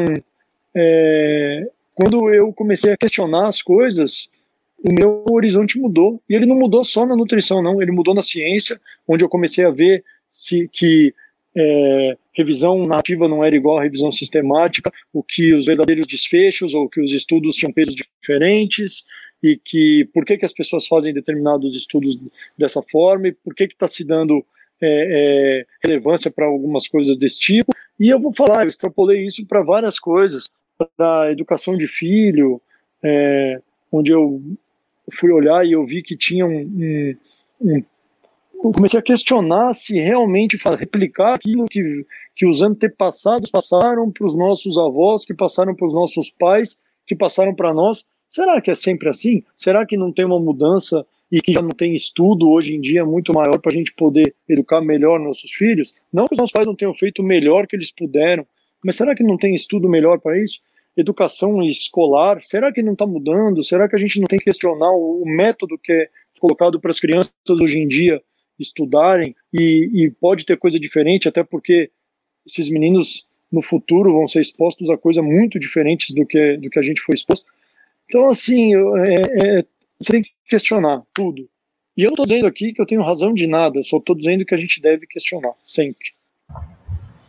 é, 0.75 1.69
quando 1.95 2.33
eu 2.33 2.53
comecei 2.53 2.93
a 2.93 2.97
questionar 2.97 3.49
as 3.49 3.61
coisas, 3.61 4.31
o 4.79 4.93
meu 4.93 5.25
horizonte 5.31 5.79
mudou. 5.79 6.23
E 6.31 6.35
ele 6.35 6.47
não 6.47 6.57
mudou 6.57 6.85
só 6.85 7.05
na 7.05 7.17
nutrição, 7.17 7.61
não, 7.61 7.83
ele 7.83 7.91
mudou 7.91 8.15
na 8.15 8.23
ciência, 8.23 8.81
onde 9.07 9.25
eu 9.25 9.29
comecei 9.29 9.65
a 9.65 9.71
ver 9.71 10.05
se, 10.31 10.69
que 10.73 11.13
é, 11.57 12.17
revisão 12.33 12.87
nativa 12.87 13.29
não 13.29 13.45
era 13.45 13.57
igual 13.57 13.79
à 13.79 13.83
revisão 13.83 14.11
sistemática, 14.13 14.93
o 15.13 15.23
que 15.23 15.53
os 15.53 15.67
verdadeiros 15.67 16.07
desfechos 16.07 16.75
ou 16.75 16.89
que 16.89 17.01
os 17.01 17.13
estudos 17.13 17.57
tinham 17.57 17.73
pesos 17.73 17.95
diferentes, 17.95 19.05
e 19.45 19.59
que 19.59 20.07
por 20.07 20.25
que, 20.25 20.39
que 20.39 20.45
as 20.47 20.55
pessoas 20.55 20.87
fazem 20.87 21.13
determinados 21.13 21.77
estudos 21.77 22.19
dessa 22.57 22.81
forma 22.81 23.29
e 23.29 23.33
por 23.33 23.55
que 23.55 23.65
está 23.65 23.87
se 23.87 24.03
dando 24.03 24.43
é, 24.81 24.87
é, 25.61 25.67
relevância 25.83 26.31
para 26.31 26.47
algumas 26.47 26.89
coisas 26.89 27.19
desse 27.19 27.39
tipo. 27.39 27.71
E 28.01 28.09
eu 28.09 28.19
vou 28.19 28.33
falar, 28.33 28.65
eu 28.65 28.71
extrapolei 28.71 29.27
isso 29.27 29.47
para 29.47 29.63
várias 29.63 29.99
coisas, 29.99 30.49
para 30.97 31.31
educação 31.31 31.77
de 31.77 31.87
filho, 31.87 32.59
é, 33.03 33.61
onde 33.93 34.13
eu 34.13 34.43
fui 35.13 35.31
olhar 35.31 35.63
e 35.67 35.73
eu 35.73 35.85
vi 35.85 36.03
que 36.03 36.17
tinha 36.17 36.47
um, 36.47 37.15
um, 37.61 37.85
um 38.65 38.73
comecei 38.73 38.99
a 38.99 39.03
questionar 39.03 39.75
se 39.75 40.01
realmente 40.01 40.57
replicar 40.79 41.35
aquilo 41.35 41.67
que, 41.67 42.07
que 42.35 42.47
os 42.47 42.63
antepassados 42.63 43.51
passaram 43.51 44.11
para 44.11 44.25
os 44.25 44.35
nossos 44.35 44.79
avós, 44.79 45.27
que 45.27 45.35
passaram 45.35 45.75
para 45.75 45.87
os 45.87 45.93
nossos 45.93 46.31
pais, 46.31 46.79
que 47.07 47.15
passaram 47.15 47.55
para 47.55 47.75
nós, 47.75 48.07
Será 48.29 48.61
que 48.61 48.71
é 48.71 48.75
sempre 48.75 49.09
assim? 49.09 49.43
Será 49.57 49.87
que 49.87 49.97
não 49.97 50.13
tem 50.13 50.25
uma 50.25 50.41
mudança 50.41 51.07
e 51.31 51.41
que 51.41 51.53
já 51.53 51.63
não 51.63 51.71
tem 51.71 51.95
estudo 51.95 52.49
hoje 52.49 52.75
em 52.75 52.81
dia 52.81 53.05
muito 53.05 53.33
maior 53.33 53.59
para 53.59 53.73
a 53.73 53.75
gente 53.75 53.93
poder 53.95 54.35
educar 54.49 54.81
melhor 54.81 55.19
nossos 55.21 55.51
filhos? 55.51 55.95
Não 56.13 56.27
que 56.27 56.35
os 56.35 56.39
nossos 56.39 56.53
pais 56.53 56.67
não 56.67 56.75
tenham 56.75 56.95
feito 56.95 57.23
o 57.23 57.25
melhor 57.25 57.67
que 57.67 57.77
eles 57.77 57.91
puderam, 57.91 58.47
mas 58.85 58.97
será 58.97 59.15
que 59.15 59.23
não 59.23 59.37
tem 59.37 59.55
estudo 59.55 59.89
melhor 59.89 60.21
para 60.21 60.39
isso? 60.39 60.61
Educação 60.97 61.63
escolar, 61.63 62.43
será 62.43 62.73
que 62.73 62.83
não 62.83 62.93
está 62.93 63.07
mudando? 63.07 63.65
Será 63.65 63.89
que 63.89 63.97
a 63.97 63.99
gente 63.99 64.21
não 64.21 64.27
tem 64.27 64.39
que 64.39 64.45
questionar 64.45 64.93
o, 64.93 65.25
método 65.27 65.79
que 65.79 65.93
é 65.93 66.09
colocado 66.39 66.79
para 66.79 66.91
as 66.91 67.01
crianças 67.01 67.35
hoje 67.49 67.79
em 67.79 67.89
dia 67.89 68.23
estudarem 68.59 69.35
e, 69.53 69.91
e 69.93 70.11
pode 70.11 70.45
ter 70.45 70.57
coisa 70.57 70.79
diferente, 70.79 71.27
até 71.27 71.43
porque 71.43 71.91
esses 72.47 72.69
meninos 72.69 73.27
no 73.51 73.63
futuro 73.63 74.13
vão 74.13 74.29
ser 74.29 74.41
expostos 74.41 74.91
a 74.91 74.97
coisas 74.97 75.25
muito 75.25 75.59
diferentes 75.59 76.15
do 76.15 76.27
que, 76.27 76.57
do 76.59 76.69
que 76.69 76.79
a 76.79 76.83
gente 76.83 77.01
foi 77.01 77.15
exposto. 77.15 77.47
Então, 78.07 78.29
assim, 78.29 78.75
é, 78.75 79.59
é, 79.59 79.65
você 80.01 80.13
tem 80.13 80.23
que 80.23 80.31
questionar 80.49 81.03
tudo. 81.13 81.49
E 81.97 82.03
eu 82.03 82.09
não 82.09 82.15
estou 82.15 82.27
dizendo 82.27 82.47
aqui 82.47 82.73
que 82.73 82.83
eu 82.83 82.87
tenho 82.87 83.03
razão 83.03 83.33
de 83.33 83.47
nada, 83.47 83.83
só 83.83 83.99
estou 83.99 84.17
dizendo 84.17 84.45
que 84.45 84.55
a 84.55 84.59
gente 84.59 84.81
deve 84.81 85.07
questionar, 85.07 85.53
sempre. 85.63 86.09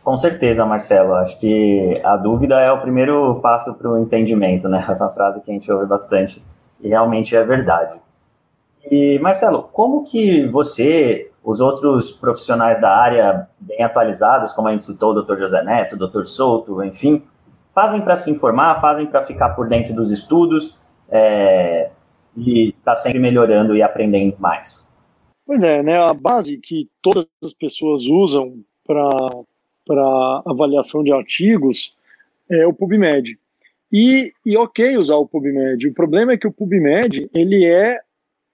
Com 0.02 0.16
certeza, 0.16 0.64
Marcelo. 0.64 1.14
Acho 1.14 1.38
que 1.38 2.00
a 2.04 2.16
dúvida 2.16 2.60
é 2.60 2.70
o 2.70 2.80
primeiro 2.80 3.40
passo 3.40 3.74
para 3.74 3.90
o 3.90 4.00
entendimento, 4.00 4.68
né? 4.68 4.84
É 4.88 4.92
uma 4.92 5.10
frase 5.10 5.40
que 5.40 5.50
a 5.50 5.54
gente 5.54 5.70
ouve 5.70 5.86
bastante 5.86 6.42
e 6.80 6.88
realmente 6.88 7.34
é 7.34 7.42
verdade. 7.42 7.98
E, 8.90 9.18
Marcelo, 9.18 9.64
como 9.72 10.04
que 10.04 10.46
você, 10.46 11.30
os 11.42 11.60
outros 11.60 12.12
profissionais 12.12 12.80
da 12.80 12.96
área 12.96 13.48
bem 13.58 13.82
atualizados, 13.82 14.52
como 14.52 14.68
a 14.68 14.72
gente 14.72 14.84
citou, 14.84 15.10
o 15.12 15.22
Dr. 15.22 15.38
José 15.38 15.62
Neto, 15.62 15.96
o 15.96 16.08
Dr. 16.08 16.24
Souto, 16.24 16.84
enfim, 16.84 17.22
fazem 17.76 18.00
para 18.00 18.16
se 18.16 18.30
informar, 18.30 18.80
fazem 18.80 19.04
para 19.04 19.26
ficar 19.26 19.50
por 19.50 19.68
dentro 19.68 19.94
dos 19.94 20.10
estudos 20.10 20.74
é, 21.10 21.90
e 22.34 22.74
tá 22.82 22.94
sempre 22.94 23.18
melhorando 23.18 23.76
e 23.76 23.82
aprendendo 23.82 24.34
mais. 24.38 24.88
Pois 25.44 25.62
é, 25.62 25.82
né? 25.82 25.98
A 25.98 26.14
base 26.14 26.56
que 26.56 26.88
todas 27.02 27.26
as 27.44 27.52
pessoas 27.52 28.06
usam 28.06 28.64
para 28.86 30.42
avaliação 30.46 31.04
de 31.04 31.12
artigos 31.12 31.94
é 32.50 32.66
o 32.66 32.72
PubMed. 32.72 33.38
E, 33.92 34.32
e 34.44 34.56
ok 34.56 34.96
usar 34.96 35.16
o 35.16 35.28
PubMed. 35.28 35.86
O 35.86 35.92
problema 35.92 36.32
é 36.32 36.38
que 36.38 36.48
o 36.48 36.52
PubMed 36.52 37.28
ele 37.34 37.66
é 37.66 38.00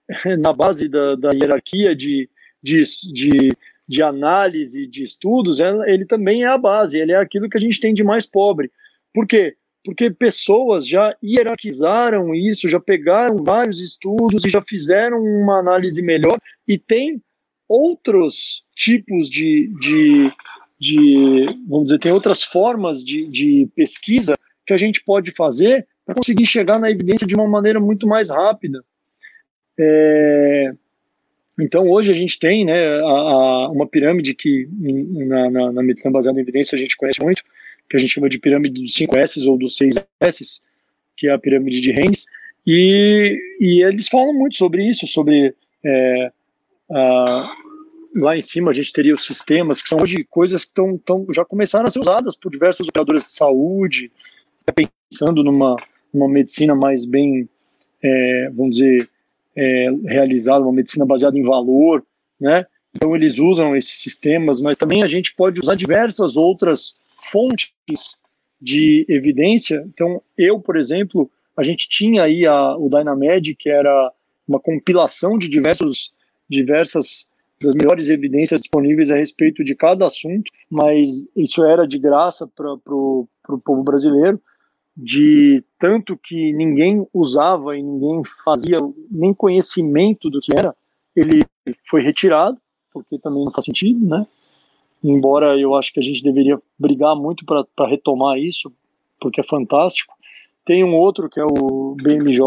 na 0.37 0.51
base 0.51 0.89
da, 0.89 1.15
da 1.15 1.29
hierarquia 1.31 1.95
de, 1.95 2.29
de, 2.61 2.83
de, 3.13 3.51
de 3.87 4.03
análise 4.03 4.85
de 4.85 5.01
estudos, 5.01 5.61
ele 5.61 6.05
também 6.05 6.43
é 6.43 6.47
a 6.47 6.57
base, 6.57 6.99
ele 6.99 7.13
é 7.13 7.17
aquilo 7.17 7.49
que 7.49 7.57
a 7.57 7.61
gente 7.61 7.79
tem 7.79 7.93
de 7.93 8.03
mais 8.03 8.25
pobre. 8.25 8.69
Por 9.13 9.27
quê? 9.27 9.55
Porque 9.85 10.09
pessoas 10.09 10.87
já 10.87 11.15
hierarquizaram 11.21 12.33
isso, 12.33 12.69
já 12.69 12.79
pegaram 12.79 13.43
vários 13.43 13.81
estudos 13.81 14.45
e 14.45 14.49
já 14.49 14.61
fizeram 14.61 15.21
uma 15.21 15.59
análise 15.59 16.01
melhor 16.01 16.39
e 16.67 16.77
tem 16.77 17.21
outros 17.67 18.63
tipos 18.75 19.29
de, 19.29 19.69
de, 19.79 20.31
de 20.79 21.45
vamos 21.67 21.85
dizer, 21.85 21.99
tem 21.99 22.11
outras 22.11 22.43
formas 22.43 23.03
de, 23.03 23.27
de 23.27 23.67
pesquisa 23.75 24.37
que 24.65 24.73
a 24.73 24.77
gente 24.77 25.03
pode 25.03 25.31
fazer 25.31 25.85
para 26.05 26.15
conseguir 26.15 26.45
chegar 26.45 26.79
na 26.79 26.89
evidência 26.89 27.27
de 27.27 27.35
uma 27.35 27.47
maneira 27.47 27.79
muito 27.79 28.07
mais 28.07 28.29
rápida. 28.29 28.83
É, 29.77 30.73
então, 31.59 31.87
hoje 31.87 32.11
a 32.11 32.15
gente 32.15 32.39
tem 32.39 32.65
né, 32.65 32.85
a, 33.01 33.01
a, 33.01 33.69
uma 33.69 33.87
pirâmide 33.87 34.33
que 34.33 34.67
na, 35.27 35.49
na, 35.49 35.71
na, 35.71 35.83
medicina 35.83 36.11
baseada 36.11 36.39
em 36.39 36.41
evidência 36.41 36.75
a 36.75 36.79
gente 36.79 36.97
conhece 36.97 37.21
muito, 37.21 37.43
que 37.93 37.97
a 37.97 37.99
gente 37.99 38.09
chama 38.11 38.27
de 38.27 38.39
pirâmide 38.39 38.81
dos 38.81 38.95
5 38.95 39.15
S 39.17 39.47
ou 39.47 39.55
dos 39.55 39.77
6 39.77 40.03
S, 40.19 40.61
que 41.15 41.27
é 41.27 41.31
a 41.31 41.37
pirâmide 41.37 41.79
de 41.79 41.91
Haynes, 41.91 42.25
e, 42.65 43.37
e 43.59 43.83
eles 43.83 44.07
falam 44.09 44.33
muito 44.33 44.55
sobre 44.55 44.83
isso, 44.89 45.05
sobre 45.05 45.53
é, 45.85 46.31
a, 46.89 47.55
lá 48.15 48.35
em 48.35 48.41
cima 48.41 48.71
a 48.71 48.73
gente 48.73 48.91
teria 48.91 49.13
os 49.13 49.23
sistemas, 49.23 49.79
que 49.79 49.89
são 49.89 50.01
hoje 50.01 50.23
coisas 50.27 50.65
que 50.65 50.73
tão, 50.73 50.97
tão, 50.97 51.27
já 51.31 51.45
começaram 51.45 51.85
a 51.85 51.91
ser 51.91 51.99
usadas 51.99 52.35
por 52.35 52.51
diversos 52.51 52.87
operadores 52.87 53.25
de 53.25 53.31
saúde, 53.31 54.11
pensando 54.73 55.43
numa, 55.43 55.75
numa 56.11 56.27
medicina 56.27 56.73
mais 56.73 57.05
bem, 57.05 57.47
é, 58.01 58.49
vamos 58.55 58.77
dizer, 58.77 59.07
é, 59.55 59.87
realizada, 60.05 60.65
uma 60.65 60.73
medicina 60.73 61.05
baseada 61.05 61.37
em 61.37 61.43
valor, 61.43 62.03
né? 62.41 62.65
Então 62.95 63.15
eles 63.15 63.37
usam 63.37 63.75
esses 63.75 64.01
sistemas, 64.01 64.59
mas 64.59 64.79
também 64.79 65.03
a 65.03 65.07
gente 65.07 65.35
pode 65.35 65.59
usar 65.59 65.75
diversas 65.75 66.37
outras 66.37 67.02
fontes 67.23 68.17
de 68.61 69.05
evidência. 69.09 69.83
Então 69.87 70.21
eu, 70.37 70.59
por 70.59 70.77
exemplo, 70.77 71.29
a 71.57 71.63
gente 71.63 71.87
tinha 71.87 72.23
aí 72.23 72.45
a, 72.45 72.75
o 72.77 72.89
Dynamed, 72.89 73.55
que 73.55 73.69
era 73.69 74.11
uma 74.47 74.59
compilação 74.59 75.37
de 75.37 75.49
diversos, 75.49 76.13
diversas 76.49 77.27
das 77.61 77.75
melhores 77.75 78.09
evidências 78.09 78.61
disponíveis 78.61 79.09
a 79.09 79.15
respeito 79.15 79.63
de 79.63 79.75
cada 79.75 80.05
assunto, 80.05 80.51
mas 80.69 81.25
isso 81.35 81.63
era 81.63 81.87
de 81.87 81.97
graça 81.97 82.47
para 82.47 82.73
o 82.73 83.27
povo 83.63 83.83
brasileiro 83.83 84.41
de 84.95 85.63
tanto 85.79 86.17
que 86.17 86.53
ninguém 86.53 87.07
usava 87.13 87.75
e 87.75 87.81
ninguém 87.81 88.21
fazia 88.45 88.77
nem 89.09 89.33
conhecimento 89.33 90.29
do 90.29 90.39
que 90.39 90.55
era, 90.55 90.75
ele 91.15 91.43
foi 91.89 92.03
retirado, 92.03 92.57
porque 92.91 93.17
também 93.17 93.43
não 93.43 93.51
faz 93.51 93.65
sentido, 93.65 94.05
né? 94.05 94.25
Embora 95.03 95.59
eu 95.59 95.75
acho 95.75 95.91
que 95.91 95.99
a 95.99 96.03
gente 96.03 96.23
deveria 96.23 96.57
brigar 96.79 97.15
muito 97.15 97.45
para 97.45 97.87
retomar 97.87 98.37
isso, 98.37 98.71
porque 99.19 99.41
é 99.41 99.43
fantástico. 99.43 100.13
Tem 100.65 100.83
um 100.83 100.95
outro 100.95 101.29
que 101.29 101.39
é 101.39 101.45
o 101.45 101.95
BMJ, 102.01 102.39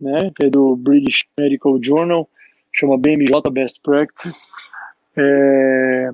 né, 0.00 0.30
que 0.36 0.46
é 0.46 0.50
do 0.50 0.76
British 0.76 1.24
Medical 1.38 1.78
Journal, 1.82 2.28
chama 2.72 2.96
BMJ 2.96 3.42
Best 3.50 3.80
Practices. 3.82 4.46
É, 5.16 6.10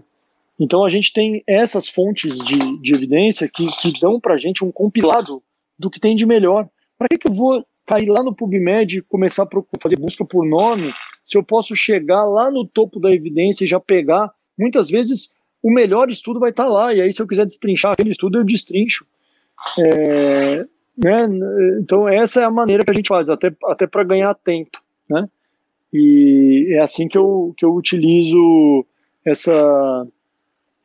então 0.59 0.83
a 0.83 0.89
gente 0.89 1.13
tem 1.13 1.45
essas 1.47 1.89
fontes 1.89 2.39
de, 2.39 2.81
de 2.81 2.95
evidência 2.95 3.49
que, 3.49 3.67
que 3.77 4.01
dão 4.01 4.19
para 4.19 4.35
a 4.35 4.39
gente 4.39 4.65
um 4.65 4.73
compilado 4.73 5.43
do 5.79 5.91
que 5.91 6.01
tem 6.01 6.17
de 6.17 6.25
melhor. 6.25 6.67
Para 6.99 7.09
que, 7.09 7.19
que 7.19 7.29
eu 7.29 7.33
vou 7.33 7.65
cair 7.87 8.09
lá 8.09 8.23
no 8.23 8.35
PubMed 8.35 8.99
e 8.99 9.03
começar 9.03 9.45
a 9.45 9.81
fazer 9.81 9.97
busca 9.97 10.25
por 10.25 10.47
nome, 10.47 10.93
se 11.25 11.37
eu 11.37 11.43
posso 11.43 11.77
chegar 11.77 12.25
lá 12.25 12.51
no 12.51 12.67
topo 12.67 12.99
da 12.99 13.13
evidência 13.13 13.65
e 13.65 13.69
já 13.69 13.79
pegar, 13.79 14.33
muitas 14.59 14.89
vezes 14.89 15.31
o 15.67 15.71
melhor 15.73 16.09
estudo 16.09 16.39
vai 16.39 16.51
estar 16.51 16.67
tá 16.67 16.71
lá, 16.71 16.95
e 16.95 17.01
aí 17.01 17.13
se 17.13 17.21
eu 17.21 17.27
quiser 17.27 17.45
destrinchar 17.45 17.93
aquele 17.93 18.11
estudo, 18.11 18.39
eu 18.39 18.45
destrincho. 18.45 19.05
É, 19.81 20.65
né? 20.97 21.29
Então 21.81 22.09
essa 22.09 22.41
é 22.41 22.45
a 22.45 22.51
maneira 22.51 22.85
que 22.85 22.91
a 22.93 22.95
gente 22.95 23.09
faz, 23.09 23.29
até, 23.29 23.53
até 23.65 23.85
para 23.85 24.05
ganhar 24.05 24.33
tempo, 24.37 24.81
né? 25.11 25.29
E 25.93 26.69
é 26.71 26.79
assim 26.79 27.09
que 27.09 27.19
eu, 27.19 27.53
que 27.59 27.65
eu 27.65 27.75
utilizo 27.75 28.87
essa, 29.25 30.07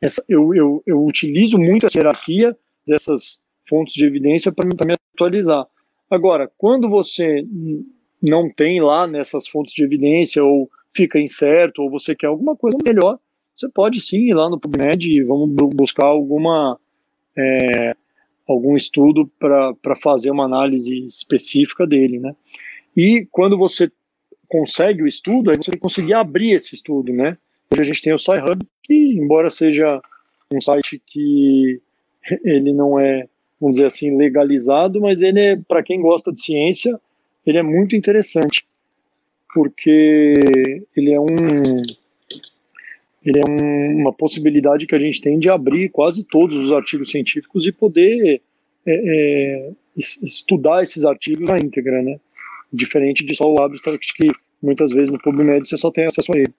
essa 0.00 0.24
eu, 0.28 0.52
eu, 0.52 0.82
eu 0.84 1.04
utilizo 1.04 1.58
muito 1.58 1.86
essa 1.86 1.98
hierarquia 1.98 2.56
dessas 2.84 3.40
fontes 3.68 3.94
de 3.94 4.04
evidência 4.04 4.50
para 4.50 4.66
me 4.66 4.94
atualizar. 5.14 5.64
Agora, 6.10 6.50
quando 6.58 6.90
você 6.90 7.46
não 8.20 8.50
tem 8.50 8.82
lá 8.82 9.06
nessas 9.06 9.46
fontes 9.46 9.74
de 9.74 9.84
evidência 9.84 10.42
ou 10.42 10.68
fica 10.92 11.20
incerto 11.20 11.82
ou 11.82 11.90
você 11.90 12.16
quer 12.16 12.26
alguma 12.26 12.56
coisa 12.56 12.76
melhor, 12.84 13.16
você 13.54 13.68
pode 13.68 14.00
sim 14.00 14.28
ir 14.28 14.34
lá 14.34 14.48
no 14.48 14.58
PubMed 14.58 15.10
e 15.10 15.22
vamos 15.22 15.50
buscar 15.74 16.06
alguma 16.06 16.78
é, 17.36 17.94
algum 18.48 18.76
estudo 18.76 19.30
para 19.38 19.96
fazer 19.96 20.30
uma 20.30 20.44
análise 20.44 21.04
específica 21.04 21.86
dele, 21.86 22.18
né? 22.18 22.34
E 22.96 23.26
quando 23.30 23.56
você 23.56 23.90
consegue 24.48 25.02
o 25.02 25.06
estudo, 25.06 25.50
aí 25.50 25.56
você 25.56 25.70
tem 25.70 25.78
que 25.78 25.82
conseguir 25.82 26.14
abrir 26.14 26.52
esse 26.52 26.74
estudo, 26.74 27.12
né? 27.12 27.38
Hoje 27.70 27.80
a 27.80 27.84
gente 27.84 28.02
tem 28.02 28.12
o 28.12 28.18
SciHub, 28.18 28.58
que 28.82 28.94
embora 28.94 29.48
seja 29.48 30.00
um 30.52 30.60
site 30.60 31.00
que 31.06 31.80
ele 32.44 32.72
não 32.72 32.98
é 32.98 33.26
vamos 33.62 33.76
dizer 33.76 33.86
assim, 33.86 34.16
legalizado, 34.16 35.00
mas 35.00 35.22
ele 35.22 35.38
é, 35.38 35.56
para 35.56 35.84
quem 35.84 36.02
gosta 36.02 36.32
de 36.32 36.42
ciência, 36.42 37.00
ele 37.46 37.58
é 37.58 37.62
muito 37.62 37.94
interessante, 37.94 38.66
porque 39.54 40.82
ele 40.96 41.12
é 41.12 41.20
um 41.20 41.76
ele 43.24 43.38
é 43.38 43.48
um, 43.48 44.00
uma 44.00 44.12
possibilidade 44.12 44.86
que 44.86 44.94
a 44.94 44.98
gente 44.98 45.20
tem 45.20 45.38
de 45.38 45.48
abrir 45.48 45.88
quase 45.90 46.24
todos 46.24 46.56
os 46.56 46.72
artigos 46.72 47.10
científicos 47.10 47.66
e 47.66 47.72
poder 47.72 48.42
é, 48.86 48.92
é, 48.92 49.72
estudar 49.96 50.82
esses 50.82 51.04
artigos 51.04 51.48
na 51.48 51.58
íntegra, 51.58 52.02
né? 52.02 52.18
Diferente 52.72 53.24
de 53.24 53.34
só 53.34 53.44
o 53.50 53.62
abstract 53.62 54.12
que 54.14 54.28
muitas 54.62 54.90
vezes 54.90 55.10
no 55.10 55.20
PubMed 55.20 55.68
você 55.68 55.76
só 55.76 55.90
tem 55.90 56.06
acesso 56.06 56.32
a 56.34 56.38
ele. 56.38 56.54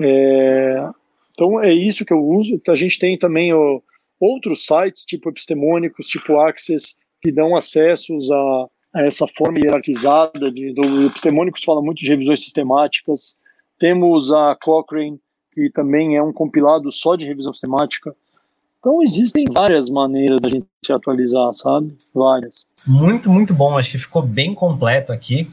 É, 0.00 0.88
então 1.32 1.62
é 1.62 1.72
isso 1.72 2.04
que 2.04 2.12
eu 2.12 2.24
uso. 2.24 2.60
A 2.68 2.74
gente 2.74 2.98
tem 2.98 3.16
também 3.16 3.52
o, 3.52 3.82
outros 4.18 4.66
sites, 4.66 5.04
tipo 5.04 5.28
epistemônicos, 5.28 6.06
tipo 6.06 6.40
Access, 6.40 6.96
que 7.22 7.30
dão 7.30 7.56
acessos 7.56 8.30
a, 8.30 8.68
a 8.94 9.02
essa 9.06 9.26
forma 9.28 9.58
hierarquizada. 9.58 10.50
De, 10.50 10.72
do 10.72 11.06
epistemônicos 11.06 11.62
fala 11.62 11.82
muito 11.82 11.98
de 11.98 12.08
revisões 12.08 12.42
sistemáticas. 12.42 13.36
Temos 13.78 14.32
a 14.32 14.56
Cochrane, 14.60 15.20
que 15.54 15.70
também 15.70 16.16
é 16.16 16.22
um 16.22 16.32
compilado 16.32 16.90
só 16.90 17.16
de 17.16 17.26
revisão 17.26 17.52
sistemática. 17.52 18.14
Então 18.78 19.02
existem 19.02 19.44
várias 19.50 19.88
maneiras 19.88 20.40
da 20.40 20.48
gente 20.48 20.66
se 20.84 20.92
atualizar, 20.92 21.52
sabe? 21.54 21.96
Várias. 22.14 22.66
Muito, 22.86 23.30
muito 23.30 23.54
bom. 23.54 23.78
Acho 23.78 23.92
que 23.92 23.98
ficou 23.98 24.20
bem 24.20 24.54
completo 24.54 25.12
aqui. 25.12 25.48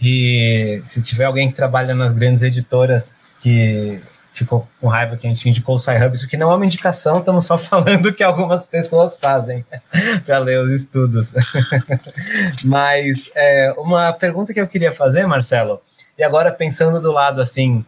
E 0.00 0.80
se 0.84 1.02
tiver 1.02 1.24
alguém 1.24 1.48
que 1.48 1.54
trabalha 1.54 1.94
nas 1.94 2.12
grandes 2.12 2.42
editoras 2.44 3.34
que 3.40 4.00
ficou 4.38 4.68
com 4.80 4.86
raiva 4.86 5.16
que 5.16 5.26
a 5.26 5.30
gente 5.30 5.48
indicou 5.48 5.74
o 5.74 5.78
SciHub. 5.78 6.14
Isso 6.14 6.26
aqui 6.26 6.36
não 6.36 6.50
é 6.50 6.54
uma 6.54 6.64
indicação, 6.64 7.18
estamos 7.18 7.44
só 7.44 7.58
falando 7.58 8.12
que 8.12 8.22
algumas 8.22 8.64
pessoas 8.66 9.16
fazem 9.16 9.64
para 10.24 10.38
ler 10.38 10.60
os 10.60 10.70
estudos. 10.70 11.34
Mas 12.62 13.28
é, 13.34 13.74
uma 13.76 14.12
pergunta 14.12 14.54
que 14.54 14.60
eu 14.60 14.68
queria 14.68 14.92
fazer, 14.92 15.26
Marcelo, 15.26 15.80
e 16.16 16.22
agora 16.22 16.52
pensando 16.52 17.00
do 17.00 17.10
lado 17.10 17.40
assim, 17.40 17.84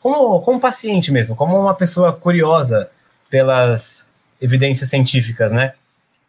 como, 0.00 0.40
como 0.40 0.60
paciente 0.60 1.12
mesmo, 1.12 1.36
como 1.36 1.58
uma 1.58 1.74
pessoa 1.74 2.12
curiosa 2.12 2.90
pelas 3.28 4.08
evidências 4.40 4.88
científicas, 4.88 5.52
né? 5.52 5.74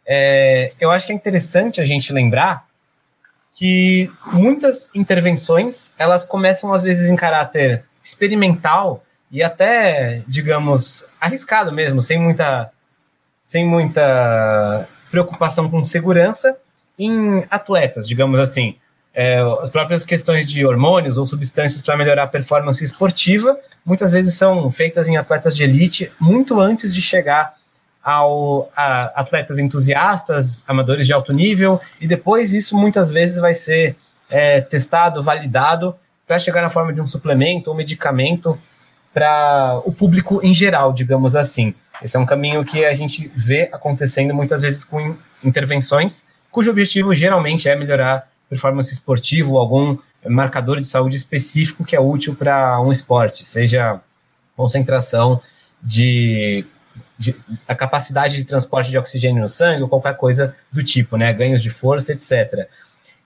É, 0.06 0.74
eu 0.80 0.92
acho 0.92 1.06
que 1.06 1.14
é 1.14 1.16
interessante 1.16 1.80
a 1.80 1.86
gente 1.86 2.12
lembrar 2.12 2.66
que 3.54 4.12
muitas 4.34 4.90
intervenções 4.94 5.94
elas 5.98 6.24
começam 6.24 6.74
às 6.74 6.84
vezes 6.84 7.10
em 7.10 7.16
caráter 7.16 7.84
experimental 8.04 9.04
e 9.32 9.42
até, 9.42 10.24
digamos, 10.28 11.06
arriscado 11.20 11.72
mesmo, 11.72 12.02
sem 12.02 12.20
muita, 12.20 12.72
sem 13.44 13.66
muita 13.66 14.88
preocupação 15.10 15.70
com 15.70 15.84
segurança 15.84 16.58
em 17.00 17.46
atletas, 17.50 18.08
digamos 18.08 18.40
assim. 18.40 18.76
É, 19.14 19.40
as 19.62 19.70
próprias 19.70 20.06
questões 20.06 20.48
de 20.48 20.66
hormônios 20.66 21.18
ou 21.18 21.28
substâncias 21.28 21.82
para 21.82 21.98
melhorar 21.98 22.24
a 22.24 22.28
performance 22.28 22.82
esportiva 22.82 23.60
muitas 23.86 24.12
vezes 24.12 24.36
são 24.36 24.72
feitas 24.72 25.10
em 25.10 25.18
atletas 25.18 25.54
de 25.54 25.64
elite 25.64 26.10
muito 26.18 26.62
antes 26.62 26.96
de 26.96 27.02
chegar 27.02 27.54
ao 28.02 28.72
a 28.76 29.22
atletas 29.22 29.60
entusiastas, 29.60 30.60
amadores 30.68 31.06
de 31.06 31.14
alto 31.14 31.34
nível, 31.34 31.80
e 32.00 32.08
depois 32.08 32.54
isso 32.54 32.78
muitas 32.78 33.12
vezes 33.12 33.38
vai 33.38 33.54
ser 33.54 33.96
é, 34.30 34.62
testado, 34.62 35.22
validado 35.22 35.96
para 36.26 36.40
chegar 36.40 36.62
na 36.62 36.70
forma 36.70 36.94
de 36.94 37.02
um 37.02 37.08
suplemento 37.08 37.70
ou 37.70 37.76
medicamento 37.76 38.58
para 39.14 39.82
o 39.86 39.92
público 39.92 40.40
em 40.42 40.54
geral, 40.54 40.94
digamos 40.94 41.36
assim. 41.36 41.76
Esse 42.02 42.18
é 42.18 42.20
um 42.20 42.26
caminho 42.26 42.64
que 42.64 42.86
a 42.86 42.96
gente 42.96 43.30
vê 43.36 43.70
acontecendo 43.72 44.34
muitas 44.34 44.62
vezes 44.62 44.84
com 44.86 45.16
intervenções 45.44 46.24
cujo 46.52 46.70
objetivo 46.70 47.16
geralmente 47.16 47.70
é 47.70 47.76
melhorar 47.76 48.28
performance 48.52 48.92
esportiva 48.92 49.50
ou 49.50 49.58
algum 49.58 49.98
marcador 50.28 50.82
de 50.82 50.88
saúde 50.88 51.16
específico 51.16 51.86
que 51.86 51.96
é 51.96 52.02
útil 52.02 52.36
para 52.36 52.82
um 52.82 52.92
esporte, 52.92 53.46
seja 53.46 54.02
concentração 54.58 55.42
de, 55.82 56.66
de, 57.18 57.34
a 57.66 57.74
capacidade 57.74 58.36
de 58.36 58.44
transporte 58.44 58.92
de 58.92 58.98
oxigênio 58.98 59.42
no 59.42 59.48
sangue 59.48 59.84
ou 59.84 59.88
qualquer 59.88 60.18
coisa 60.18 60.54
do 60.70 60.84
tipo, 60.84 61.16
né? 61.16 61.32
Ganhos 61.32 61.64
de 61.64 61.70
força, 61.70 62.12
etc. 62.12 62.68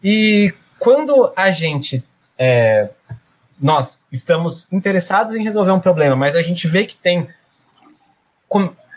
E 0.04 0.54
quando 0.78 1.34
a 1.36 1.50
gente 1.50 2.04
é, 2.38 2.90
nós 3.60 4.02
estamos 4.12 4.68
interessados 4.72 5.36
em 5.36 5.44
resolver 5.44 5.72
um 5.72 5.80
problema, 5.80 6.16
mas 6.16 6.36
a 6.36 6.42
gente 6.44 6.68
vê 6.68 6.86
que 6.86 6.96
tem 6.96 7.28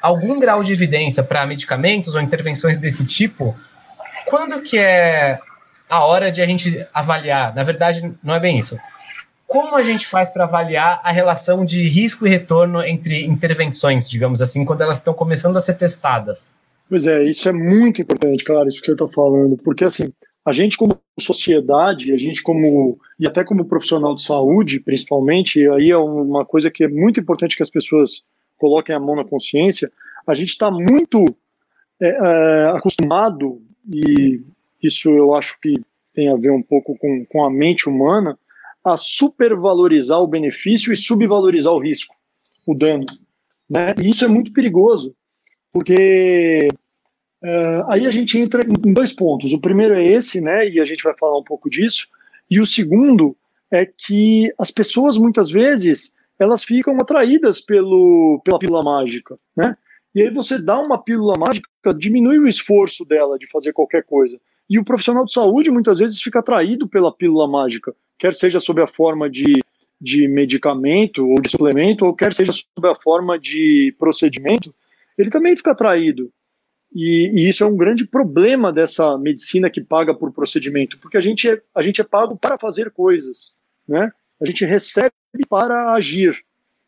algum 0.02 0.38
grau 0.38 0.62
de 0.62 0.74
evidência 0.74 1.22
para 1.22 1.46
medicamentos 1.46 2.14
ou 2.14 2.20
intervenções 2.20 2.76
desse 2.76 3.04
tipo, 3.04 3.56
quando 4.26 4.60
que 4.60 4.76
é 4.78 5.40
a 5.88 6.04
hora 6.04 6.30
de 6.30 6.42
a 6.42 6.46
gente 6.46 6.86
avaliar? 6.92 7.54
Na 7.54 7.62
verdade, 7.62 8.14
não 8.22 8.34
é 8.34 8.40
bem 8.40 8.58
isso. 8.58 8.78
Como 9.46 9.74
a 9.74 9.82
gente 9.82 10.06
faz 10.06 10.28
para 10.28 10.44
avaliar 10.44 11.00
a 11.02 11.10
relação 11.10 11.64
de 11.64 11.88
risco 11.88 12.26
e 12.26 12.30
retorno 12.30 12.82
entre 12.82 13.24
intervenções, 13.24 14.08
digamos 14.08 14.42
assim, 14.42 14.64
quando 14.64 14.82
elas 14.82 14.98
estão 14.98 15.14
começando 15.14 15.56
a 15.56 15.60
ser 15.60 15.74
testadas? 15.74 16.58
Pois 16.88 17.06
é, 17.06 17.24
isso 17.24 17.48
é 17.48 17.52
muito 17.52 18.02
importante, 18.02 18.44
cara, 18.44 18.68
isso 18.68 18.80
que 18.80 18.86
você 18.86 18.92
está 18.92 19.08
falando, 19.08 19.56
porque 19.56 19.84
assim, 19.84 20.12
a 20.44 20.52
gente 20.52 20.76
como 20.76 20.98
sociedade, 21.20 22.12
a 22.12 22.18
gente 22.18 22.42
como, 22.42 22.98
e 23.18 23.26
até 23.26 23.44
como 23.44 23.64
profissional 23.64 24.14
de 24.14 24.22
saúde, 24.22 24.80
principalmente, 24.80 25.66
aí 25.70 25.90
é 25.90 25.96
uma 25.96 26.44
coisa 26.44 26.70
que 26.70 26.84
é 26.84 26.88
muito 26.88 27.20
importante 27.20 27.56
que 27.56 27.62
as 27.62 27.70
pessoas 27.70 28.22
coloquem 28.58 28.94
a 28.94 29.00
mão 29.00 29.16
na 29.16 29.24
consciência, 29.24 29.90
a 30.26 30.34
gente 30.34 30.50
está 30.50 30.70
muito 30.70 31.24
é, 32.00 32.08
é, 32.08 32.70
acostumado, 32.76 33.62
e 33.90 34.42
isso 34.82 35.10
eu 35.10 35.34
acho 35.34 35.58
que 35.60 35.74
tem 36.14 36.28
a 36.30 36.36
ver 36.36 36.50
um 36.50 36.62
pouco 36.62 36.96
com, 36.98 37.24
com 37.26 37.44
a 37.44 37.50
mente 37.50 37.88
humana, 37.88 38.38
a 38.84 38.96
supervalorizar 38.96 40.20
o 40.20 40.26
benefício 40.26 40.92
e 40.92 40.96
subvalorizar 40.96 41.72
o 41.72 41.80
risco, 41.80 42.14
o 42.66 42.74
dano. 42.74 43.06
Né? 43.68 43.94
E 44.02 44.08
isso 44.08 44.24
é 44.24 44.28
muito 44.28 44.52
perigoso, 44.52 45.14
porque 45.72 46.68
uh, 47.42 47.90
aí 47.90 48.06
a 48.06 48.10
gente 48.10 48.38
entra 48.38 48.62
em 48.64 48.92
dois 48.92 49.12
pontos. 49.12 49.52
O 49.52 49.60
primeiro 49.60 49.94
é 49.94 50.04
esse, 50.04 50.40
né, 50.40 50.68
e 50.68 50.80
a 50.80 50.84
gente 50.84 51.04
vai 51.04 51.14
falar 51.16 51.38
um 51.38 51.44
pouco 51.44 51.68
disso, 51.68 52.08
e 52.50 52.60
o 52.60 52.66
segundo 52.66 53.36
é 53.70 53.84
que 53.84 54.52
as 54.58 54.70
pessoas 54.70 55.18
muitas 55.18 55.50
vezes 55.50 56.14
elas 56.38 56.64
ficam 56.64 56.98
atraídas 57.00 57.60
pelo, 57.60 58.40
pela 58.44 58.58
pílula 58.58 58.82
mágica, 58.82 59.38
né? 59.56 59.76
E 60.14 60.22
aí 60.22 60.30
você 60.30 60.58
dá 60.58 60.78
uma 60.80 61.02
pílula 61.02 61.34
mágica, 61.38 61.68
diminui 61.96 62.38
o 62.38 62.48
esforço 62.48 63.04
dela 63.04 63.38
de 63.38 63.46
fazer 63.50 63.72
qualquer 63.72 64.04
coisa. 64.04 64.40
E 64.68 64.78
o 64.78 64.84
profissional 64.84 65.24
de 65.24 65.32
saúde 65.32 65.70
muitas 65.70 65.98
vezes 65.98 66.20
fica 66.20 66.40
atraído 66.40 66.86
pela 66.86 67.12
pílula 67.12 67.48
mágica, 67.48 67.94
quer 68.18 68.34
seja 68.34 68.60
sob 68.60 68.82
a 68.82 68.86
forma 68.86 69.30
de, 69.30 69.60
de 70.00 70.28
medicamento 70.28 71.26
ou 71.26 71.40
de 71.40 71.48
suplemento, 71.50 72.04
ou 72.04 72.14
quer 72.14 72.34
seja 72.34 72.52
sob 72.52 72.88
a 72.88 72.94
forma 72.94 73.38
de 73.38 73.94
procedimento, 73.98 74.74
ele 75.16 75.30
também 75.30 75.56
fica 75.56 75.72
atraído. 75.72 76.30
E, 76.94 77.30
e, 77.34 77.48
isso 77.48 77.64
é 77.64 77.66
um 77.66 77.76
grande 77.76 78.06
problema 78.06 78.72
dessa 78.72 79.16
medicina 79.18 79.70
que 79.70 79.80
paga 79.80 80.14
por 80.14 80.32
procedimento, 80.32 80.98
porque 80.98 81.16
a 81.16 81.20
gente 81.20 81.48
é, 81.48 81.60
a 81.74 81.82
gente 81.82 82.00
é 82.00 82.04
pago 82.04 82.36
para 82.36 82.58
fazer 82.58 82.90
coisas, 82.90 83.54
né? 83.86 84.10
A 84.40 84.46
gente 84.46 84.64
recebe 84.64 85.12
para 85.48 85.94
agir. 85.94 86.42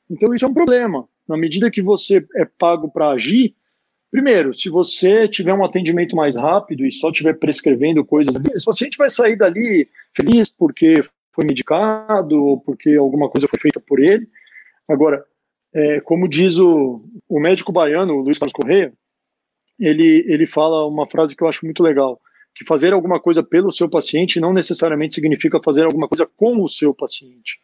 Então 0.08 0.34
isso 0.34 0.44
é 0.44 0.48
um 0.48 0.54
problema. 0.54 1.06
Na 1.28 1.36
medida 1.36 1.70
que 1.70 1.82
você 1.82 2.26
é 2.34 2.44
pago 2.44 2.90
para 2.90 3.10
agir, 3.10 3.54
primeiro, 4.10 4.52
se 4.52 4.68
você 4.68 5.28
tiver 5.28 5.54
um 5.54 5.64
atendimento 5.64 6.16
mais 6.16 6.36
rápido 6.36 6.84
e 6.84 6.92
só 6.92 7.10
estiver 7.10 7.38
prescrevendo 7.38 8.04
coisas, 8.04 8.34
esse 8.54 8.64
paciente 8.64 8.98
vai 8.98 9.08
sair 9.08 9.36
dali 9.36 9.88
feliz 10.14 10.50
porque 10.50 11.02
foi 11.32 11.44
medicado 11.44 12.36
ou 12.42 12.60
porque 12.60 12.94
alguma 12.94 13.28
coisa 13.28 13.48
foi 13.48 13.58
feita 13.58 13.80
por 13.80 14.00
ele. 14.00 14.28
Agora, 14.88 15.24
é, 15.72 16.00
como 16.00 16.28
diz 16.28 16.58
o, 16.58 17.02
o 17.28 17.40
médico 17.40 17.72
baiano, 17.72 18.14
o 18.14 18.20
Luiz 18.22 18.38
Carlos 18.38 18.52
Correia, 18.52 18.92
ele, 19.78 20.24
ele 20.28 20.46
fala 20.46 20.86
uma 20.86 21.08
frase 21.08 21.34
que 21.34 21.42
eu 21.42 21.48
acho 21.48 21.64
muito 21.64 21.82
legal, 21.82 22.20
que 22.54 22.64
fazer 22.64 22.92
alguma 22.92 23.20
coisa 23.20 23.42
pelo 23.42 23.72
seu 23.72 23.88
paciente 23.88 24.40
não 24.40 24.52
necessariamente 24.52 25.14
significa 25.14 25.60
fazer 25.62 25.84
alguma 25.84 26.08
coisa 26.08 26.28
com 26.36 26.62
o 26.62 26.68
seu 26.68 26.92
paciente, 26.92 27.60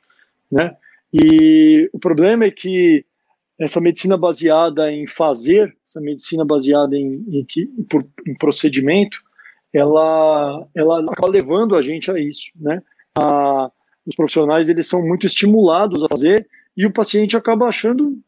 né? 0.50 0.76
E 1.12 1.88
o 1.92 1.98
problema 1.98 2.44
é 2.44 2.50
que 2.50 3.04
essa 3.58 3.80
medicina 3.80 4.16
baseada 4.16 4.92
em 4.92 5.06
fazer, 5.06 5.74
essa 5.86 6.00
medicina 6.00 6.44
baseada 6.44 6.96
em, 6.96 7.24
em, 7.28 7.46
em, 8.26 8.34
procedimento, 8.34 9.18
ela, 9.72 10.66
ela 10.74 11.00
acaba 11.00 11.28
levando 11.28 11.74
a 11.74 11.82
gente 11.82 12.10
a 12.10 12.18
isso, 12.18 12.50
né? 12.54 12.82
A, 13.14 13.70
os 14.06 14.14
profissionais 14.14 14.68
eles 14.68 14.86
são 14.86 15.04
muito 15.04 15.26
estimulados 15.26 16.02
a 16.04 16.08
fazer 16.08 16.46
e 16.76 16.86
o 16.86 16.92
paciente 16.92 17.36
acaba 17.36 17.66
achando 17.66 18.18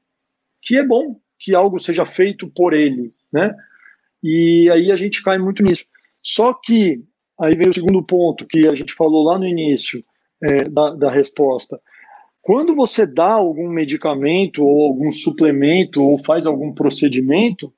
que 0.62 0.76
é 0.76 0.84
bom 0.84 1.20
que 1.38 1.54
algo 1.54 1.78
seja 1.78 2.04
feito 2.04 2.48
por 2.48 2.72
ele, 2.72 3.12
né? 3.32 3.54
E 4.22 4.68
aí 4.70 4.90
a 4.90 4.96
gente 4.96 5.22
cai 5.22 5.38
muito 5.38 5.62
nisso. 5.62 5.84
Só 6.20 6.52
que 6.52 7.00
aí 7.40 7.56
vem 7.56 7.68
o 7.68 7.74
segundo 7.74 8.02
ponto 8.02 8.46
que 8.46 8.66
a 8.66 8.74
gente 8.74 8.92
falou 8.94 9.24
lá 9.24 9.38
no 9.38 9.46
início 9.46 10.04
é, 10.42 10.68
da, 10.68 10.94
da 10.94 11.10
resposta. 11.10 11.80
Quando 12.48 12.74
você 12.74 13.04
dá 13.04 13.30
algum 13.30 13.68
medicamento 13.68 14.64
ou 14.64 14.84
algum 14.84 15.10
suplemento 15.10 16.02
ou 16.02 16.16
faz 16.16 16.46
algum 16.46 16.72
procedimento, 16.72 17.70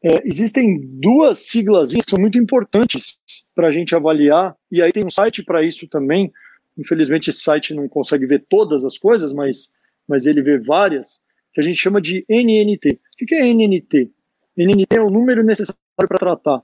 é, 0.00 0.22
existem 0.24 0.78
duas 0.80 1.48
siglas 1.48 1.92
que 1.92 2.08
são 2.08 2.16
muito 2.16 2.38
importantes 2.38 3.18
para 3.56 3.66
a 3.66 3.72
gente 3.72 3.96
avaliar, 3.96 4.56
e 4.70 4.80
aí 4.80 4.92
tem 4.92 5.04
um 5.04 5.10
site 5.10 5.42
para 5.42 5.64
isso 5.64 5.88
também. 5.88 6.32
Infelizmente, 6.78 7.30
esse 7.30 7.40
site 7.40 7.74
não 7.74 7.88
consegue 7.88 8.24
ver 8.24 8.44
todas 8.48 8.84
as 8.84 8.96
coisas, 8.96 9.32
mas, 9.32 9.72
mas 10.06 10.26
ele 10.26 10.42
vê 10.42 10.58
várias, 10.58 11.20
que 11.52 11.60
a 11.60 11.64
gente 11.64 11.80
chama 11.80 12.00
de 12.00 12.24
NNT. 12.28 13.00
O 13.20 13.26
que 13.26 13.34
é 13.34 13.52
NNT? 13.52 14.12
NNT 14.56 14.96
é 14.96 15.02
o 15.02 15.10
número 15.10 15.42
necessário 15.42 15.76
para 15.96 16.18
tratar. 16.18 16.62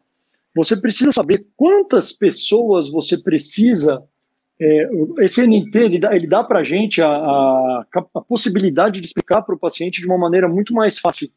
Você 0.55 0.77
precisa 0.77 1.11
saber 1.11 1.45
quantas 1.57 2.13
pessoas 2.13 2.89
você 2.89 3.19
precisa 3.19 4.05
é, 4.61 4.89
esse 5.19 5.45
NT 5.47 5.77
ele 5.77 5.99
dá, 5.99 6.15
ele 6.15 6.27
dá 6.27 6.45
para 6.45 6.61
a 6.61 6.65
gente 6.65 7.03
a, 7.03 7.87
possibilidade 8.29 9.01
de 9.01 9.07
explicar 9.07 9.43
para 9.43 9.55
o 9.55 9.59
paciente 9.59 10.01
de 10.01 10.07
uma 10.07 10.19
maneira 10.19 10.49
muito 10.49 10.73
mais 10.73 10.99
fácil. 10.99 11.31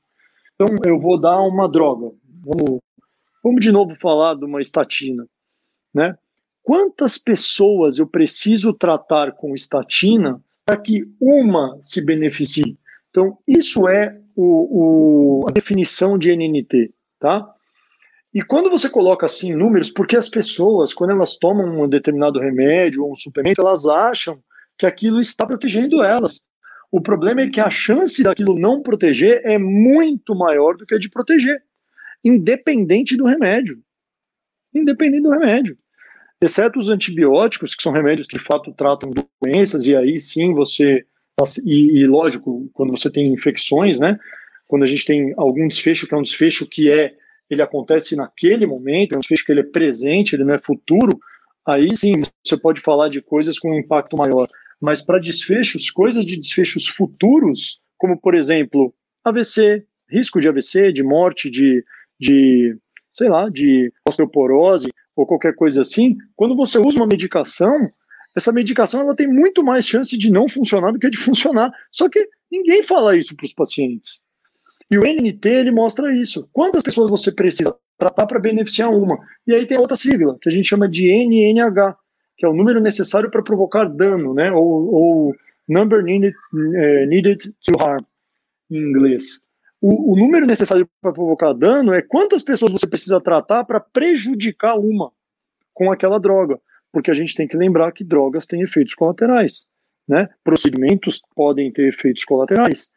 Então, 0.55 0.75
eu 0.85 0.99
vou 0.99 1.19
dar 1.19 1.39
uma 1.41 1.67
droga. 1.67 2.11
Vamos, 2.43 2.79
vamos 3.43 3.61
de 3.61 3.71
novo 3.71 3.95
falar 3.95 4.35
de 4.35 4.45
uma 4.45 4.61
estatina. 4.61 5.27
Né? 5.93 6.15
Quantas 6.63 7.17
pessoas 7.17 7.97
eu 7.97 8.07
preciso 8.07 8.73
tratar 8.73 9.31
com 9.33 9.55
estatina 9.55 10.41
para 10.65 10.77
que 10.77 11.03
uma 11.19 11.77
se 11.81 12.03
beneficie? 12.03 12.77
Então, 13.09 13.37
isso 13.47 13.87
é 13.87 14.19
o, 14.35 15.41
o, 15.41 15.45
a 15.49 15.51
definição 15.51 16.17
de 16.17 16.35
NNT. 16.35 16.93
Tá? 17.19 17.51
E 18.37 18.43
quando 18.43 18.69
você 18.69 18.87
coloca 18.87 19.25
assim 19.25 19.51
números, 19.55 19.89
porque 19.89 20.15
as 20.15 20.29
pessoas, 20.29 20.93
quando 20.93 21.09
elas 21.09 21.37
tomam 21.37 21.81
um 21.81 21.89
determinado 21.89 22.39
remédio 22.39 23.03
ou 23.03 23.11
um 23.11 23.15
suplemento, 23.15 23.61
elas 23.61 23.87
acham 23.87 24.39
que 24.77 24.85
aquilo 24.85 25.19
está 25.19 25.43
protegendo 25.43 26.03
elas. 26.03 26.39
O 26.91 27.01
problema 27.01 27.41
é 27.41 27.49
que 27.49 27.59
a 27.59 27.71
chance 27.71 28.21
daquilo 28.21 28.53
não 28.53 28.83
proteger 28.83 29.41
é 29.43 29.57
muito 29.57 30.35
maior 30.35 30.77
do 30.77 30.85
que 30.85 30.93
a 30.93 30.99
de 30.99 31.09
proteger, 31.09 31.63
independente 32.23 33.17
do 33.17 33.25
remédio. 33.25 33.81
Independente 34.71 35.23
do 35.23 35.31
remédio. 35.31 35.75
Exceto 36.39 36.77
os 36.77 36.89
antibióticos, 36.89 37.73
que 37.73 37.81
são 37.81 37.91
remédios 37.91 38.27
que 38.27 38.37
de 38.37 38.43
fato 38.43 38.71
tratam 38.71 39.11
doenças, 39.41 39.87
e 39.87 39.95
aí 39.95 40.19
sim 40.19 40.53
você. 40.53 41.03
E, 41.65 42.01
e 42.01 42.05
lógico, 42.05 42.69
quando 42.71 42.91
você 42.91 43.09
tem 43.09 43.33
infecções, 43.33 43.99
né? 43.99 44.19
Quando 44.67 44.83
a 44.83 44.87
gente 44.87 45.05
tem 45.05 45.33
algum 45.37 45.67
desfecho, 45.67 46.05
que 46.05 46.13
é 46.13 46.17
um 46.19 46.21
desfecho 46.21 46.69
que 46.69 46.91
é 46.91 47.15
ele 47.49 47.61
acontece 47.61 48.15
naquele 48.15 48.65
momento, 48.65 49.13
é 49.13 49.17
um 49.17 49.19
desfecho 49.19 49.45
que 49.45 49.51
ele 49.51 49.61
é 49.61 49.71
presente, 49.71 50.35
ele 50.35 50.43
não 50.43 50.53
é 50.53 50.57
futuro, 50.57 51.17
aí 51.65 51.95
sim 51.95 52.21
você 52.43 52.57
pode 52.57 52.81
falar 52.81 53.09
de 53.09 53.21
coisas 53.21 53.57
com 53.57 53.71
um 53.71 53.79
impacto 53.79 54.17
maior. 54.17 54.47
Mas 54.79 55.01
para 55.01 55.19
desfechos, 55.19 55.89
coisas 55.89 56.25
de 56.25 56.37
desfechos 56.37 56.87
futuros, 56.87 57.81
como 57.97 58.19
por 58.19 58.35
exemplo, 58.35 58.93
AVC, 59.23 59.85
risco 60.09 60.39
de 60.39 60.47
AVC, 60.47 60.91
de 60.91 61.03
morte, 61.03 61.49
de, 61.49 61.83
de 62.19 62.77
sei 63.13 63.29
lá, 63.29 63.49
de 63.49 63.91
osteoporose 64.07 64.89
ou 65.15 65.25
qualquer 65.25 65.55
coisa 65.55 65.81
assim, 65.81 66.15
quando 66.35 66.55
você 66.55 66.77
usa 66.77 66.99
uma 66.99 67.07
medicação, 67.07 67.89
essa 68.35 68.51
medicação 68.51 69.01
ela 69.01 69.15
tem 69.15 69.27
muito 69.27 69.63
mais 69.63 69.85
chance 69.85 70.15
de 70.15 70.31
não 70.31 70.47
funcionar 70.47 70.91
do 70.91 70.99
que 70.99 71.09
de 71.09 71.17
funcionar. 71.17 71.71
Só 71.91 72.07
que 72.07 72.29
ninguém 72.51 72.83
fala 72.83 73.17
isso 73.17 73.35
para 73.35 73.45
os 73.45 73.53
pacientes. 73.53 74.21
E 74.89 74.97
o 74.97 75.03
NNT 75.03 75.49
ele 75.49 75.71
mostra 75.71 76.15
isso. 76.15 76.49
Quantas 76.53 76.83
pessoas 76.83 77.09
você 77.09 77.31
precisa 77.31 77.75
tratar 77.97 78.25
para 78.25 78.39
beneficiar 78.39 78.89
uma? 78.89 79.17
E 79.45 79.53
aí 79.53 79.65
tem 79.65 79.77
outra 79.77 79.97
sigla, 79.97 80.37
que 80.41 80.47
a 80.47 80.51
gente 80.51 80.67
chama 80.67 80.87
de 80.87 81.07
NNH, 81.07 81.95
que 82.37 82.45
é 82.45 82.49
o 82.49 82.53
número 82.53 82.79
necessário 82.79 83.29
para 83.29 83.43
provocar 83.43 83.85
dano, 83.85 84.33
né? 84.33 84.51
Ou, 84.51 84.93
ou 84.93 85.35
number 85.67 86.01
needed, 86.01 86.33
uh, 86.53 87.05
needed 87.07 87.53
to 87.63 87.83
harm, 87.83 88.03
em 88.71 88.77
inglês. 88.77 89.41
O, 89.81 90.13
o 90.13 90.15
número 90.17 90.45
necessário 90.45 90.87
para 91.01 91.11
provocar 91.11 91.53
dano 91.53 91.93
é 91.93 92.01
quantas 92.01 92.43
pessoas 92.43 92.71
você 92.71 92.87
precisa 92.87 93.19
tratar 93.19 93.65
para 93.65 93.79
prejudicar 93.79 94.75
uma 94.75 95.11
com 95.73 95.91
aquela 95.91 96.19
droga. 96.19 96.59
Porque 96.91 97.11
a 97.11 97.13
gente 97.13 97.35
tem 97.35 97.47
que 97.47 97.57
lembrar 97.57 97.91
que 97.91 98.03
drogas 98.03 98.45
têm 98.45 98.61
efeitos 98.61 98.95
colaterais. 98.95 99.67
Né? 100.07 100.29
Procedimentos 100.43 101.21
podem 101.35 101.71
ter 101.71 101.89
efeitos 101.89 102.23
colaterais. 102.23 102.89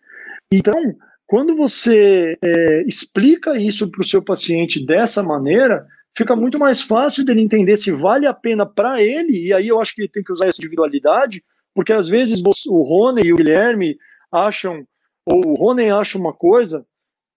Então, 0.51 0.95
quando 1.31 1.55
você 1.55 2.37
é, 2.43 2.83
explica 2.89 3.57
isso 3.57 3.89
para 3.89 4.01
o 4.01 4.05
seu 4.05 4.21
paciente 4.21 4.85
dessa 4.85 5.23
maneira, 5.23 5.87
fica 6.13 6.35
muito 6.35 6.59
mais 6.59 6.83
fácil 6.83 7.25
dele 7.25 7.41
entender 7.41 7.77
se 7.77 7.93
vale 7.93 8.27
a 8.27 8.35
pena 8.35 8.67
para 8.67 9.01
ele, 9.01 9.47
e 9.47 9.53
aí 9.53 9.69
eu 9.69 9.81
acho 9.81 9.95
que 9.95 10.09
tem 10.09 10.25
que 10.25 10.33
usar 10.33 10.49
essa 10.49 10.61
individualidade, 10.61 11.45
porque 11.73 11.93
às 11.93 12.09
vezes 12.09 12.43
o 12.67 12.83
Rony 12.83 13.23
e 13.27 13.33
o 13.33 13.37
Guilherme 13.37 13.97
acham, 14.33 14.85
ou 15.25 15.51
o 15.51 15.55
Rony 15.55 15.89
acha 15.89 16.19
uma 16.19 16.33
coisa, 16.33 16.85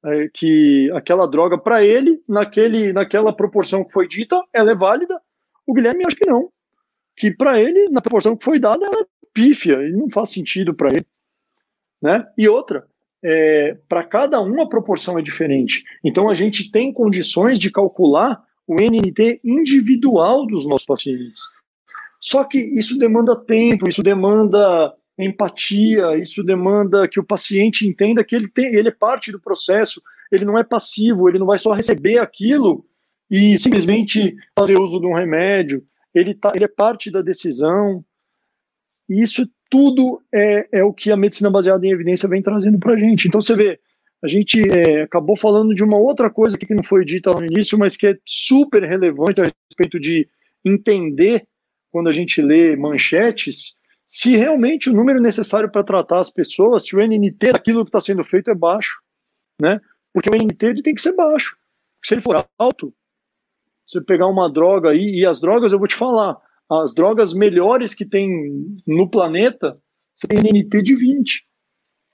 é, 0.04 0.28
que 0.34 0.90
aquela 0.96 1.28
droga 1.28 1.56
para 1.56 1.86
ele, 1.86 2.20
naquele, 2.28 2.92
naquela 2.94 3.32
proporção 3.32 3.84
que 3.84 3.94
foi 3.94 4.08
dita, 4.08 4.44
ela 4.52 4.72
é 4.72 4.76
válida, 4.76 5.22
O 5.68 5.74
Guilherme 5.76 6.04
acho 6.08 6.16
que 6.16 6.26
não. 6.26 6.50
Que 7.16 7.30
para 7.30 7.62
ele, 7.62 7.90
na 7.92 8.02
proporção 8.02 8.36
que 8.36 8.44
foi 8.44 8.58
dada, 8.58 8.84
ela 8.88 9.02
é 9.02 9.06
pífia 9.32 9.76
e 9.88 9.92
não 9.92 10.10
faz 10.10 10.32
sentido 10.32 10.74
para 10.74 10.90
ele. 10.90 11.06
Né? 12.02 12.26
E 12.36 12.50
outra, 12.50 12.88
é, 13.24 13.78
para 13.88 14.04
cada 14.04 14.42
um 14.42 14.62
a 14.62 14.68
proporção 14.68 15.18
é 15.18 15.22
diferente. 15.22 15.84
Então 16.04 16.30
a 16.30 16.34
gente 16.34 16.70
tem 16.70 16.92
condições 16.92 17.58
de 17.58 17.72
calcular 17.72 18.42
o 18.68 18.76
NNT 18.76 19.40
individual 19.44 20.46
dos 20.46 20.68
nossos 20.68 20.86
pacientes. 20.86 21.42
Só 22.20 22.44
que 22.44 22.58
isso 22.58 22.98
demanda 22.98 23.36
tempo, 23.36 23.90
isso 23.90 24.02
demanda 24.02 24.94
empatia, 25.18 26.18
isso 26.18 26.44
demanda 26.44 27.08
que 27.08 27.20
o 27.20 27.24
paciente 27.24 27.88
entenda 27.88 28.24
que 28.24 28.36
ele, 28.36 28.48
tem, 28.48 28.74
ele 28.74 28.88
é 28.88 28.92
parte 28.92 29.32
do 29.32 29.40
processo, 29.40 30.02
ele 30.32 30.46
não 30.46 30.58
é 30.58 30.64
passivo, 30.64 31.30
ele 31.30 31.40
não 31.40 31.46
vai 31.46 31.60
só 31.60 31.74
receber 31.74 32.18
aquilo 32.18 32.86
e 33.30 33.58
simplesmente 33.58 34.36
fazer 34.58 34.78
uso 34.78 35.00
de 35.00 35.06
um 35.06 35.14
remédio, 35.14 35.86
ele, 36.14 36.34
tá, 36.34 36.52
ele 36.56 36.66
é 36.66 36.68
parte 36.68 37.12
da 37.12 37.22
decisão. 37.22 38.04
Isso 39.10 39.48
tudo 39.70 40.22
é, 40.34 40.68
é 40.72 40.84
o 40.84 40.94
que 40.94 41.12
a 41.12 41.18
medicina 41.18 41.50
baseada 41.50 41.86
em 41.86 41.92
evidência 41.92 42.30
vem 42.30 42.42
trazendo 42.42 42.80
para 42.80 42.94
a 42.94 42.98
gente. 42.98 43.28
Então 43.28 43.42
você 43.42 43.56
vê, 43.56 43.80
a 44.24 44.28
gente 44.28 44.62
é, 44.62 45.02
acabou 45.02 45.36
falando 45.36 45.74
de 45.74 45.84
uma 45.84 45.98
outra 45.98 46.30
coisa 46.30 46.58
que 46.58 46.74
não 46.74 46.84
foi 46.84 47.04
dita 47.04 47.32
no 47.32 47.46
início, 47.46 47.78
mas 47.78 47.98
que 47.98 48.08
é 48.08 48.18
super 48.26 48.84
relevante 48.84 49.42
a 49.42 49.52
respeito 49.70 50.00
de 50.00 50.28
entender, 50.64 51.46
quando 51.92 52.08
a 52.08 52.12
gente 52.12 52.42
lê 52.42 52.76
manchetes, 52.76 53.76
se 54.06 54.36
realmente 54.36 54.90
o 54.90 54.94
número 54.94 55.20
necessário 55.20 55.70
para 55.70 55.84
tratar 55.84 56.20
as 56.20 56.30
pessoas, 56.30 56.86
se 56.86 56.96
o 56.96 57.02
NNT 57.02 57.52
daquilo 57.54 57.84
que 57.84 57.90
está 57.90 58.00
sendo 58.00 58.24
feito 58.24 58.50
é 58.52 58.56
baixo, 58.56 59.02
né? 59.60 59.82
Porque 60.14 60.30
o 60.30 60.36
NNT 60.36 60.66
ele 60.68 60.84
tem 60.84 60.94
que 60.94 61.02
ser 61.02 61.14
baixo. 61.14 61.58
Se 62.04 62.14
ele 62.14 62.22
for 62.22 62.46
alto, 62.58 62.94
você 63.86 64.02
pegar 64.02 64.28
uma 64.28 64.52
droga 64.52 64.90
aí, 64.90 65.20
e 65.20 65.26
as 65.26 65.40
drogas 65.42 65.74
eu 65.74 65.80
vou 65.80 65.88
te 65.88 65.96
falar, 65.96 66.38
as 66.82 66.94
drogas 66.94 67.34
melhores 67.34 67.94
que 67.94 68.06
tem 68.06 68.30
no 68.88 69.10
planeta, 69.10 69.78
você 70.16 70.28
tem 70.28 70.40
NNT 70.40 70.82
de 70.82 70.96
20. 70.96 71.46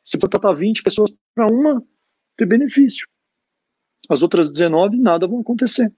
Você 0.03 0.17
precisa 0.17 0.29
tratar 0.29 0.53
20 0.53 0.83
pessoas 0.83 1.15
para 1.35 1.47
uma 1.47 1.83
ter 2.35 2.45
benefício. 2.45 3.07
As 4.09 4.23
outras 4.23 4.49
19, 4.49 4.97
nada 4.97 5.27
vão 5.27 5.41
acontecer. 5.41 5.91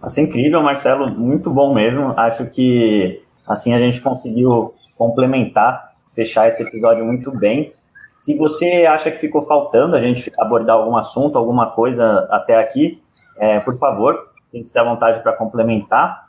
Assim, 0.00 0.22
incrível, 0.22 0.62
Marcelo, 0.62 1.10
muito 1.10 1.50
bom 1.50 1.74
mesmo. 1.74 2.14
Acho 2.16 2.46
que 2.46 3.22
assim 3.46 3.72
a 3.72 3.78
gente 3.78 4.00
conseguiu 4.00 4.74
complementar, 4.96 5.92
fechar 6.14 6.46
esse 6.48 6.62
episódio 6.62 7.04
muito 7.04 7.30
bem. 7.30 7.72
Se 8.20 8.36
você 8.36 8.86
acha 8.86 9.10
que 9.10 9.18
ficou 9.18 9.42
faltando 9.42 9.96
a 9.96 10.00
gente 10.00 10.32
abordar 10.38 10.76
algum 10.76 10.96
assunto, 10.96 11.36
alguma 11.36 11.70
coisa 11.70 12.26
até 12.30 12.56
aqui, 12.56 13.02
é, 13.36 13.60
por 13.60 13.76
favor, 13.78 14.18
sinta-se 14.50 14.78
à 14.78 14.84
vontade 14.84 15.20
para 15.22 15.32
complementar. 15.32 16.24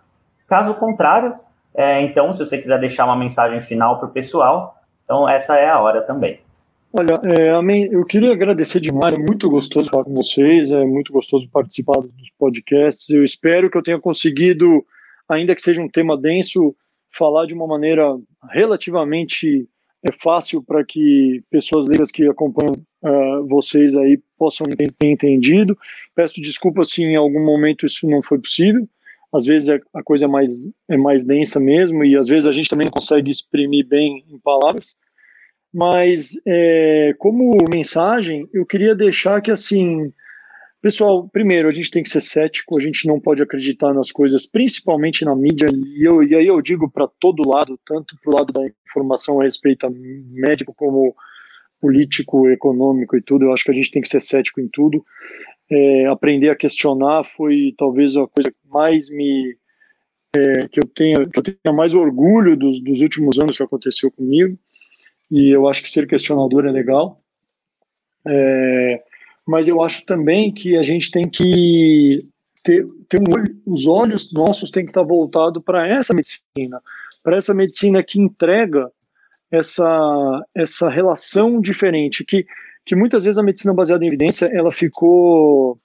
Caso 0.47 0.73
contrário, 0.75 1.35
é, 1.75 2.01
então, 2.01 2.33
se 2.33 2.39
você 2.39 2.57
quiser 2.57 2.79
deixar 2.79 3.05
uma 3.05 3.15
mensagem 3.15 3.61
final 3.61 3.99
para 3.99 4.09
o 4.09 4.11
pessoal, 4.11 4.75
então 5.03 5.27
essa 5.27 5.55
é 5.55 5.69
a 5.69 5.79
hora 5.79 6.01
também. 6.01 6.39
Olha, 6.91 7.19
é, 7.37 7.95
eu 7.95 8.03
queria 8.03 8.31
agradecer 8.31 8.79
demais, 8.79 9.13
é 9.13 9.17
muito 9.17 9.49
gostoso 9.49 9.89
falar 9.89 10.03
com 10.03 10.13
vocês, 10.13 10.71
é 10.71 10.83
muito 10.83 11.13
gostoso 11.13 11.47
participar 11.49 12.01
dos 12.01 12.31
podcasts. 12.37 13.09
Eu 13.09 13.23
espero 13.23 13.69
que 13.69 13.77
eu 13.77 13.83
tenha 13.83 13.99
conseguido, 13.99 14.83
ainda 15.27 15.55
que 15.55 15.61
seja 15.61 15.81
um 15.81 15.87
tema 15.87 16.17
denso, 16.17 16.75
falar 17.11 17.45
de 17.45 17.53
uma 17.53 17.67
maneira 17.67 18.17
relativamente 18.49 19.67
é, 20.03 20.11
fácil 20.11 20.63
para 20.63 20.83
que 20.83 21.43
pessoas 21.51 21.87
leigas 21.87 22.11
que 22.11 22.27
acompanham 22.27 22.73
uh, 23.03 23.47
vocês 23.47 23.95
aí 23.95 24.19
possam 24.37 24.65
ter 24.67 25.07
entendido. 25.07 25.77
Peço 26.15 26.41
desculpas 26.41 26.89
se 26.89 27.03
em 27.03 27.15
algum 27.15 27.43
momento 27.43 27.85
isso 27.85 28.07
não 28.09 28.23
foi 28.23 28.39
possível 28.39 28.87
às 29.33 29.45
vezes 29.45 29.69
é, 29.69 29.79
a 29.93 30.03
coisa 30.03 30.25
é 30.25 30.27
mais, 30.27 30.49
é 30.89 30.97
mais 30.97 31.23
densa 31.23 31.59
mesmo, 31.59 32.03
e 32.03 32.15
às 32.15 32.27
vezes 32.27 32.45
a 32.45 32.51
gente 32.51 32.69
também 32.69 32.85
não 32.85 32.91
consegue 32.91 33.29
exprimir 33.29 33.87
bem 33.87 34.25
em 34.29 34.39
palavras. 34.39 34.95
Mas, 35.71 36.41
é, 36.47 37.13
como 37.19 37.55
mensagem, 37.71 38.47
eu 38.51 38.65
queria 38.65 38.95
deixar 38.95 39.39
que, 39.39 39.51
assim, 39.51 40.11
pessoal, 40.81 41.29
primeiro, 41.29 41.67
a 41.67 41.71
gente 41.71 41.91
tem 41.91 42.01
que 42.01 42.09
ser 42.09 42.21
cético, 42.21 42.75
a 42.75 42.79
gente 42.79 43.07
não 43.07 43.19
pode 43.19 43.43
acreditar 43.43 43.93
nas 43.93 44.11
coisas, 44.11 44.47
principalmente 44.47 45.23
na 45.23 45.35
mídia, 45.35 45.67
e, 45.71 46.03
eu, 46.03 46.23
e 46.23 46.35
aí 46.35 46.47
eu 46.47 46.59
digo 46.59 46.89
para 46.89 47.07
todo 47.19 47.47
lado, 47.47 47.79
tanto 47.85 48.15
para 48.19 48.31
o 48.31 48.35
lado 48.35 48.51
da 48.51 48.61
informação 48.87 49.39
a 49.39 49.43
respeito 49.43 49.87
médico 49.91 50.73
como 50.75 51.15
político, 51.79 52.49
econômico 52.49 53.15
e 53.15 53.21
tudo, 53.21 53.45
eu 53.45 53.53
acho 53.53 53.63
que 53.63 53.71
a 53.71 53.75
gente 53.75 53.91
tem 53.91 54.01
que 54.01 54.09
ser 54.09 54.21
cético 54.21 54.59
em 54.59 54.67
tudo 54.67 55.05
é, 55.71 56.05
aprender 56.07 56.49
a 56.49 56.55
questionar 56.55 57.23
foi 57.23 57.73
talvez 57.77 58.17
a 58.17 58.27
coisa 58.27 58.49
que 58.51 58.57
mais 58.69 59.09
me 59.09 59.55
é, 60.35 60.67
que 60.67 60.79
eu 60.79 60.87
tenha 60.87 61.27
que 61.27 61.39
eu 61.39 61.43
tenha 61.43 61.75
mais 61.75 61.93
orgulho 61.93 62.55
dos, 62.55 62.79
dos 62.79 63.01
últimos 63.01 63.39
anos 63.39 63.57
que 63.57 63.63
aconteceu 63.63 64.11
comigo. 64.11 64.57
E 65.31 65.49
eu 65.49 65.67
acho 65.67 65.83
que 65.83 65.89
ser 65.89 66.07
questionador 66.07 66.65
é 66.65 66.71
legal. 66.71 67.21
É, 68.25 69.03
mas 69.45 69.67
eu 69.67 69.81
acho 69.81 70.05
também 70.05 70.51
que 70.51 70.75
a 70.75 70.81
gente 70.81 71.11
tem 71.11 71.27
que 71.27 72.25
ter, 72.63 72.85
ter 73.07 73.19
um 73.19 73.33
olho, 73.33 73.61
os 73.65 73.87
olhos 73.87 74.33
nossos 74.33 74.71
têm 74.71 74.83
que 74.83 74.91
estar 74.91 75.03
voltados 75.03 75.63
para 75.63 75.87
essa 75.87 76.13
medicina 76.13 76.81
para 77.23 77.37
essa 77.37 77.53
medicina 77.53 78.03
que 78.03 78.19
entrega 78.19 78.91
essa 79.51 80.45
essa 80.53 80.89
relação 80.89 81.59
diferente 81.59 82.23
que 82.23 82.45
que 82.89 82.95
muitas 82.95 83.23
vezes 83.23 83.37
a 83.37 83.43
medicina 83.43 83.71
baseada 83.71 84.03
em 84.03 84.07
evidência 84.07 84.47
ela 84.51 84.71
ficou 84.71 85.79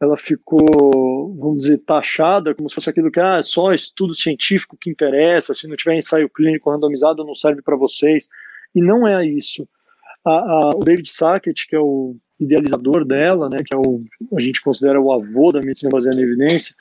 ela 0.00 0.16
ficou, 0.16 1.36
vamos 1.38 1.64
dizer, 1.64 1.78
taxada 1.84 2.54
como 2.54 2.66
se 2.66 2.74
fosse 2.74 2.88
aquilo 2.88 3.10
que 3.10 3.20
ah, 3.20 3.36
é 3.36 3.42
só 3.42 3.74
estudo 3.74 4.14
científico 4.14 4.76
que 4.80 4.88
interessa, 4.88 5.52
se 5.52 5.68
não 5.68 5.76
tiver 5.76 5.96
ensaio 5.96 6.30
clínico 6.30 6.70
randomizado 6.70 7.24
não 7.24 7.34
serve 7.34 7.60
para 7.60 7.76
vocês. 7.76 8.28
E 8.74 8.80
não 8.80 9.06
é 9.06 9.26
isso. 9.26 9.68
A, 10.24 10.30
a, 10.30 10.70
o 10.76 10.80
David 10.80 11.10
Sackett, 11.10 11.66
que 11.66 11.76
é 11.76 11.78
o 11.78 12.16
idealizador 12.40 13.04
dela, 13.04 13.50
né, 13.50 13.58
que 13.64 13.74
é 13.74 13.78
o, 13.78 14.02
a 14.34 14.40
gente 14.40 14.62
considera 14.62 15.00
o 15.00 15.12
avô 15.12 15.52
da 15.52 15.60
medicina 15.60 15.90
baseada 15.90 16.18
em 16.18 16.24
evidência, 16.24 16.74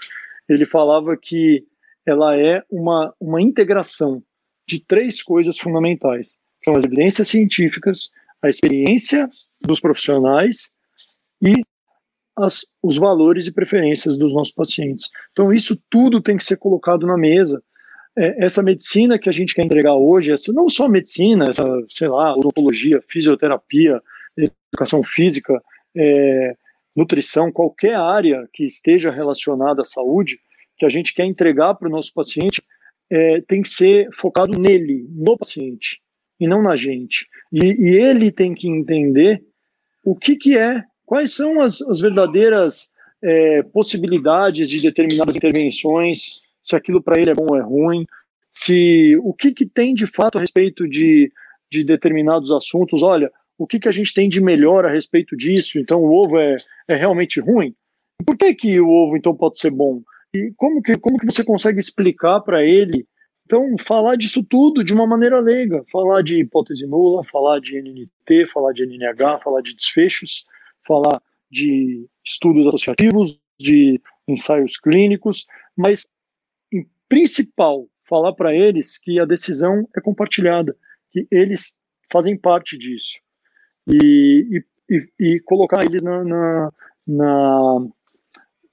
ele 0.47 0.65
falava 0.65 1.17
que 1.17 1.65
ela 2.05 2.37
é 2.37 2.63
uma, 2.69 3.13
uma 3.19 3.41
integração 3.41 4.23
de 4.67 4.81
três 4.81 5.21
coisas 5.21 5.57
fundamentais. 5.57 6.39
São 6.63 6.77
as 6.77 6.85
evidências 6.85 7.27
científicas, 7.27 8.11
a 8.41 8.49
experiência 8.49 9.29
dos 9.65 9.79
profissionais 9.79 10.71
e 11.41 11.53
as, 12.37 12.65
os 12.83 12.97
valores 12.97 13.47
e 13.47 13.51
preferências 13.51 14.17
dos 14.17 14.33
nossos 14.33 14.53
pacientes. 14.53 15.09
Então, 15.31 15.53
isso 15.53 15.81
tudo 15.89 16.21
tem 16.21 16.37
que 16.37 16.43
ser 16.43 16.57
colocado 16.57 17.07
na 17.07 17.17
mesa. 17.17 17.63
É, 18.17 18.45
essa 18.45 18.61
medicina 18.61 19.17
que 19.17 19.29
a 19.29 19.31
gente 19.31 19.53
quer 19.53 19.63
entregar 19.63 19.95
hoje, 19.95 20.31
essa, 20.31 20.51
não 20.53 20.67
só 20.69 20.87
medicina, 20.87 21.45
essa, 21.49 21.65
sei 21.89 22.07
lá, 22.07 22.35
odontologia, 22.35 23.01
fisioterapia, 23.07 24.01
educação 24.37 25.03
física, 25.03 25.61
é, 25.95 26.55
nutrição, 26.95 27.51
qualquer 27.51 27.95
área 27.95 28.47
que 28.53 28.63
esteja 28.63 29.11
relacionada 29.11 29.81
à 29.81 29.85
saúde, 29.85 30.39
que 30.77 30.85
a 30.85 30.89
gente 30.89 31.13
quer 31.13 31.25
entregar 31.25 31.75
para 31.75 31.87
o 31.87 31.91
nosso 31.91 32.13
paciente, 32.13 32.61
é, 33.09 33.41
tem 33.41 33.61
que 33.61 33.69
ser 33.69 34.09
focado 34.13 34.57
nele, 34.57 35.07
no 35.11 35.37
paciente, 35.37 36.01
e 36.39 36.47
não 36.47 36.61
na 36.61 36.75
gente. 36.75 37.27
E, 37.51 37.59
e 37.59 37.95
ele 37.95 38.31
tem 38.31 38.53
que 38.53 38.67
entender 38.67 39.43
o 40.05 40.15
que, 40.15 40.35
que 40.35 40.57
é, 40.57 40.83
quais 41.03 41.35
são 41.35 41.59
as, 41.59 41.81
as 41.81 41.99
verdadeiras 41.99 42.91
é, 43.21 43.63
possibilidades 43.63 44.69
de 44.69 44.79
determinadas 44.79 45.35
intervenções, 45.35 46.39
se 46.61 46.75
aquilo 46.75 47.01
para 47.01 47.19
ele 47.19 47.31
é 47.31 47.33
bom 47.33 47.47
ou 47.49 47.57
é 47.57 47.61
ruim, 47.61 48.05
se 48.51 49.17
o 49.23 49.33
que, 49.33 49.51
que 49.51 49.65
tem 49.65 49.93
de 49.93 50.05
fato 50.05 50.37
a 50.37 50.41
respeito 50.41 50.87
de, 50.87 51.31
de 51.71 51.83
determinados 51.83 52.51
assuntos, 52.51 53.01
olha, 53.01 53.31
o 53.57 53.65
que, 53.65 53.79
que 53.79 53.89
a 53.89 53.91
gente 53.91 54.13
tem 54.13 54.29
de 54.29 54.39
melhor 54.39 54.85
a 54.85 54.91
respeito 54.91 55.35
disso, 55.35 55.79
então 55.79 55.99
o 55.99 56.13
ovo 56.13 56.37
é, 56.37 56.57
é 56.87 56.95
realmente 56.95 57.39
ruim? 57.39 57.73
Por 58.25 58.37
que, 58.37 58.53
que 58.53 58.79
o 58.79 58.87
ovo 58.87 59.17
então 59.17 59.35
pode 59.35 59.57
ser 59.57 59.71
bom? 59.71 60.01
E 60.33 60.51
como 60.55 60.81
que, 60.81 60.97
como 60.97 61.17
que 61.17 61.25
você 61.25 61.43
consegue 61.43 61.79
explicar 61.79 62.41
para 62.41 62.63
ele 62.63 63.07
então, 63.45 63.75
falar 63.79 64.15
disso 64.15 64.43
tudo 64.43 64.83
de 64.83 64.91
uma 64.91 65.05
maneira 65.05 65.39
leiga, 65.39 65.83
falar 65.91 66.23
de 66.23 66.39
hipótese 66.39 66.87
nula, 66.87 67.23
falar 67.23 67.59
de 67.59 67.79
NNT, 67.79 68.47
falar 68.51 68.73
de 68.73 68.83
NNH, 68.85 69.39
falar 69.39 69.61
de 69.61 69.75
desfechos, 69.75 70.47
falar 70.85 71.21
de 71.51 72.07
estudos 72.23 72.65
associativos, 72.65 73.39
de 73.59 74.01
ensaios 74.27 74.77
clínicos, 74.77 75.45
mas, 75.77 76.07
em 76.73 76.87
principal, 77.07 77.87
falar 78.09 78.33
para 78.33 78.53
eles 78.53 78.97
que 78.97 79.19
a 79.19 79.25
decisão 79.25 79.87
é 79.95 80.01
compartilhada, 80.01 80.75
que 81.11 81.27
eles 81.29 81.75
fazem 82.11 82.35
parte 82.35 82.75
disso. 82.75 83.19
E, 83.87 84.63
e, 84.89 85.07
e 85.19 85.39
colocar 85.41 85.85
eles 85.85 86.01
na, 86.01 86.23
na, 86.23 86.71
na, 87.05 87.87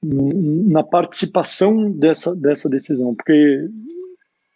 na 0.03 0.83
participação 0.83 1.93
dessa, 1.93 2.35
dessa 2.35 2.71
decisão, 2.71 3.15
porque 3.15 3.69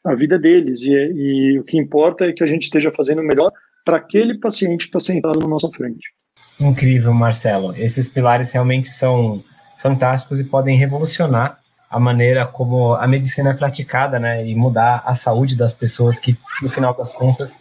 a 0.07 0.15
vida 0.15 0.39
deles. 0.39 0.83
E, 0.83 0.91
e 0.91 1.59
o 1.59 1.65
que 1.65 1.77
importa 1.77 2.25
é 2.25 2.33
que 2.33 2.43
a 2.43 2.47
gente 2.47 2.65
esteja 2.65 2.93
fazendo 2.93 3.21
o 3.21 3.27
melhor 3.27 3.51
para 3.85 3.99
aquele 3.99 4.39
paciente 4.39 4.89
que 4.89 4.97
está 4.97 5.01
sentado 5.01 5.39
na 5.39 5.47
nossa 5.47 5.69
frente. 5.71 6.13
Incrível, 6.59 7.13
Marcelo. 7.13 7.75
Esses 7.77 8.09
pilares 8.09 8.53
realmente 8.53 8.89
são 8.89 9.43
fantásticos 9.79 10.41
e 10.41 10.45
podem 10.45 10.77
revolucionar 10.77 11.59
a 11.89 12.01
maneira 12.01 12.47
como 12.47 12.95
a 12.95 13.07
medicina 13.07 13.51
é 13.51 13.55
praticada, 13.55 14.19
né, 14.19 14.47
e 14.47 14.55
mudar 14.55 15.03
a 15.07 15.15
saúde 15.15 15.57
das 15.57 15.73
pessoas, 15.73 16.19
que 16.19 16.37
no 16.61 16.69
final 16.69 16.95
das 16.95 17.13
contas 17.13 17.61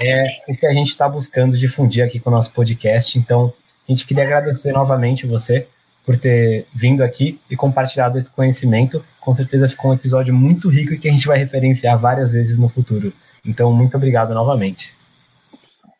é 0.00 0.24
o 0.48 0.56
que 0.56 0.66
a 0.66 0.72
gente 0.72 0.88
está 0.88 1.08
buscando 1.08 1.56
difundir 1.56 2.04
aqui 2.04 2.18
com 2.18 2.30
o 2.30 2.32
nosso 2.32 2.52
podcast. 2.52 3.18
Então, 3.18 3.52
a 3.86 3.92
gente 3.92 4.06
queria 4.06 4.24
agradecer 4.24 4.72
novamente 4.72 5.26
você 5.26 5.66
por 6.04 6.16
ter 6.16 6.66
vindo 6.74 7.02
aqui 7.02 7.38
e 7.50 7.56
compartilhado 7.56 8.18
esse 8.18 8.30
conhecimento. 8.30 9.04
Com 9.20 9.32
certeza 9.32 9.68
ficou 9.68 9.90
um 9.90 9.94
episódio 9.94 10.34
muito 10.34 10.68
rico 10.68 10.94
e 10.94 10.98
que 10.98 11.08
a 11.08 11.12
gente 11.12 11.26
vai 11.26 11.38
referenciar 11.38 11.98
várias 11.98 12.32
vezes 12.32 12.58
no 12.58 12.68
futuro. 12.68 13.12
Então, 13.44 13.72
muito 13.72 13.96
obrigado 13.96 14.34
novamente. 14.34 14.92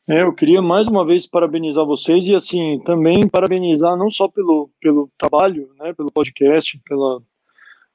É, 0.09 0.22
eu 0.22 0.32
queria 0.32 0.61
mais 0.61 0.88
uma 0.88 1.07
vez 1.07 1.26
parabenizar 1.26 1.86
vocês 1.86 2.26
e 2.26 2.34
assim 2.34 2.80
também 2.84 3.28
parabenizar 3.28 3.96
não 3.96 4.11
só 4.11 4.26
pelo, 4.26 4.68
pelo 4.80 5.09
trabalho, 5.16 5.70
né, 5.78 5.92
pelo 5.92 6.11
podcast, 6.11 6.80
pela, 6.84 7.22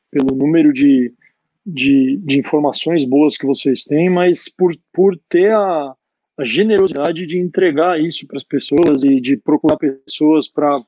pelo 0.10 0.34
número 0.34 0.72
de, 0.72 1.14
de, 1.66 2.18
de 2.24 2.40
informações 2.40 3.04
boas 3.04 3.38
que 3.38 3.46
vocês 3.46 3.84
têm, 3.84 4.10
mas 4.10 4.48
por, 4.48 4.74
por 4.94 5.20
ter 5.28 5.52
a, 5.52 5.94
a 6.38 6.46
generosidade 6.46 7.26
de 7.26 7.38
entregar 7.38 8.00
isso 8.00 8.26
para 8.26 8.38
as 8.38 8.44
pessoas 8.44 9.04
e 9.04 9.20
de 9.20 9.36
procurar 9.36 9.76
pessoas 9.76 10.48
para 10.48 10.80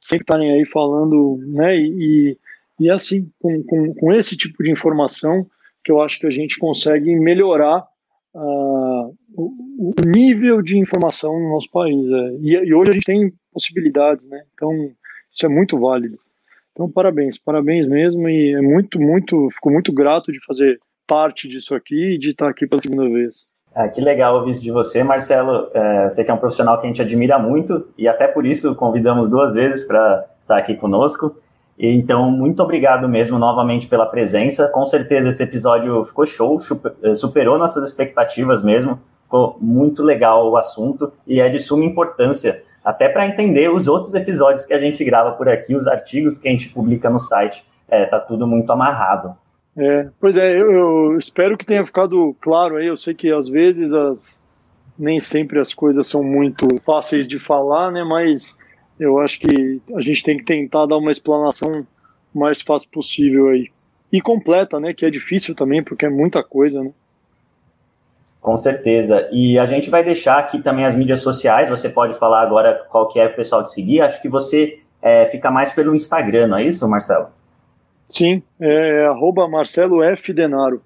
sempre 0.00 0.22
estarem 0.22 0.52
aí 0.52 0.64
falando, 0.64 1.38
né? 1.46 1.76
E, 1.76 2.38
e 2.78 2.90
assim, 2.90 3.30
com, 3.38 3.62
com, 3.64 3.94
com, 3.94 4.12
esse 4.12 4.36
tipo 4.36 4.62
de 4.62 4.70
informação 4.70 5.46
que 5.84 5.90
eu 5.90 6.00
acho 6.00 6.18
que 6.18 6.26
a 6.26 6.30
gente 6.30 6.58
consegue 6.58 7.14
melhorar 7.16 7.86
uh, 8.34 9.16
o, 9.34 9.52
o, 9.78 9.94
nível 10.06 10.62
de 10.62 10.78
informação 10.78 11.38
no 11.38 11.50
nosso 11.50 11.70
país. 11.70 12.10
É. 12.10 12.30
E, 12.40 12.52
e, 12.68 12.74
hoje 12.74 12.90
a 12.90 12.94
gente 12.94 13.06
tem 13.06 13.32
possibilidades, 13.52 14.28
né? 14.28 14.42
Então, 14.54 14.72
isso 15.32 15.46
é 15.46 15.48
muito 15.48 15.78
válido. 15.78 16.18
Então, 16.72 16.90
parabéns, 16.90 17.38
parabéns 17.38 17.88
mesmo. 17.88 18.28
E 18.28 18.54
é 18.54 18.60
muito, 18.60 19.00
muito, 19.00 19.48
fico 19.50 19.70
muito 19.70 19.92
grato 19.92 20.30
de 20.30 20.38
fazer 20.44 20.78
parte 21.06 21.48
disso 21.48 21.74
aqui 21.74 22.14
e 22.14 22.18
de 22.18 22.30
estar 22.30 22.48
aqui 22.48 22.66
pela 22.66 22.82
segunda 22.82 23.08
vez. 23.08 23.46
Ah, 23.80 23.86
que 23.86 24.00
legal 24.00 24.34
ouvir 24.34 24.50
isso 24.50 24.60
de 24.60 24.72
você, 24.72 25.04
Marcelo. 25.04 25.68
É, 25.72 26.10
você 26.10 26.24
que 26.24 26.30
é 26.32 26.34
um 26.34 26.38
profissional 26.38 26.80
que 26.80 26.84
a 26.84 26.88
gente 26.88 27.00
admira 27.00 27.38
muito 27.38 27.86
e 27.96 28.08
até 28.08 28.26
por 28.26 28.44
isso 28.44 28.74
convidamos 28.74 29.30
duas 29.30 29.54
vezes 29.54 29.84
para 29.84 30.24
estar 30.40 30.56
aqui 30.56 30.74
conosco. 30.74 31.36
Então, 31.78 32.28
muito 32.28 32.60
obrigado 32.60 33.08
mesmo 33.08 33.38
novamente 33.38 33.86
pela 33.86 34.04
presença. 34.04 34.66
Com 34.66 34.84
certeza 34.84 35.28
esse 35.28 35.44
episódio 35.44 36.02
ficou 36.02 36.26
show, 36.26 36.60
eh, 37.04 37.14
superou 37.14 37.56
nossas 37.56 37.88
expectativas 37.88 38.64
mesmo. 38.64 38.98
Ficou 39.22 39.56
muito 39.60 40.02
legal 40.02 40.50
o 40.50 40.56
assunto 40.56 41.12
e 41.24 41.40
é 41.40 41.48
de 41.48 41.60
suma 41.60 41.84
importância, 41.84 42.60
até 42.84 43.08
para 43.08 43.28
entender 43.28 43.70
os 43.70 43.86
outros 43.86 44.12
episódios 44.12 44.64
que 44.66 44.74
a 44.74 44.80
gente 44.80 45.04
grava 45.04 45.30
por 45.36 45.48
aqui, 45.48 45.76
os 45.76 45.86
artigos 45.86 46.36
que 46.36 46.48
a 46.48 46.50
gente 46.50 46.68
publica 46.70 47.08
no 47.08 47.20
site. 47.20 47.64
É, 47.88 48.04
tá 48.06 48.18
tudo 48.18 48.44
muito 48.44 48.72
amarrado. 48.72 49.36
É, 49.78 50.08
pois 50.18 50.36
é, 50.36 50.60
eu, 50.60 50.72
eu, 50.72 51.18
espero 51.18 51.56
que 51.56 51.64
tenha 51.64 51.86
ficado 51.86 52.34
claro 52.40 52.76
aí. 52.76 52.86
Eu 52.86 52.96
sei 52.96 53.14
que 53.14 53.30
às 53.30 53.48
vezes 53.48 53.92
as, 53.94 54.40
nem 54.98 55.20
sempre 55.20 55.60
as 55.60 55.72
coisas 55.72 56.08
são 56.08 56.22
muito 56.22 56.66
fáceis 56.84 57.28
de 57.28 57.38
falar, 57.38 57.92
né? 57.92 58.02
Mas 58.02 58.58
eu 58.98 59.20
acho 59.20 59.38
que 59.38 59.80
a 59.94 60.00
gente 60.00 60.24
tem 60.24 60.36
que 60.36 60.44
tentar 60.44 60.86
dar 60.86 60.96
uma 60.96 61.12
explanação 61.12 61.86
mais 62.34 62.60
fácil 62.60 62.88
possível 62.90 63.48
aí. 63.48 63.70
E 64.12 64.20
completa, 64.20 64.80
né? 64.80 64.92
Que 64.92 65.06
é 65.06 65.10
difícil 65.10 65.54
também, 65.54 65.82
porque 65.82 66.06
é 66.06 66.10
muita 66.10 66.42
coisa, 66.42 66.82
né? 66.82 66.90
Com 68.40 68.56
certeza. 68.56 69.28
E 69.30 69.58
a 69.58 69.66
gente 69.66 69.90
vai 69.90 70.02
deixar 70.02 70.38
aqui 70.38 70.60
também 70.60 70.86
as 70.86 70.96
mídias 70.96 71.20
sociais. 71.20 71.68
Você 71.68 71.88
pode 71.88 72.18
falar 72.18 72.42
agora 72.42 72.84
qual 72.88 73.06
que 73.06 73.20
é 73.20 73.26
o 73.26 73.34
pessoal 73.36 73.62
de 73.62 73.72
seguir. 73.72 74.00
Acho 74.00 74.20
que 74.20 74.28
você 74.28 74.80
é, 75.00 75.26
fica 75.26 75.52
mais 75.52 75.70
pelo 75.70 75.94
Instagram, 75.94 76.48
não 76.48 76.56
é 76.58 76.64
isso, 76.64 76.88
Marcelo? 76.88 77.37
Sim, 78.08 78.42
é 78.58 79.06
arroba 79.06 79.46
Marcelo 79.46 80.02
F. 80.02 80.32
Denaro. 80.32 80.80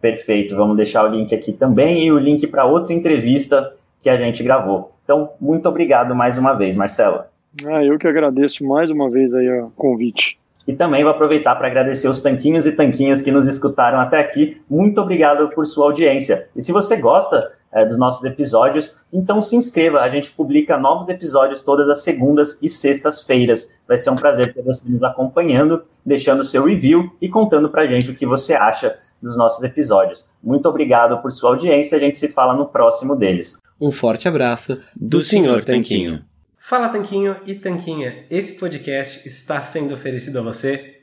Perfeito, 0.00 0.56
vamos 0.56 0.76
deixar 0.76 1.04
o 1.04 1.08
link 1.08 1.34
aqui 1.34 1.52
também 1.52 2.04
e 2.04 2.10
o 2.10 2.18
link 2.18 2.46
para 2.46 2.64
outra 2.64 2.92
entrevista 2.92 3.74
que 4.02 4.10
a 4.10 4.16
gente 4.16 4.42
gravou. 4.42 4.92
Então, 5.04 5.30
muito 5.40 5.68
obrigado 5.68 6.14
mais 6.14 6.36
uma 6.36 6.54
vez, 6.54 6.74
Marcelo. 6.74 7.22
Ah, 7.66 7.84
eu 7.84 7.98
que 7.98 8.08
agradeço 8.08 8.64
mais 8.64 8.90
uma 8.90 9.10
vez 9.10 9.34
aí 9.34 9.48
o 9.48 9.70
convite. 9.76 10.38
E 10.66 10.72
também 10.72 11.02
vou 11.02 11.12
aproveitar 11.12 11.54
para 11.56 11.66
agradecer 11.66 12.08
os 12.08 12.20
tanquinhos 12.20 12.66
e 12.66 12.72
tanquinhas 12.72 13.20
que 13.20 13.32
nos 13.32 13.46
escutaram 13.46 14.00
até 14.00 14.18
aqui. 14.18 14.60
Muito 14.70 15.00
obrigado 15.00 15.48
por 15.50 15.66
sua 15.66 15.86
audiência. 15.86 16.48
E 16.56 16.62
se 16.62 16.72
você 16.72 16.96
gosta 16.96 17.40
é, 17.72 17.84
dos 17.84 17.96
nossos 17.96 18.24
episódios, 18.24 18.96
então 19.12 19.40
se 19.40 19.56
inscreva. 19.56 20.00
A 20.00 20.08
gente 20.08 20.30
publica 20.32 20.76
novos 20.76 21.08
episódios 21.08 21.62
todas 21.62 21.88
as 21.88 22.02
segundas 22.02 22.58
e 22.60 22.68
sextas-feiras. 22.68 23.80
Vai 23.88 23.96
ser 23.96 24.10
um 24.10 24.16
prazer 24.16 24.52
ter 24.52 24.62
você 24.62 24.82
nos 24.84 25.02
acompanhando, 25.02 25.82
deixando 26.04 26.44
seu 26.44 26.64
review 26.64 27.10
e 27.20 27.28
contando 27.28 27.70
pra 27.70 27.86
gente 27.86 28.10
o 28.10 28.14
que 28.14 28.26
você 28.26 28.54
acha 28.54 28.96
dos 29.22 29.36
nossos 29.36 29.62
episódios. 29.62 30.26
Muito 30.42 30.68
obrigado 30.68 31.20
por 31.22 31.30
sua 31.30 31.50
audiência. 31.50 31.96
A 31.96 32.00
gente 32.00 32.18
se 32.18 32.28
fala 32.28 32.54
no 32.54 32.66
próximo 32.66 33.16
deles. 33.16 33.56
Um 33.80 33.90
forte 33.90 34.28
abraço 34.28 34.76
do, 34.94 35.18
do 35.18 35.20
Sr. 35.20 35.64
Tanquinho. 35.64 36.24
Fala 36.58 36.88
Tanquinho 36.88 37.36
e 37.46 37.54
Tanquinha. 37.54 38.24
Esse 38.30 38.58
podcast 38.58 39.26
está 39.26 39.60
sendo 39.62 39.94
oferecido 39.94 40.38
a 40.38 40.42
você 40.42 41.01